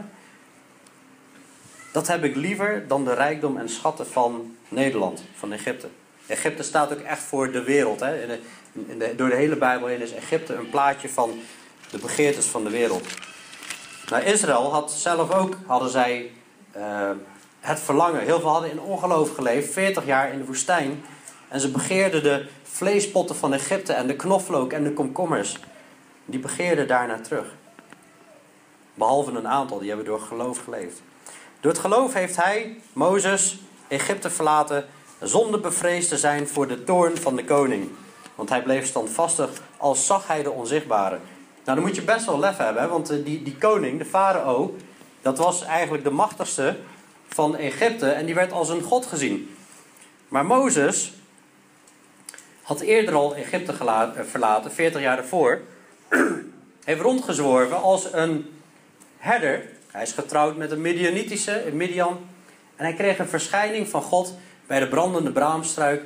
Dat 1.97 2.07
heb 2.07 2.25
ik 2.25 2.37
liever 2.37 2.85
dan 2.89 3.05
de 3.05 3.15
rijkdom 3.15 3.57
en 3.57 3.69
schatten 3.69 4.07
van 4.07 4.57
Nederland, 4.69 5.23
van 5.37 5.53
Egypte. 5.53 5.89
Egypte 6.27 6.63
staat 6.63 6.93
ook 6.93 7.01
echt 7.01 7.23
voor 7.23 7.53
de 7.53 7.63
wereld. 7.63 8.01
Hè? 8.01 8.23
In 8.23 8.29
de, 8.29 8.41
in 8.87 8.99
de, 8.99 9.15
door 9.17 9.29
de 9.29 9.35
hele 9.35 9.57
Bijbel 9.57 9.89
heen 9.89 10.01
is 10.01 10.13
Egypte 10.13 10.55
een 10.55 10.71
plaatje 10.71 11.09
van 11.09 11.31
de 11.91 11.99
begeertes 11.99 12.47
van 12.47 12.65
de 12.65 12.71
wereld. 12.71 13.07
Nou, 14.09 14.23
Israël 14.23 14.73
had 14.73 14.93
zelf 14.93 15.33
ook, 15.33 15.57
hadden 15.67 15.91
zij 15.91 16.31
uh, 16.77 17.11
het 17.61 17.81
verlangen. 17.81 18.21
Heel 18.21 18.41
veel 18.41 18.51
hadden 18.51 18.71
in 18.71 18.81
ongeloof 18.81 19.35
geleefd, 19.35 19.73
40 19.73 20.07
jaar 20.07 20.33
in 20.33 20.39
de 20.39 20.45
woestijn. 20.45 21.05
En 21.49 21.61
ze 21.61 21.71
begeerden 21.71 22.23
de 22.23 22.47
vleespotten 22.63 23.37
van 23.37 23.53
Egypte 23.53 23.93
en 23.93 24.07
de 24.07 24.17
knoflook 24.17 24.73
en 24.73 24.85
de 24.85 24.93
komkommers. 24.93 25.59
Die 26.25 26.41
begeerden 26.41 26.87
daarna 26.87 27.21
terug. 27.21 27.55
Behalve 28.95 29.31
een 29.31 29.49
aantal, 29.49 29.79
die 29.79 29.89
hebben 29.89 30.07
door 30.07 30.21
geloof 30.21 30.65
geleefd. 30.65 31.03
Door 31.67 31.75
het 31.75 31.85
geloof 31.85 32.13
heeft 32.13 32.37
hij, 32.37 32.77
Mozes, 32.93 33.59
Egypte 33.89 34.31
verlaten 34.31 34.87
zonder 35.21 35.61
bevreesd 35.61 36.09
te 36.09 36.19
zijn 36.19 36.49
voor 36.49 36.69
de 36.69 36.85
toorn 36.85 37.17
van 37.17 37.37
de 37.37 37.45
koning. 37.45 37.91
Want 38.35 38.49
hij 38.49 38.63
bleef 38.63 38.87
standvastig 38.87 39.51
als 39.77 40.07
zag 40.07 40.27
hij 40.27 40.43
de 40.43 40.51
onzichtbare. 40.51 41.19
Nou, 41.65 41.77
dan 41.77 41.81
moet 41.81 41.97
je 41.97 42.03
best 42.03 42.27
wel 42.27 42.39
lef 42.39 42.57
hebben, 42.57 42.89
want 42.89 43.11
eh, 43.11 43.25
die, 43.25 43.43
die 43.43 43.57
koning, 43.57 43.99
de 43.99 44.05
farao, 44.05 44.77
dat 45.23 45.39
was 45.39 45.63
eigenlijk 45.63 46.05
de 46.05 46.11
machtigste 46.11 46.77
van 47.29 47.57
Egypte 47.57 48.11
en 48.11 48.27
die 48.27 48.35
werd 48.35 48.53
als 48.53 48.69
een 48.69 48.83
god 48.83 49.07
gezien. 49.07 49.57
Maar 50.29 50.47
Mozes 50.47 51.13
had 52.63 52.81
eerder 52.81 53.15
al 53.15 53.35
Egypte 53.35 53.73
eh, 53.73 54.03
verlaten, 54.25 54.73
40 54.73 55.01
jaar 55.01 55.17
daarvoor. 55.17 55.61
heeft 56.85 57.01
rondgezworven 57.01 57.83
als 57.83 58.13
een 58.13 58.61
herder. 59.19 59.75
Hij 59.97 60.05
is 60.05 60.13
getrouwd 60.13 60.57
met 60.57 60.71
een 60.71 60.81
Midianitische, 60.81 61.67
een 61.67 61.77
Midian. 61.77 62.19
En 62.77 62.85
hij 62.85 62.95
kreeg 62.95 63.19
een 63.19 63.29
verschijning 63.29 63.89
van 63.89 64.03
God 64.03 64.35
bij 64.67 64.81
de 64.81 64.89
brandende 64.89 65.33
braamstruik. 65.33 66.03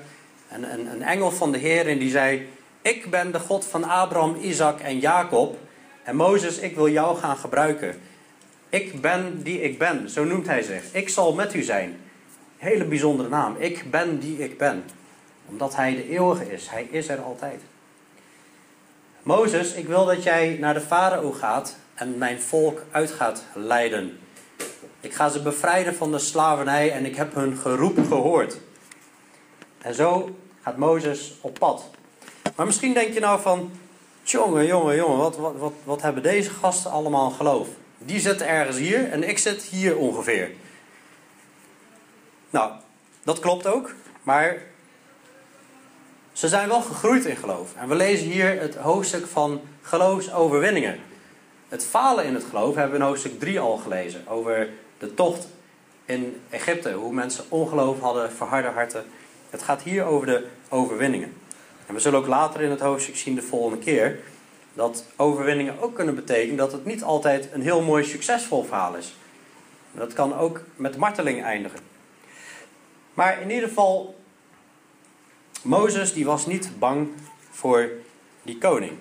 En 0.49 0.73
een, 0.73 0.87
een 0.87 1.03
engel 1.03 1.31
van 1.31 1.53
de 1.53 1.59
Heer 1.59 1.89
en 1.89 1.99
die 1.99 2.11
zei: 2.11 2.49
Ik 2.83 3.11
ben 3.11 3.33
de 3.33 3.39
God 3.39 3.65
van 3.65 3.85
Abraham, 3.85 4.37
Isaac 4.41 4.81
en 4.81 4.99
Jacob. 4.99 5.59
En 6.03 6.17
Mozes, 6.17 6.59
ik 6.59 6.75
wil 6.75 6.89
jou 6.89 7.19
gaan 7.19 7.37
gebruiken. 7.37 8.01
Ik 8.69 9.01
ben 9.01 9.43
die 9.43 9.63
ik 9.63 9.79
ben, 9.79 10.11
zo 10.11 10.25
noemt 10.25 10.47
hij 10.47 10.63
zich. 10.63 10.85
Ik 10.93 11.09
zal 11.09 11.35
met 11.35 11.55
u 11.55 11.63
zijn. 11.63 12.01
Hele 12.57 12.85
bijzondere 12.85 13.29
naam. 13.29 13.57
Ik 13.59 13.91
ben 13.91 14.19
die 14.19 14.39
ik 14.39 14.59
ben. 14.59 14.85
Omdat 15.47 15.77
hij 15.77 15.95
de 15.95 16.09
eeuwige 16.09 16.53
is. 16.53 16.69
Hij 16.69 16.89
is 16.91 17.09
er 17.09 17.21
altijd. 17.21 17.61
Mozes, 19.23 19.73
ik 19.73 19.87
wil 19.87 20.05
dat 20.05 20.23
jij 20.23 20.57
naar 20.61 20.75
de 20.75 20.81
farao 20.81 21.33
gaat 21.33 21.77
en 22.01 22.19
mijn 22.19 22.41
volk 22.41 22.83
uit 22.91 23.11
gaat 23.11 23.43
leiden. 23.55 24.19
Ik 25.01 25.15
ga 25.15 25.29
ze 25.29 25.43
bevrijden 25.43 25.95
van 25.95 26.13
de 26.13 26.19
slavernij 26.19 26.93
en 26.93 27.05
ik 27.05 27.17
heb 27.17 27.35
hun 27.35 27.57
geroep 27.57 28.07
gehoord. 28.09 28.59
En 29.79 29.95
zo 29.95 30.37
gaat 30.63 30.77
Mozes 30.77 31.35
op 31.41 31.59
pad. 31.59 31.85
Maar 32.57 32.67
misschien 32.67 32.95
denk 32.95 33.15
je 33.15 33.21
nou 33.21 33.41
van, 33.41 33.73
jongen, 34.23 34.67
jongen, 34.67 34.97
jongen, 34.97 35.19
wat, 35.19 35.37
wat, 35.37 35.57
wat, 35.57 35.73
wat 35.85 36.03
hebben 36.03 36.23
deze 36.23 36.51
gasten 36.51 36.91
allemaal 36.91 37.31
geloof? 37.31 37.69
Die 37.99 38.21
zitten 38.21 38.49
ergens 38.49 38.77
hier 38.77 39.11
en 39.11 39.29
ik 39.29 39.39
zit 39.39 39.63
hier 39.63 39.97
ongeveer. 39.97 40.51
Nou, 42.51 42.73
dat 43.23 43.39
klopt 43.39 43.67
ook, 43.67 43.95
maar 44.23 44.63
ze 46.33 46.49
zijn 46.49 46.69
wel 46.69 46.83
gegroeid 46.83 47.25
in 47.25 47.37
geloof. 47.37 47.75
En 47.77 47.89
we 47.89 47.95
lezen 47.95 48.27
hier 48.27 48.61
het 48.61 48.77
hoofdstuk 48.77 49.27
van 49.27 49.61
geloofsoverwinningen. 49.83 51.10
Het 51.71 51.85
falen 51.85 52.25
in 52.25 52.35
het 52.35 52.45
geloof 52.45 52.75
hebben 52.75 52.93
we 52.93 52.99
in 52.99 53.09
hoofdstuk 53.09 53.39
3 53.39 53.61
al 53.61 53.77
gelezen. 53.77 54.29
Over 54.29 54.69
de 54.99 55.15
tocht 55.15 55.49
in 56.05 56.41
Egypte. 56.49 56.93
Hoe 56.93 57.13
mensen 57.13 57.45
ongeloof 57.49 58.01
hadden, 58.01 58.33
verharde 58.33 58.69
harten. 58.69 59.05
Het 59.51 59.63
gaat 59.63 59.83
hier 59.83 60.05
over 60.05 60.27
de 60.27 60.47
overwinningen. 60.69 61.35
En 61.87 61.95
we 61.95 62.01
zullen 62.01 62.19
ook 62.19 62.27
later 62.27 62.61
in 62.61 62.71
het 62.71 62.81
hoofdstuk 62.81 63.17
zien 63.17 63.35
de 63.35 63.43
volgende 63.43 63.79
keer. 63.79 64.21
Dat 64.75 65.05
overwinningen 65.17 65.81
ook 65.81 65.95
kunnen 65.95 66.15
betekenen 66.15 66.57
dat 66.57 66.73
het 66.73 66.85
niet 66.85 67.03
altijd 67.03 67.49
een 67.53 67.63
heel 67.63 67.83
mooi 67.83 68.05
succesvol 68.05 68.65
verhaal 68.65 68.95
is. 68.95 69.15
Dat 69.93 70.13
kan 70.13 70.37
ook 70.37 70.61
met 70.77 70.97
marteling 70.97 71.43
eindigen. 71.43 71.81
Maar 73.15 73.41
in 73.41 73.51
ieder 73.51 73.69
geval, 73.69 74.15
Mozes 75.63 76.13
die 76.13 76.25
was 76.25 76.47
niet 76.47 76.71
bang 76.79 77.09
voor 77.51 77.91
die 78.43 78.59
koning. 78.59 78.93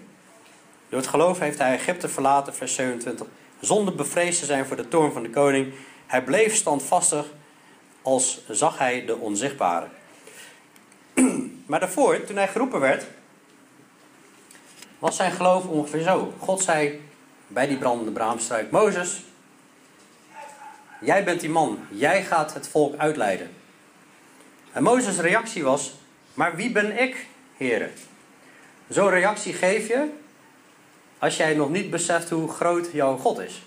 Door 0.89 0.99
het 0.99 1.09
geloof 1.09 1.39
heeft 1.39 1.57
hij 1.57 1.73
Egypte 1.73 2.09
verlaten, 2.09 2.55
vers 2.55 2.75
27, 2.75 3.27
zonder 3.59 3.95
bevreesd 3.95 4.39
te 4.39 4.45
zijn 4.45 4.65
voor 4.65 4.75
de 4.75 4.87
toorn 4.87 5.11
van 5.11 5.23
de 5.23 5.29
koning. 5.29 5.73
Hij 6.07 6.23
bleef 6.23 6.55
standvastig 6.55 7.25
als 8.01 8.41
zag 8.49 8.77
hij 8.77 9.05
de 9.05 9.17
onzichtbare. 9.17 9.87
Maar 11.65 11.79
daarvoor, 11.79 12.23
toen 12.23 12.35
hij 12.35 12.47
geroepen 12.47 12.79
werd, 12.79 13.05
was 14.99 15.15
zijn 15.15 15.31
geloof 15.31 15.65
ongeveer 15.65 16.01
zo. 16.01 16.33
God 16.37 16.61
zei 16.61 17.01
bij 17.47 17.67
die 17.67 17.77
brandende 17.77 18.11
braamstruik: 18.11 18.71
Mozes, 18.71 19.23
jij 21.01 21.23
bent 21.23 21.39
die 21.39 21.49
man, 21.49 21.79
jij 21.89 22.23
gaat 22.23 22.53
het 22.53 22.67
volk 22.67 22.97
uitleiden. 22.97 23.51
En 24.71 24.83
Mozes' 24.83 25.19
reactie 25.19 25.63
was: 25.63 25.93
Maar 26.33 26.55
wie 26.55 26.71
ben 26.71 26.99
ik, 26.99 27.25
heren? 27.57 27.91
Zo'n 28.87 29.09
reactie 29.09 29.53
geef 29.53 29.87
je 29.87 30.09
als 31.19 31.37
jij 31.37 31.53
nog 31.53 31.69
niet 31.69 31.89
beseft 31.89 32.29
hoe 32.29 32.49
groot 32.49 32.89
jouw 32.91 33.17
God 33.17 33.39
is. 33.39 33.63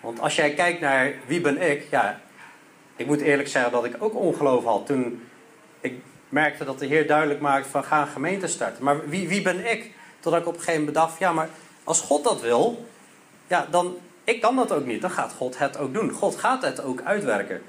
Want 0.00 0.20
als 0.20 0.34
jij 0.34 0.54
kijkt 0.54 0.80
naar 0.80 1.14
wie 1.26 1.40
ben 1.40 1.70
ik, 1.70 1.86
ja, 1.90 2.20
ik 2.96 3.06
moet 3.06 3.20
eerlijk 3.20 3.48
zeggen 3.48 3.72
dat 3.72 3.84
ik 3.84 3.96
ook 3.98 4.14
ongeloof 4.14 4.64
had 4.64 4.86
toen 4.86 5.22
ik 5.80 5.94
merkte 6.28 6.64
dat 6.64 6.78
de 6.78 6.86
Heer 6.86 7.06
duidelijk 7.06 7.40
maakte 7.40 7.68
van 7.68 7.84
ga 7.84 8.00
een 8.00 8.06
gemeente 8.06 8.46
starten. 8.46 8.84
Maar 8.84 9.08
wie, 9.08 9.28
wie 9.28 9.42
ben 9.42 9.70
ik? 9.70 9.90
Totdat 10.20 10.40
ik 10.40 10.46
op 10.46 10.52
een 10.54 10.58
gegeven 10.58 10.80
moment 10.80 10.96
dacht, 10.96 11.18
ja, 11.18 11.32
maar 11.32 11.48
als 11.84 12.00
God 12.00 12.24
dat 12.24 12.40
wil, 12.40 12.86
ja, 13.46 13.66
dan, 13.70 13.96
ik 14.24 14.40
kan 14.40 14.56
dat 14.56 14.72
ook 14.72 14.86
niet. 14.86 15.00
Dan 15.00 15.10
gaat 15.10 15.32
God 15.32 15.58
het 15.58 15.78
ook 15.78 15.94
doen. 15.94 16.10
God 16.10 16.36
gaat 16.36 16.62
het 16.62 16.82
ook 16.82 17.02
uitwerken. 17.02 17.62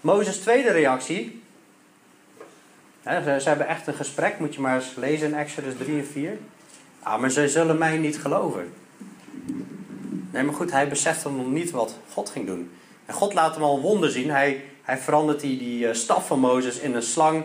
Mozes' 0.00 0.38
tweede 0.38 0.70
reactie. 0.70 1.42
Hè, 3.02 3.40
ze, 3.40 3.48
hebben 3.48 3.68
echt 3.68 3.86
een 3.86 3.94
gesprek, 3.94 4.38
moet 4.38 4.54
je 4.54 4.60
maar 4.60 4.74
eens 4.74 4.94
lezen 4.94 5.26
in 5.26 5.34
Exodus 5.34 5.76
3 5.76 5.98
en 5.98 6.06
4. 6.06 6.38
Ah, 7.08 7.20
maar 7.20 7.30
ze 7.30 7.48
zullen 7.48 7.78
mij 7.78 7.98
niet 7.98 8.18
geloven. 8.18 8.72
Nee, 10.30 10.42
maar 10.42 10.54
goed, 10.54 10.70
hij 10.70 10.88
besefte 10.88 11.30
nog 11.30 11.46
niet 11.46 11.70
wat 11.70 11.94
God 12.12 12.30
ging 12.30 12.46
doen. 12.46 12.70
En 13.06 13.14
God 13.14 13.34
laat 13.34 13.54
hem 13.54 13.64
al 13.64 13.80
wonder 13.80 14.10
zien. 14.10 14.30
Hij, 14.30 14.64
hij 14.82 14.98
verandert 14.98 15.40
die, 15.40 15.58
die 15.58 15.88
eh, 15.88 15.94
staf 15.94 16.26
van 16.26 16.38
Mozes 16.38 16.78
in 16.78 16.94
een 16.94 17.02
slang. 17.02 17.44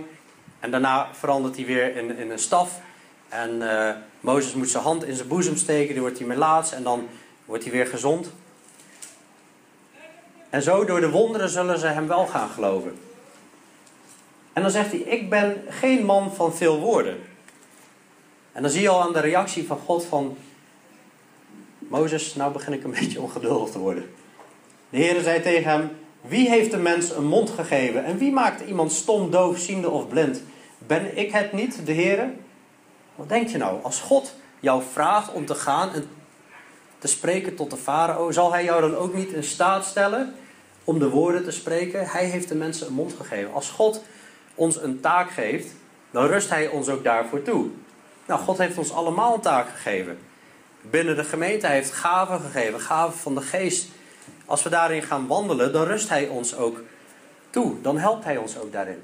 En 0.59 0.71
daarna 0.71 1.07
verandert 1.13 1.55
hij 1.55 1.65
weer 1.65 1.95
in, 1.95 2.17
in 2.17 2.31
een 2.31 2.39
staf. 2.39 2.79
En 3.29 3.61
uh, 3.61 3.89
Mozes 4.19 4.53
moet 4.53 4.69
zijn 4.69 4.83
hand 4.83 5.03
in 5.03 5.15
zijn 5.15 5.27
boezem 5.27 5.57
steken. 5.57 5.93
Dan 5.93 6.03
wordt 6.03 6.17
hij 6.17 6.27
melaats 6.27 6.71
en 6.71 6.83
dan 6.83 7.07
wordt 7.45 7.63
hij 7.63 7.73
weer 7.73 7.87
gezond. 7.87 8.31
En 10.49 10.61
zo 10.61 10.85
door 10.85 10.99
de 10.99 11.09
wonderen 11.09 11.49
zullen 11.49 11.79
ze 11.79 11.87
hem 11.87 12.07
wel 12.07 12.25
gaan 12.25 12.49
geloven. 12.49 12.97
En 14.53 14.61
dan 14.61 14.71
zegt 14.71 14.91
hij, 14.91 14.99
ik 14.99 15.29
ben 15.29 15.63
geen 15.69 16.05
man 16.05 16.33
van 16.33 16.53
veel 16.53 16.79
woorden. 16.79 17.17
En 18.53 18.61
dan 18.61 18.71
zie 18.71 18.81
je 18.81 18.89
al 18.89 19.01
aan 19.01 19.13
de 19.13 19.19
reactie 19.19 19.67
van 19.67 19.77
God 19.77 20.05
van... 20.05 20.37
Mozes, 21.77 22.35
nou 22.35 22.53
begin 22.53 22.73
ik 22.73 22.83
een 22.83 22.95
beetje 22.99 23.21
ongeduldig 23.21 23.69
te 23.69 23.79
worden. 23.79 24.09
De 24.89 24.97
Heer 24.97 25.21
zei 25.21 25.41
tegen 25.41 25.71
hem: 25.71 25.89
Wie 26.21 26.49
heeft 26.49 26.71
de 26.71 26.77
mens 26.77 27.11
een 27.11 27.25
mond 27.25 27.49
gegeven? 27.49 28.05
En 28.05 28.17
wie 28.17 28.31
maakt 28.31 28.67
iemand 28.67 28.91
stom, 28.91 29.31
doof, 29.31 29.57
ziende 29.57 29.89
of 29.89 30.07
blind? 30.07 30.41
Ben 30.77 31.17
ik 31.17 31.31
het 31.31 31.53
niet, 31.53 31.85
de 31.85 31.91
Heer? 31.91 32.29
Wat 33.15 33.29
denk 33.29 33.47
je 33.47 33.57
nou? 33.57 33.83
Als 33.83 33.99
God 33.99 34.33
jou 34.59 34.83
vraagt 34.91 35.33
om 35.33 35.45
te 35.45 35.55
gaan 35.55 35.93
en 35.93 36.07
te 36.97 37.07
spreken 37.07 37.55
tot 37.55 37.69
de 37.69 37.77
farao, 37.77 38.31
zal 38.31 38.51
hij 38.51 38.63
jou 38.63 38.81
dan 38.81 38.95
ook 38.95 39.13
niet 39.13 39.31
in 39.31 39.43
staat 39.43 39.85
stellen 39.85 40.33
om 40.83 40.99
de 40.99 41.09
woorden 41.09 41.43
te 41.43 41.51
spreken? 41.51 42.07
Hij 42.07 42.25
heeft 42.25 42.47
de 42.47 42.55
mensen 42.55 42.87
een 42.87 42.93
mond 42.93 43.13
gegeven. 43.13 43.53
Als 43.53 43.69
God 43.69 44.03
ons 44.55 44.81
een 44.81 44.99
taak 44.99 45.31
geeft, 45.31 45.75
dan 46.11 46.25
rust 46.25 46.49
hij 46.49 46.67
ons 46.67 46.89
ook 46.89 47.03
daarvoor 47.03 47.41
toe. 47.41 47.69
Nou, 48.33 48.45
God 48.45 48.57
heeft 48.57 48.77
ons 48.77 48.91
allemaal 48.91 49.33
een 49.33 49.41
taak 49.41 49.69
gegeven. 49.69 50.19
Binnen 50.81 51.15
de 51.15 51.23
gemeente 51.23 51.67
heeft 51.67 51.91
gaven 51.91 52.39
gegeven, 52.39 52.79
gaven 52.79 53.19
van 53.19 53.35
de 53.35 53.41
geest 53.41 53.87
als 54.45 54.63
we 54.63 54.69
daarin 54.69 55.01
gaan 55.01 55.27
wandelen, 55.27 55.73
dan 55.73 55.83
rust 55.83 56.09
Hij 56.09 56.27
ons 56.27 56.55
ook 56.55 56.81
toe. 57.49 57.81
Dan 57.81 57.97
helpt 57.97 58.23
Hij 58.23 58.37
ons 58.37 58.57
ook 58.57 58.71
daarin. 58.71 59.03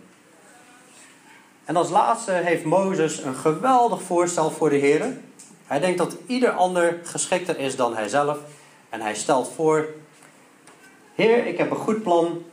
En 1.66 1.76
als 1.76 1.90
laatste 1.90 2.32
heeft 2.32 2.64
Mozes 2.64 3.24
een 3.24 3.36
geweldig 3.36 4.02
voorstel 4.02 4.52
voor 4.52 4.70
de 4.70 4.76
Heer. 4.76 5.18
Hij 5.66 5.80
denkt 5.80 5.98
dat 5.98 6.16
ieder 6.28 6.52
ander 6.52 7.00
geschikter 7.04 7.60
is 7.60 7.76
dan 7.76 7.96
hijzelf. 7.96 8.38
En 8.90 9.02
hij 9.02 9.16
stelt 9.16 9.52
voor: 9.56 9.88
Heer, 11.16 11.46
ik 11.46 11.58
heb 11.58 11.72
een 11.72 11.78
goed 11.78 12.04
plan. 12.04 12.44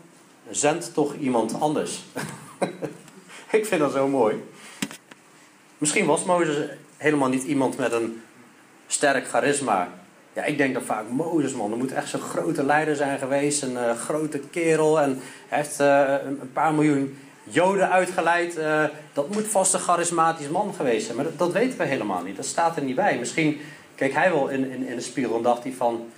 Zend 0.50 0.94
toch 0.94 1.14
iemand 1.14 1.60
anders. 1.60 2.04
ik 3.50 3.66
vind 3.66 3.80
dat 3.80 3.92
zo 3.92 4.08
mooi. 4.08 4.44
Misschien 5.78 6.06
was 6.06 6.24
Mozes 6.24 6.68
helemaal 6.96 7.28
niet 7.28 7.42
iemand 7.42 7.78
met 7.78 7.92
een 7.92 8.22
sterk 8.86 9.28
charisma. 9.28 9.88
Ja, 10.32 10.44
ik 10.44 10.58
denk 10.58 10.74
dan 10.74 10.82
vaak, 10.82 11.08
Mozes 11.08 11.54
man, 11.54 11.70
er 11.70 11.76
moet 11.76 11.92
echt 11.92 12.08
zo'n 12.08 12.20
grote 12.20 12.64
leider 12.64 12.96
zijn 12.96 13.18
geweest. 13.18 13.62
Een 13.62 13.72
uh, 13.72 13.94
grote 13.94 14.38
kerel 14.38 15.00
en 15.00 15.20
heeft 15.48 15.80
uh, 15.80 16.14
een 16.24 16.52
paar 16.52 16.74
miljoen 16.74 17.18
joden 17.44 17.90
uitgeleid. 17.90 18.58
Uh, 18.58 18.84
dat 19.12 19.34
moet 19.34 19.46
vast 19.46 19.74
een 19.74 19.80
charismatisch 19.80 20.48
man 20.48 20.74
geweest 20.74 21.04
zijn. 21.04 21.16
Maar 21.16 21.24
dat, 21.24 21.38
dat, 21.38 21.52
weten 21.52 21.78
we 21.78 21.84
helemaal 21.84 22.22
niet. 22.22 22.36
Dat 22.36 22.46
staat 22.46 22.76
er 22.76 22.82
niet 22.82 22.96
bij. 22.96 23.18
Misschien 23.18 23.60
keek 23.94 24.12
hij 24.12 24.32
wel 24.32 24.48
in, 24.48 24.70
in, 24.70 24.86
in 24.86 24.96
de 24.96 25.02
spiegel 25.02 25.36
en 25.36 25.42
dacht 25.42 25.62
hij 25.62 25.72
van... 25.72 26.08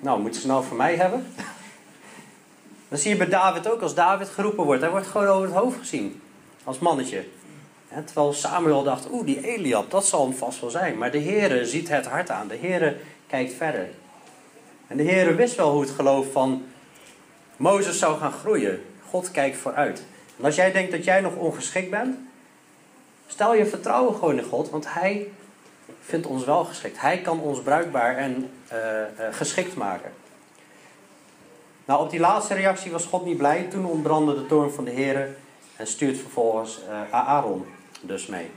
Nou, 0.00 0.20
moet 0.20 0.34
je 0.34 0.40
snel 0.40 0.62
voor 0.62 0.76
mij 0.76 0.96
hebben? 0.96 1.26
Dan 2.88 2.98
zie 2.98 3.10
je 3.10 3.16
bij 3.16 3.28
David 3.28 3.70
ook, 3.70 3.80
als 3.80 3.94
David 3.94 4.28
geroepen 4.28 4.64
wordt. 4.64 4.80
Hij 4.80 4.90
wordt 4.90 5.06
gewoon 5.06 5.26
over 5.26 5.46
het 5.46 5.56
hoofd 5.56 5.78
gezien. 5.78 6.20
Als 6.64 6.78
mannetje. 6.78 7.24
Terwijl 8.04 8.32
Samuel 8.32 8.82
dacht, 8.82 9.10
oeh, 9.10 9.26
die 9.26 9.46
Eliab, 9.46 9.90
dat 9.90 10.06
zal 10.06 10.24
hem 10.24 10.34
vast 10.34 10.60
wel 10.60 10.70
zijn. 10.70 10.98
Maar 10.98 11.10
de 11.10 11.20
Heere 11.20 11.66
ziet 11.66 11.88
het 11.88 12.06
hart 12.06 12.30
aan. 12.30 12.48
De 12.48 12.56
Heere 12.56 12.96
kijkt 13.26 13.52
verder. 13.52 13.88
En 14.86 14.96
de 14.96 15.02
Heere 15.02 15.34
wist 15.34 15.56
wel 15.56 15.70
hoe 15.70 15.80
het 15.80 15.90
geloof 15.90 16.32
van 16.32 16.62
Mozes 17.56 17.98
zou 17.98 18.18
gaan 18.18 18.32
groeien. 18.32 18.82
God 19.08 19.30
kijkt 19.30 19.56
vooruit. 19.56 20.02
En 20.38 20.44
als 20.44 20.54
jij 20.54 20.72
denkt 20.72 20.90
dat 20.90 21.04
jij 21.04 21.20
nog 21.20 21.36
ongeschikt 21.36 21.90
bent, 21.90 22.16
stel 23.26 23.54
je 23.54 23.66
vertrouwen 23.66 24.14
gewoon 24.14 24.38
in 24.38 24.44
God, 24.44 24.70
want 24.70 24.94
Hij 24.94 25.28
vindt 26.00 26.26
ons 26.26 26.44
wel 26.44 26.64
geschikt. 26.64 27.00
Hij 27.00 27.20
kan 27.20 27.40
ons 27.40 27.62
bruikbaar 27.62 28.16
en 28.16 28.50
uh, 28.72 28.78
uh, 28.78 29.26
geschikt 29.30 29.76
maken. 29.76 30.12
Nou, 31.84 32.02
op 32.02 32.10
die 32.10 32.20
laatste 32.20 32.54
reactie 32.54 32.90
was 32.90 33.04
God 33.04 33.24
niet 33.24 33.36
blij. 33.36 33.62
Toen 33.62 33.86
ontbrandde 33.86 34.34
de 34.34 34.46
toorn 34.46 34.70
van 34.70 34.84
de 34.84 34.90
Heer 34.90 35.36
en 35.76 35.86
stuurt 35.86 36.18
vervolgens 36.18 36.80
uh, 36.88 37.10
Aaron 37.10 37.66
dus 38.06 38.26
mee. 38.26 38.50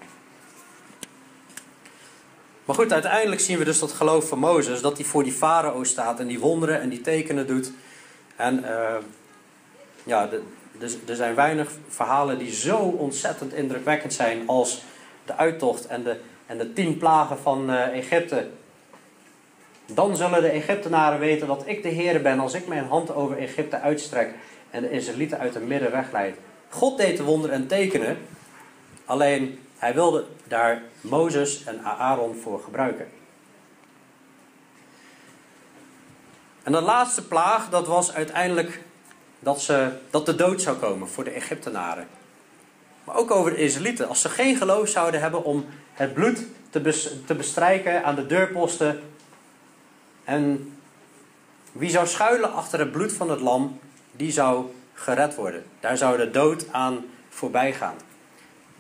Maar 2.65 2.75
goed, 2.75 2.93
uiteindelijk 2.93 3.41
zien 3.41 3.57
we 3.57 3.63
dus 3.63 3.79
dat 3.79 3.91
geloof 3.91 4.27
van 4.27 4.39
Mozes, 4.39 4.81
dat 4.81 4.97
hij 4.97 5.05
voor 5.05 5.23
die 5.23 5.31
farao 5.31 5.83
staat 5.83 6.19
en 6.19 6.27
die 6.27 6.39
wonderen 6.39 6.81
en 6.81 6.89
die 6.89 7.01
tekenen 7.01 7.47
doet. 7.47 7.71
En 8.35 8.59
uh, 8.59 8.95
ja, 10.03 10.29
dus, 10.71 10.97
er 11.07 11.15
zijn 11.15 11.35
weinig 11.35 11.71
verhalen 11.87 12.37
die 12.37 12.51
zo 12.51 12.77
ontzettend 12.77 13.53
indrukwekkend 13.53 14.13
zijn 14.13 14.47
als 14.47 14.81
de 15.25 15.35
uittocht 15.35 15.87
en 15.87 16.03
de, 16.03 16.19
en 16.45 16.57
de 16.57 16.73
tien 16.73 16.97
plagen 16.97 17.37
van 17.37 17.69
uh, 17.69 17.97
Egypte. 17.97 18.47
Dan 19.85 20.17
zullen 20.17 20.41
de 20.41 20.49
Egyptenaren 20.49 21.19
weten 21.19 21.47
dat 21.47 21.63
ik 21.65 21.83
de 21.83 21.89
Heer 21.89 22.21
ben 22.21 22.39
als 22.39 22.53
ik 22.53 22.67
mijn 22.67 22.85
hand 22.85 23.13
over 23.13 23.37
Egypte 23.37 23.79
uitstrek 23.79 24.33
en 24.69 24.81
de 24.81 24.91
Israëlieten 24.91 25.39
uit 25.39 25.53
het 25.53 25.67
midden 25.67 25.91
wegleid. 25.91 26.35
God 26.69 26.97
deed 26.97 27.17
de 27.17 27.23
wonderen 27.23 27.55
en 27.55 27.67
tekenen, 27.67 28.17
alleen 29.08 29.60
hij 29.78 29.93
wilde 29.93 30.26
daar 30.43 30.82
Mozes 31.01 31.64
en 31.64 31.84
Aaron 31.84 32.36
voor 32.36 32.60
gebruiken. 32.60 33.08
En 36.64 36.72
de 36.72 36.82
laatste 36.82 37.28
plaag, 37.28 37.70
dat 37.70 37.88
was 37.88 38.14
uiteindelijk 38.14 38.82
dat, 39.39 39.62
ze, 39.62 39.91
dat 40.10 40.26
de 40.26 40.36
dood 40.36 40.62
zou 40.62 40.78
komen 40.78 41.08
voor 41.08 41.24
de 41.24 41.30
Egyptenaren. 41.30 42.08
Maar 43.03 43.16
ook 43.16 43.32
over 43.32 43.51
de 43.51 43.58
Israëlieten. 43.58 44.08
Als 44.08 44.22
ze 44.22 44.30
geen 44.30 44.55
geloof 44.55 44.89
zouden 44.89 45.22
hebben 45.22 45.43
om 45.43 45.66
het 45.93 46.14
bloed 46.14 46.39
te, 46.70 47.22
te 47.26 47.36
bestrijken 47.36 48.03
aan 48.03 48.16
de 48.16 48.26
deurposten. 48.26 49.01
En 50.24 50.74
wie 51.72 51.89
zou 51.89 52.08
schuilen 52.08 52.53
achter 52.53 52.80
het 52.80 52.91
bloed 52.91 53.14
van 53.14 53.30
het 53.30 53.39
lam, 53.39 53.80
die 54.12 54.32
zou 54.32 54.66
gered 54.93 55.36
worden. 55.36 55.64
Daar 55.80 55.97
zou 55.97 56.18
de 56.18 56.32
dood 56.32 56.66
aan 56.72 57.05
voorbij 57.30 57.74
gaan. 57.74 57.95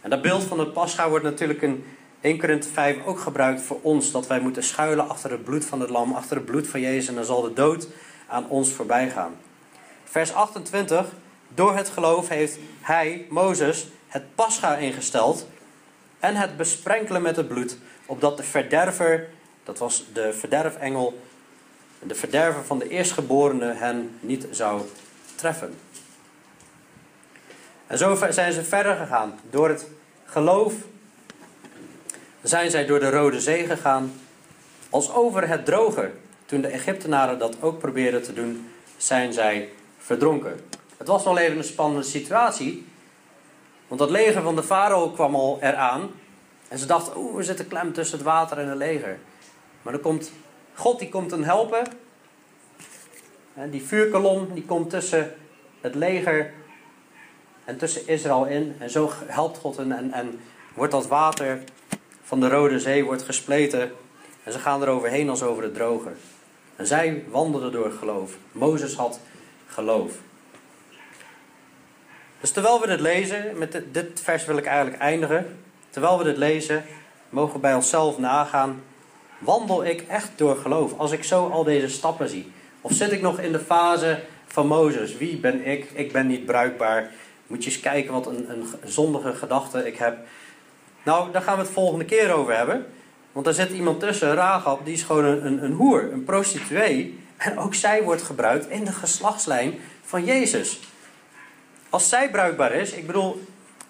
En 0.07 0.13
dat 0.13 0.21
beeld 0.21 0.43
van 0.43 0.59
het 0.59 0.73
pascha 0.73 1.09
wordt 1.09 1.23
natuurlijk 1.23 1.61
in 1.61 1.85
1 2.21 2.37
Korinthe 2.37 2.69
5 2.69 3.05
ook 3.05 3.19
gebruikt 3.19 3.61
voor 3.61 3.79
ons. 3.81 4.11
Dat 4.11 4.27
wij 4.27 4.39
moeten 4.39 4.63
schuilen 4.63 5.09
achter 5.09 5.31
het 5.31 5.43
bloed 5.43 5.65
van 5.65 5.81
het 5.81 5.89
lam, 5.89 6.13
achter 6.13 6.37
het 6.37 6.45
bloed 6.45 6.67
van 6.67 6.81
Jezus. 6.81 7.07
En 7.07 7.15
dan 7.15 7.25
zal 7.25 7.41
de 7.41 7.53
dood 7.53 7.87
aan 8.27 8.49
ons 8.49 8.71
voorbij 8.71 9.09
gaan. 9.09 9.35
Vers 10.03 10.33
28. 10.33 11.05
Door 11.47 11.75
het 11.75 11.89
geloof 11.89 12.27
heeft 12.27 12.57
hij, 12.81 13.25
Mozes, 13.29 13.87
het 14.07 14.35
pascha 14.35 14.75
ingesteld. 14.75 15.47
En 16.19 16.35
het 16.35 16.57
besprenkelen 16.57 17.21
met 17.21 17.35
het 17.35 17.47
bloed. 17.47 17.77
Opdat 18.05 18.37
de 18.37 18.43
verderver, 18.43 19.27
dat 19.63 19.77
was 19.77 20.05
de 20.13 20.33
verderfengel, 20.33 21.21
de 21.99 22.15
verderver 22.15 22.65
van 22.65 22.79
de 22.79 22.89
eerstgeborene 22.89 23.73
hen 23.73 24.17
niet 24.19 24.47
zou 24.51 24.81
treffen. 25.35 25.75
En 27.87 27.97
zo 27.97 28.17
zijn 28.29 28.53
ze 28.53 28.63
verder 28.63 28.95
gegaan. 28.95 29.39
Door 29.49 29.69
het 29.69 29.87
geloof 30.27 30.73
zijn 32.43 32.71
zij 32.71 32.85
door 32.85 32.99
de 32.99 33.09
Rode 33.09 33.41
Zee 33.41 33.65
gegaan. 33.65 34.13
Als 34.89 35.13
over 35.13 35.47
het 35.47 35.65
droge. 35.65 36.11
Toen 36.45 36.61
de 36.61 36.67
Egyptenaren 36.67 37.39
dat 37.39 37.61
ook 37.61 37.79
probeerden 37.79 38.23
te 38.23 38.33
doen, 38.33 38.69
zijn 38.97 39.33
zij 39.33 39.69
verdronken. 39.97 40.59
Het 40.97 41.07
was 41.07 41.23
wel 41.23 41.37
even 41.37 41.57
een 41.57 41.63
spannende 41.63 42.07
situatie. 42.07 42.85
Want 43.87 43.99
dat 43.99 44.09
leger 44.09 44.41
van 44.41 44.55
de 44.55 44.63
farao 44.63 45.09
kwam 45.09 45.35
al 45.35 45.57
eraan. 45.61 46.11
En 46.67 46.77
ze 46.77 46.85
dachten, 46.85 47.17
oeh, 47.17 47.35
we 47.35 47.43
zitten 47.43 47.67
klem 47.67 47.93
tussen 47.93 48.17
het 48.17 48.25
water 48.25 48.57
en 48.57 48.67
het 48.67 48.77
leger. 48.77 49.19
Maar 49.81 49.93
dan 49.93 50.01
komt 50.01 50.31
God, 50.73 50.99
die 50.99 51.09
komt 51.09 51.31
hen 51.31 51.43
helpen. 51.43 51.87
En 53.53 53.69
die 53.69 53.83
vuurkolom, 53.83 54.53
die 54.53 54.65
komt 54.65 54.89
tussen 54.89 55.35
het 55.81 55.95
leger 55.95 56.53
en 57.67 57.77
tussen 57.77 58.07
Israël 58.07 58.45
in. 58.45 58.75
En 58.79 58.89
zo 58.89 59.11
helpt 59.25 59.57
God 59.57 59.77
hen 59.77 59.91
en, 59.91 60.11
en 60.11 60.39
wordt 60.73 60.91
dat 60.91 61.07
water 61.07 61.59
van 62.23 62.39
de 62.39 62.49
Rode 62.49 62.79
Zee 62.79 63.03
wordt 63.03 63.23
gespleten. 63.23 63.91
En 64.43 64.51
ze 64.51 64.59
gaan 64.59 64.81
er 64.81 64.87
overheen 64.87 65.29
als 65.29 65.43
over 65.43 65.63
het 65.63 65.73
droge. 65.73 66.11
En 66.75 66.87
zij 66.87 67.23
wandelden 67.29 67.71
door 67.71 67.91
geloof. 67.91 68.37
Mozes 68.51 68.93
had 68.93 69.19
geloof. 69.67 70.11
Dus 72.39 72.51
terwijl 72.51 72.81
we 72.81 72.87
dit 72.87 72.99
lezen, 72.99 73.57
met 73.57 73.71
dit, 73.71 73.93
dit 73.93 74.21
vers 74.23 74.45
wil 74.45 74.57
ik 74.57 74.65
eigenlijk 74.65 75.01
eindigen. 75.01 75.59
Terwijl 75.89 76.17
we 76.17 76.23
dit 76.23 76.37
lezen, 76.37 76.83
mogen 77.29 77.53
we 77.53 77.59
bij 77.59 77.73
onszelf 77.73 78.17
nagaan. 78.17 78.83
Wandel 79.37 79.85
ik 79.85 80.01
echt 80.01 80.29
door 80.35 80.55
geloof 80.55 80.99
als 80.99 81.11
ik 81.11 81.23
zo 81.23 81.49
al 81.49 81.63
deze 81.63 81.89
stappen 81.89 82.29
zie? 82.29 82.51
Of 82.81 82.91
zit 82.91 83.11
ik 83.11 83.21
nog 83.21 83.39
in 83.39 83.51
de 83.51 83.59
fase 83.59 84.19
van 84.47 84.67
Mozes? 84.67 85.17
Wie 85.17 85.37
ben 85.37 85.65
ik? 85.65 85.91
Ik 85.93 86.11
ben 86.11 86.27
niet 86.27 86.45
bruikbaar. 86.45 87.11
Moet 87.47 87.63
je 87.63 87.69
eens 87.69 87.79
kijken 87.79 88.13
wat 88.13 88.27
een, 88.27 88.49
een 88.49 88.65
zondige 88.85 89.33
gedachte 89.33 89.87
ik 89.87 89.97
heb. 89.97 90.17
Nou, 91.03 91.31
daar 91.31 91.41
gaan 91.41 91.57
we 91.57 91.63
het 91.63 91.71
volgende 91.71 92.05
keer 92.05 92.31
over 92.31 92.55
hebben. 92.55 92.85
Want 93.31 93.45
daar 93.45 93.53
zit 93.53 93.71
iemand 93.71 93.99
tussen, 93.99 94.33
Rahab, 94.33 94.85
die 94.85 94.93
is 94.93 95.03
gewoon 95.03 95.25
een, 95.25 95.45
een, 95.45 95.63
een 95.63 95.71
hoer, 95.71 96.11
een 96.11 96.23
prostituee. 96.23 97.19
En 97.37 97.57
ook 97.57 97.73
zij 97.73 98.03
wordt 98.03 98.21
gebruikt 98.21 98.69
in 98.69 98.83
de 98.83 98.91
geslachtslijn 98.91 99.73
van 100.03 100.25
Jezus. 100.25 100.79
Als 101.89 102.09
zij 102.09 102.29
bruikbaar 102.29 102.71
is, 102.71 102.91
ik 102.91 103.07
bedoel, 103.07 103.41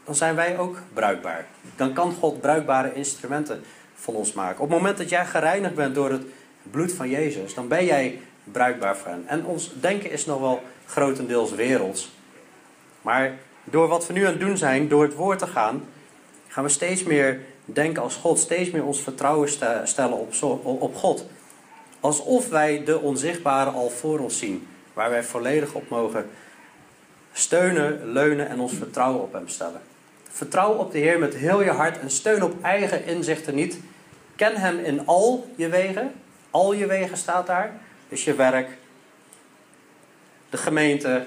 dan 0.03 0.15
zijn 0.15 0.35
wij 0.35 0.57
ook 0.57 0.77
bruikbaar. 0.93 1.45
Dan 1.75 1.93
kan 1.93 2.13
God 2.13 2.41
bruikbare 2.41 2.93
instrumenten 2.93 3.63
van 3.95 4.13
ons 4.13 4.33
maken. 4.33 4.63
Op 4.63 4.69
het 4.69 4.77
moment 4.77 4.97
dat 4.97 5.09
jij 5.09 5.25
gereinigd 5.25 5.75
bent 5.75 5.95
door 5.95 6.11
het 6.11 6.23
bloed 6.71 6.93
van 6.93 7.09
Jezus, 7.09 7.53
dan 7.53 7.67
ben 7.67 7.85
jij 7.85 8.19
bruikbaar 8.43 8.97
voor 8.97 9.11
hen. 9.11 9.23
En 9.27 9.45
ons 9.45 9.71
denken 9.79 10.11
is 10.11 10.25
nog 10.25 10.39
wel 10.39 10.63
grotendeels 10.85 11.51
werelds. 11.51 12.09
Maar 13.01 13.37
door 13.69 13.87
wat 13.87 14.07
we 14.07 14.13
nu 14.13 14.23
aan 14.25 14.31
het 14.31 14.39
doen 14.39 14.57
zijn, 14.57 14.87
door 14.87 15.03
het 15.03 15.13
woord 15.13 15.39
te 15.39 15.47
gaan, 15.47 15.85
gaan 16.47 16.63
we 16.63 16.69
steeds 16.69 17.03
meer 17.03 17.41
denken 17.65 18.01
als 18.01 18.15
God, 18.15 18.39
steeds 18.39 18.71
meer 18.71 18.85
ons 18.85 19.01
vertrouwen 19.01 19.49
stellen 19.83 20.17
op, 20.17 20.33
op 20.63 20.95
God. 20.95 21.25
Alsof 21.99 22.49
wij 22.49 22.83
de 22.83 22.99
onzichtbare 22.99 23.69
al 23.69 23.89
voor 23.89 24.19
ons 24.19 24.37
zien, 24.37 24.67
waar 24.93 25.09
wij 25.09 25.23
volledig 25.23 25.73
op 25.73 25.89
mogen 25.89 26.29
steunen, 27.33 28.11
leunen 28.11 28.49
en 28.49 28.59
ons 28.59 28.73
vertrouwen 28.73 29.21
op 29.21 29.33
Hem 29.33 29.47
stellen. 29.47 29.81
Vertrouw 30.29 30.73
op 30.73 30.91
de 30.91 30.97
Heer 30.97 31.19
met 31.19 31.35
heel 31.35 31.63
je 31.63 31.71
hart 31.71 31.99
en 31.99 32.09
steun 32.09 32.43
op 32.43 32.63
eigen 32.63 33.05
inzichten 33.05 33.55
niet. 33.55 33.79
Ken 34.35 34.55
Hem 34.55 34.79
in 34.79 35.05
al 35.05 35.49
je 35.55 35.69
wegen. 35.69 36.13
Al 36.51 36.73
je 36.73 36.85
wegen 36.85 37.17
staat 37.17 37.47
daar. 37.47 37.73
Dus 38.09 38.23
je 38.23 38.35
werk, 38.35 38.69
de 40.49 40.57
gemeente, 40.57 41.25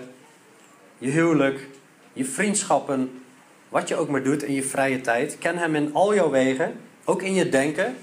je 0.99 1.11
huwelijk, 1.11 1.67
je 2.13 2.25
vriendschappen, 2.25 3.23
wat 3.69 3.89
je 3.89 3.97
ook 3.97 4.09
maar 4.09 4.23
doet 4.23 4.43
in 4.43 4.55
je 4.55 4.63
vrije 4.63 5.01
tijd. 5.01 5.39
Ken 5.39 5.59
Hem 5.59 5.75
in 5.75 5.95
al 5.95 6.15
jouw 6.15 6.31
wegen, 6.31 6.81
ook 7.05 7.23
in 7.23 7.35
je 7.35 7.49
denken. 7.49 7.97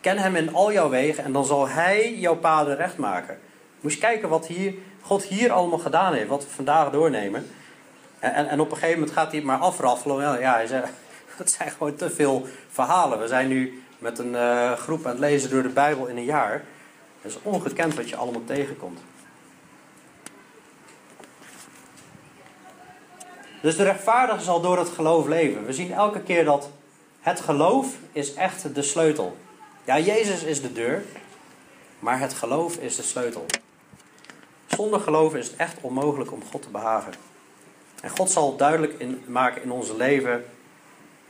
Ken 0.00 0.18
Hem 0.18 0.36
in 0.36 0.54
al 0.54 0.72
jouw 0.72 0.88
wegen 0.88 1.24
en 1.24 1.32
dan 1.32 1.44
zal 1.44 1.68
Hij 1.68 2.14
jouw 2.14 2.36
paden 2.36 2.76
recht 2.76 2.96
maken. 2.96 3.38
Moet 3.80 3.92
je 3.92 3.98
kijken 3.98 4.28
wat 4.28 4.46
hier, 4.46 4.74
God 5.00 5.22
hier 5.22 5.52
allemaal 5.52 5.78
gedaan 5.78 6.14
heeft, 6.14 6.28
wat 6.28 6.44
we 6.44 6.50
vandaag 6.50 6.90
doornemen. 6.90 7.46
En, 8.18 8.48
en, 8.48 8.60
op 8.60 8.70
een 8.70 8.76
gegeven 8.76 8.98
moment 8.98 9.16
gaat 9.16 9.28
hij 9.28 9.36
het 9.36 9.46
maar 9.46 9.58
afraffelen. 9.58 10.40
Ja, 10.40 10.54
hij 10.54 10.66
zei, 10.66 10.82
het 11.36 11.50
zijn 11.50 11.70
gewoon 11.70 11.94
te 11.94 12.10
veel 12.10 12.46
verhalen. 12.70 13.18
We 13.18 13.28
zijn 13.28 13.48
nu 13.48 13.82
met 13.98 14.18
een 14.18 14.32
uh, 14.32 14.72
groep 14.72 15.04
aan 15.04 15.10
het 15.10 15.20
lezen 15.20 15.50
door 15.50 15.62
de 15.62 15.68
Bijbel 15.68 16.06
in 16.06 16.16
een 16.16 16.24
jaar. 16.24 16.64
Het 17.22 17.30
is 17.30 17.38
ongekend 17.42 17.94
wat 17.94 18.08
je 18.08 18.16
allemaal 18.16 18.44
tegenkomt. 18.44 19.00
Dus 23.62 23.76
de 23.76 23.82
rechtvaardige 23.82 24.44
zal 24.44 24.60
door 24.60 24.78
het 24.78 24.88
geloof 24.88 25.26
leven. 25.26 25.66
We 25.66 25.72
zien 25.72 25.92
elke 25.92 26.20
keer 26.20 26.44
dat 26.44 26.70
het 27.20 27.40
geloof 27.40 27.86
is 28.12 28.34
echt 28.34 28.74
de 28.74 28.82
sleutel. 28.82 29.36
Ja, 29.84 29.98
Jezus 29.98 30.42
is 30.42 30.62
de 30.62 30.72
deur, 30.72 31.04
maar 31.98 32.20
het 32.20 32.34
geloof 32.34 32.76
is 32.76 32.96
de 32.96 33.02
sleutel. 33.02 33.46
Zonder 34.66 35.00
geloof 35.00 35.34
is 35.34 35.46
het 35.46 35.56
echt 35.56 35.76
onmogelijk 35.80 36.32
om 36.32 36.42
God 36.50 36.62
te 36.62 36.68
behagen. 36.68 37.12
En 38.02 38.10
God 38.10 38.30
zal 38.30 38.56
duidelijk 38.56 39.04
maken 39.26 39.62
in 39.62 39.72
ons 39.72 39.92
leven 39.96 40.44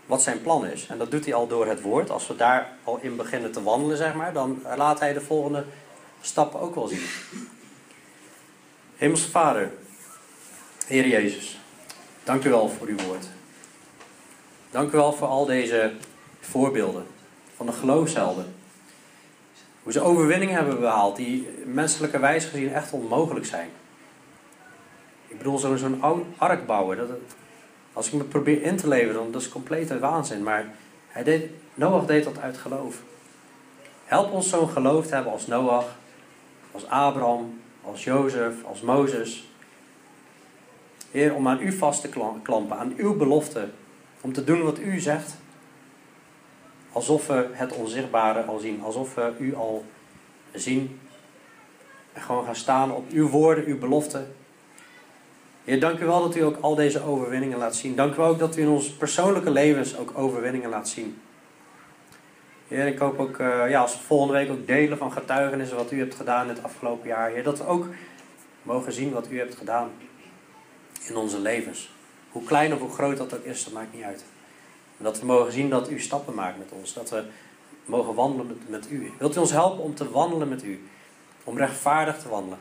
wat 0.06 0.22
zijn 0.22 0.42
plan 0.42 0.66
is. 0.66 0.86
En 0.86 0.98
dat 0.98 1.10
doet 1.10 1.24
hij 1.24 1.34
al 1.34 1.46
door 1.46 1.66
het 1.66 1.80
woord. 1.80 2.10
Als 2.10 2.26
we 2.26 2.36
daar 2.36 2.72
al 2.84 2.98
in 3.00 3.16
beginnen 3.16 3.52
te 3.52 3.62
wandelen, 3.62 3.96
zeg 3.96 4.14
maar, 4.14 4.32
dan 4.32 4.62
laat 4.76 5.00
hij 5.00 5.12
de 5.12 5.20
volgende 5.20 5.64
stappen 6.20 6.60
ook 6.60 6.74
wel 6.74 6.86
zien. 6.86 7.06
Hemelse 8.96 9.30
Vader, 9.30 9.70
Heer 10.86 11.08
Jezus, 11.08 11.60
dank 12.24 12.44
u 12.44 12.50
wel 12.50 12.68
voor 12.68 12.86
uw 12.86 12.96
woord. 13.06 13.26
Dank 14.70 14.92
u 14.92 14.96
wel 14.96 15.12
voor 15.12 15.28
al 15.28 15.46
deze 15.46 15.92
voorbeelden 16.40 17.06
van 17.56 17.66
de 17.66 17.72
geloofshelden. 17.72 18.54
Hoe 19.82 19.92
ze 19.92 20.00
overwinningen 20.00 20.54
hebben 20.54 20.80
behaald 20.80 21.16
die 21.16 21.48
menselijke 21.64 22.18
wijze 22.18 22.48
gezien 22.48 22.72
echt 22.72 22.92
onmogelijk 22.92 23.46
zijn. 23.46 23.68
Ik 25.26 25.38
bedoel, 25.38 25.58
zo'n 25.58 25.78
zo'n 25.78 26.02
ark 26.38 26.66
bouwen, 26.66 26.96
dat, 26.96 27.08
als 27.92 28.06
ik 28.06 28.12
me 28.12 28.24
probeer 28.24 28.62
in 28.62 28.76
te 28.76 28.88
leven, 28.88 29.14
dan 29.14 29.32
dat 29.32 29.40
is 29.40 29.48
complete 29.48 29.98
waanzin. 29.98 30.42
Maar 30.42 30.66
hij 31.08 31.22
deed, 31.22 31.50
Noach 31.74 32.06
deed 32.06 32.24
dat 32.24 32.38
uit 32.38 32.56
geloof. 32.56 33.02
Help 34.04 34.32
ons 34.32 34.48
zo'n 34.48 34.68
geloof 34.68 35.06
te 35.06 35.14
hebben 35.14 35.32
als 35.32 35.46
Noach, 35.46 35.96
als 36.72 36.86
Abraham, 36.86 37.60
als 37.84 38.04
Jozef, 38.04 38.64
als 38.64 38.80
Mozes. 38.80 39.51
Heer, 41.12 41.34
om 41.34 41.48
aan 41.48 41.60
u 41.60 41.72
vast 41.72 42.00
te 42.00 42.08
klampen, 42.42 42.78
aan 42.78 42.92
uw 42.96 43.16
belofte, 43.16 43.68
om 44.20 44.32
te 44.32 44.44
doen 44.44 44.62
wat 44.62 44.78
u 44.78 45.00
zegt. 45.00 45.36
Alsof 46.92 47.26
we 47.26 47.48
het 47.52 47.72
onzichtbare 47.72 48.42
al 48.42 48.58
zien, 48.58 48.82
alsof 48.82 49.14
we 49.14 49.32
u 49.38 49.54
al 49.54 49.84
zien. 50.52 51.00
En 52.12 52.22
gewoon 52.22 52.44
gaan 52.44 52.56
staan 52.56 52.92
op 52.92 53.10
uw 53.10 53.28
woorden, 53.28 53.64
uw 53.64 53.78
beloften. 53.78 54.34
Heer, 55.64 55.80
dank 55.80 55.98
u 56.00 56.04
wel 56.04 56.22
dat 56.22 56.36
u 56.36 56.40
ook 56.40 56.56
al 56.60 56.74
deze 56.74 57.04
overwinningen 57.04 57.58
laat 57.58 57.76
zien. 57.76 57.96
Dank 57.96 58.16
u 58.16 58.20
ook 58.20 58.38
dat 58.38 58.56
u 58.56 58.60
in 58.60 58.68
onze 58.68 58.96
persoonlijke 58.96 59.50
levens 59.50 59.96
ook 59.96 60.18
overwinningen 60.18 60.70
laat 60.70 60.88
zien. 60.88 61.20
Heer, 62.68 62.86
ik 62.86 62.98
hoop 62.98 63.18
ook, 63.18 63.38
uh, 63.38 63.70
ja, 63.70 63.80
als 63.80 63.96
we 63.96 64.02
volgende 64.02 64.32
week 64.32 64.50
ook 64.50 64.66
delen 64.66 64.98
van 64.98 65.12
getuigenissen 65.12 65.76
wat 65.76 65.92
u 65.92 65.98
hebt 65.98 66.14
gedaan 66.14 66.48
het 66.48 66.62
afgelopen 66.62 67.08
jaar. 67.08 67.30
Heer, 67.30 67.42
dat 67.42 67.58
we 67.58 67.66
ook 67.66 67.86
mogen 68.62 68.92
zien 68.92 69.12
wat 69.12 69.30
u 69.30 69.38
hebt 69.38 69.54
gedaan 69.54 69.90
in 71.08 71.16
onze 71.16 71.38
levens. 71.38 71.90
Hoe 72.30 72.44
klein 72.44 72.72
of 72.72 72.80
hoe 72.80 72.92
groot 72.92 73.16
dat 73.16 73.34
ook 73.34 73.44
is, 73.44 73.64
dat 73.64 73.72
maakt 73.72 73.94
niet 73.94 74.04
uit. 74.04 74.24
Dat 74.96 75.20
we 75.20 75.26
mogen 75.26 75.52
zien 75.52 75.70
dat 75.70 75.90
u 75.90 76.00
stappen 76.00 76.34
maakt 76.34 76.58
met 76.58 76.70
ons. 76.70 76.92
Dat 76.92 77.10
we 77.10 77.24
mogen 77.84 78.14
wandelen 78.14 78.46
met, 78.46 78.68
met 78.68 78.90
u. 78.90 79.12
Wilt 79.18 79.36
u 79.36 79.38
ons 79.38 79.50
helpen 79.50 79.84
om 79.84 79.94
te 79.94 80.10
wandelen 80.10 80.48
met 80.48 80.64
u? 80.64 80.88
Om 81.44 81.56
rechtvaardig 81.56 82.18
te 82.18 82.28
wandelen. 82.28 82.58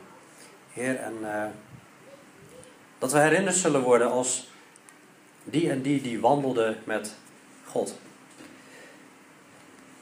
Heer, 0.72 0.96
en... 0.96 1.14
Uh, 1.22 1.44
dat 3.02 3.12
we 3.12 3.18
herinnerd 3.18 3.56
zullen 3.56 3.82
worden 3.82 4.10
als 4.10 4.48
die 5.44 5.70
en 5.70 5.82
die 5.82 6.02
die 6.02 6.20
wandelde 6.20 6.76
met 6.84 7.14
God. 7.66 7.98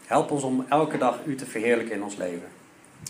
Help 0.04 0.30
ons 0.30 0.42
om 0.42 0.66
elke 0.68 0.98
dag 0.98 1.18
U 1.24 1.34
te 1.34 1.46
verheerlijken 1.46 1.94
in 1.94 2.02
ons 2.02 2.16
leven. 2.16 2.48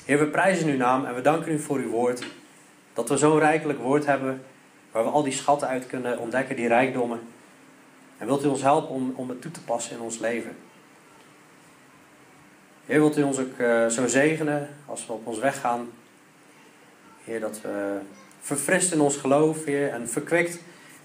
Heer, 0.05 0.19
we 0.19 0.27
prijzen 0.27 0.69
uw 0.69 0.77
naam 0.77 1.05
en 1.05 1.15
we 1.15 1.21
danken 1.21 1.53
u 1.53 1.59
voor 1.59 1.79
uw 1.79 1.91
woord. 1.91 2.25
Dat 2.93 3.09
we 3.09 3.17
zo'n 3.17 3.39
rijkelijk 3.39 3.79
woord 3.79 4.07
hebben 4.07 4.45
waar 4.93 5.05
we 5.05 5.11
al 5.11 5.23
die 5.23 5.33
schatten 5.33 5.69
uit 5.69 5.87
kunnen 5.87 6.19
ontdekken, 6.19 6.57
die 6.57 6.69
rijkdommen. 6.69 7.21
En 8.19 8.27
wilt 8.27 8.45
u 8.45 8.49
ons 8.49 8.63
helpen 8.63 8.95
om, 8.95 9.13
om 9.17 9.29
het 9.29 9.43
toe 9.43 9.51
te 9.51 9.63
passen 9.63 9.97
in 9.97 10.03
ons 10.03 10.19
leven. 10.19 10.57
Heer, 12.87 12.99
wilt 12.99 13.19
u 13.19 13.23
ons 13.23 13.39
ook 13.39 13.59
uh, 13.59 13.87
zo 13.87 14.07
zegenen 14.07 14.69
als 14.87 15.07
we 15.07 15.13
op 15.13 15.27
ons 15.27 15.39
weg 15.39 15.61
gaan. 15.61 15.91
Heer, 17.25 17.41
dat 17.41 17.61
we 17.61 17.99
verfrist 18.41 18.93
in 18.93 19.01
ons 19.01 19.17
geloof, 19.17 19.65
Heer, 19.65 19.91
en 19.91 20.09
verkwikt 20.09 20.59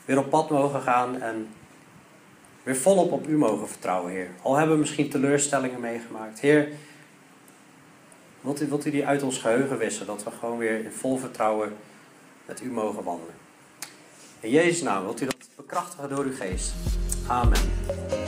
weer 0.05 0.17
op 0.17 0.29
pad 0.29 0.49
mogen 0.49 0.81
gaan 0.81 1.21
en 1.21 1.47
weer 2.63 2.75
volop 2.75 3.11
op 3.11 3.27
U 3.27 3.38
mogen 3.38 3.67
vertrouwen, 3.67 4.11
Heer. 4.11 4.29
Al 4.41 4.55
hebben 4.55 4.75
we 4.75 4.81
misschien 4.81 5.09
teleurstellingen 5.09 5.79
meegemaakt. 5.79 6.39
Heer, 6.39 6.69
wilt 8.41 8.61
u, 8.61 8.67
wilt 8.67 8.86
u 8.86 8.91
die 8.91 9.05
uit 9.05 9.23
ons 9.23 9.38
geheugen 9.38 9.77
wissen, 9.77 10.05
dat 10.05 10.23
we 10.23 10.31
gewoon 10.31 10.57
weer 10.57 10.83
in 10.83 10.91
vol 10.91 11.17
vertrouwen 11.17 11.75
met 12.45 12.61
U 12.61 12.71
mogen 12.71 13.03
wandelen. 13.03 13.44
In 14.45 14.51
Jezus' 14.51 14.81
naam 14.81 15.03
wilt 15.03 15.21
u 15.21 15.25
dat 15.25 15.35
bekrachtigen 15.55 16.09
door 16.09 16.23
uw 16.23 16.35
geest. 16.35 16.73
Amen. 17.27 18.24